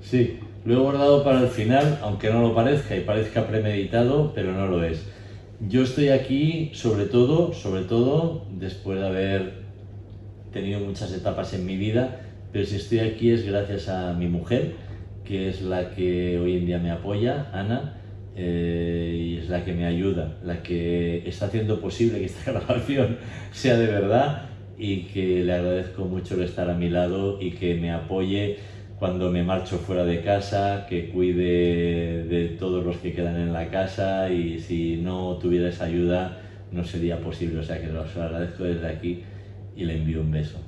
Sí, 0.00 0.38
lo 0.64 0.74
he 0.74 0.78
guardado 0.78 1.24
para 1.24 1.40
el 1.40 1.48
final, 1.48 1.98
aunque 2.02 2.30
no 2.30 2.40
lo 2.40 2.54
parezca 2.54 2.96
y 2.96 3.00
parezca 3.00 3.46
premeditado, 3.46 4.32
pero 4.34 4.52
no 4.52 4.66
lo 4.66 4.84
es. 4.84 5.04
Yo 5.60 5.82
estoy 5.82 6.10
aquí 6.10 6.70
sobre 6.74 7.06
todo, 7.06 7.52
sobre 7.54 7.82
todo, 7.82 8.44
después 8.50 8.98
de 9.00 9.06
haber 9.06 9.66
tenido 10.52 10.80
muchas 10.80 11.12
etapas 11.12 11.54
en 11.54 11.66
mi 11.66 11.76
vida, 11.76 12.20
pero 12.52 12.66
si 12.66 12.76
estoy 12.76 13.00
aquí 13.00 13.30
es 13.30 13.44
gracias 13.44 13.88
a 13.88 14.12
mi 14.12 14.26
mujer, 14.26 14.74
que 15.24 15.48
es 15.48 15.62
la 15.62 15.90
que 15.90 16.38
hoy 16.38 16.56
en 16.56 16.66
día 16.66 16.78
me 16.78 16.90
apoya, 16.90 17.50
Ana, 17.52 17.94
eh, 18.36 19.16
y 19.18 19.36
es 19.38 19.48
la 19.48 19.64
que 19.64 19.72
me 19.72 19.86
ayuda, 19.86 20.36
la 20.42 20.62
que 20.62 21.26
está 21.26 21.46
haciendo 21.46 21.80
posible 21.80 22.18
que 22.18 22.26
esta 22.26 22.50
grabación 22.52 23.16
sea 23.50 23.76
de 23.76 23.86
verdad 23.86 24.50
y 24.78 25.04
que 25.04 25.42
le 25.42 25.54
agradezco 25.54 26.04
mucho 26.04 26.34
el 26.34 26.42
estar 26.42 26.68
a 26.68 26.74
mi 26.74 26.90
lado 26.90 27.40
y 27.40 27.52
que 27.52 27.74
me 27.74 27.90
apoye 27.90 28.58
cuando 28.98 29.30
me 29.30 29.42
marcho 29.42 29.78
fuera 29.78 30.04
de 30.04 30.22
casa, 30.22 30.86
que 30.88 31.08
cuide 31.08 32.24
de 32.24 32.56
todos 32.58 32.84
los 32.84 32.96
que 32.96 33.12
quedan 33.12 33.36
en 33.36 33.52
la 33.52 33.70
casa 33.70 34.30
y 34.30 34.58
si 34.58 34.96
no 34.96 35.36
tuviera 35.36 35.68
esa 35.68 35.84
ayuda 35.84 36.38
no 36.70 36.84
sería 36.84 37.20
posible, 37.20 37.60
o 37.60 37.62
sea 37.62 37.80
que 37.80 37.88
lo 37.88 38.02
agradezco 38.02 38.64
desde 38.64 38.88
aquí 38.88 39.22
y 39.76 39.84
le 39.84 39.96
envío 39.96 40.20
un 40.20 40.30
beso. 40.30 40.58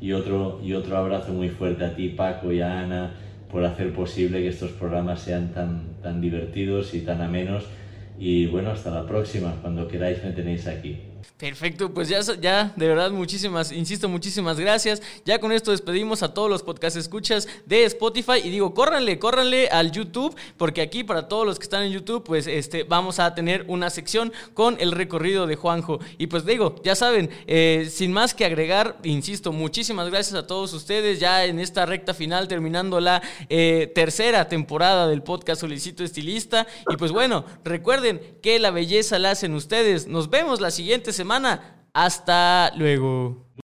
Y 0.00 0.12
otro, 0.12 0.60
y 0.62 0.72
otro 0.72 0.96
abrazo 0.96 1.32
muy 1.32 1.48
fuerte 1.48 1.84
a 1.84 1.94
ti 1.94 2.08
Paco 2.08 2.52
y 2.52 2.60
a 2.60 2.80
Ana 2.80 3.14
por 3.50 3.64
hacer 3.64 3.92
posible 3.92 4.42
que 4.42 4.48
estos 4.48 4.72
programas 4.72 5.20
sean 5.20 5.52
tan, 5.52 5.91
tan 6.02 6.20
divertidos 6.20 6.94
y 6.94 7.02
tan 7.02 7.22
amenos. 7.22 7.70
Y 8.16 8.46
bueno, 8.46 8.70
hasta 8.70 8.90
la 8.90 9.06
próxima. 9.06 9.60
Cuando 9.60 9.88
queráis 9.88 10.22
me 10.24 10.32
tenéis 10.32 10.66
aquí. 10.66 11.11
Perfecto, 11.38 11.92
pues 11.92 12.08
ya, 12.08 12.20
ya, 12.40 12.72
de 12.76 12.88
verdad, 12.88 13.10
muchísimas, 13.10 13.72
insisto, 13.72 14.08
muchísimas 14.08 14.58
gracias. 14.58 15.02
Ya 15.24 15.38
con 15.38 15.52
esto 15.52 15.70
despedimos 15.70 16.22
a 16.22 16.34
todos 16.34 16.48
los 16.48 16.62
podcast 16.62 16.96
escuchas 16.96 17.48
de 17.66 17.84
Spotify 17.84 18.40
y 18.42 18.50
digo, 18.50 18.74
córranle, 18.74 19.18
córranle 19.18 19.68
al 19.68 19.90
YouTube, 19.90 20.36
porque 20.56 20.82
aquí 20.82 21.04
para 21.04 21.28
todos 21.28 21.46
los 21.46 21.58
que 21.58 21.64
están 21.64 21.82
en 21.82 21.92
YouTube, 21.92 22.22
pues 22.24 22.46
este, 22.46 22.84
vamos 22.84 23.18
a 23.18 23.34
tener 23.34 23.64
una 23.68 23.90
sección 23.90 24.32
con 24.54 24.76
el 24.80 24.92
recorrido 24.92 25.46
de 25.46 25.56
Juanjo. 25.56 25.98
Y 26.18 26.28
pues 26.28 26.44
digo, 26.44 26.76
ya 26.84 26.94
saben, 26.94 27.30
eh, 27.46 27.88
sin 27.90 28.12
más 28.12 28.34
que 28.34 28.44
agregar, 28.44 28.98
insisto, 29.02 29.52
muchísimas 29.52 30.10
gracias 30.10 30.34
a 30.36 30.46
todos 30.46 30.72
ustedes 30.72 31.18
ya 31.20 31.44
en 31.44 31.58
esta 31.58 31.86
recta 31.86 32.14
final, 32.14 32.48
terminando 32.48 33.00
la 33.00 33.22
eh, 33.48 33.90
tercera 33.94 34.48
temporada 34.48 35.08
del 35.08 35.22
podcast 35.22 35.60
Solicito 35.60 36.04
Estilista. 36.04 36.66
Y 36.88 36.96
pues 36.96 37.12
bueno, 37.12 37.44
recuerden 37.64 38.20
que 38.42 38.58
la 38.58 38.70
belleza 38.70 39.18
la 39.18 39.32
hacen 39.32 39.54
ustedes. 39.54 40.06
Nos 40.06 40.30
vemos 40.30 40.60
la 40.60 40.70
semana. 41.12 41.86
Hasta 41.92 42.72
luego. 42.76 43.52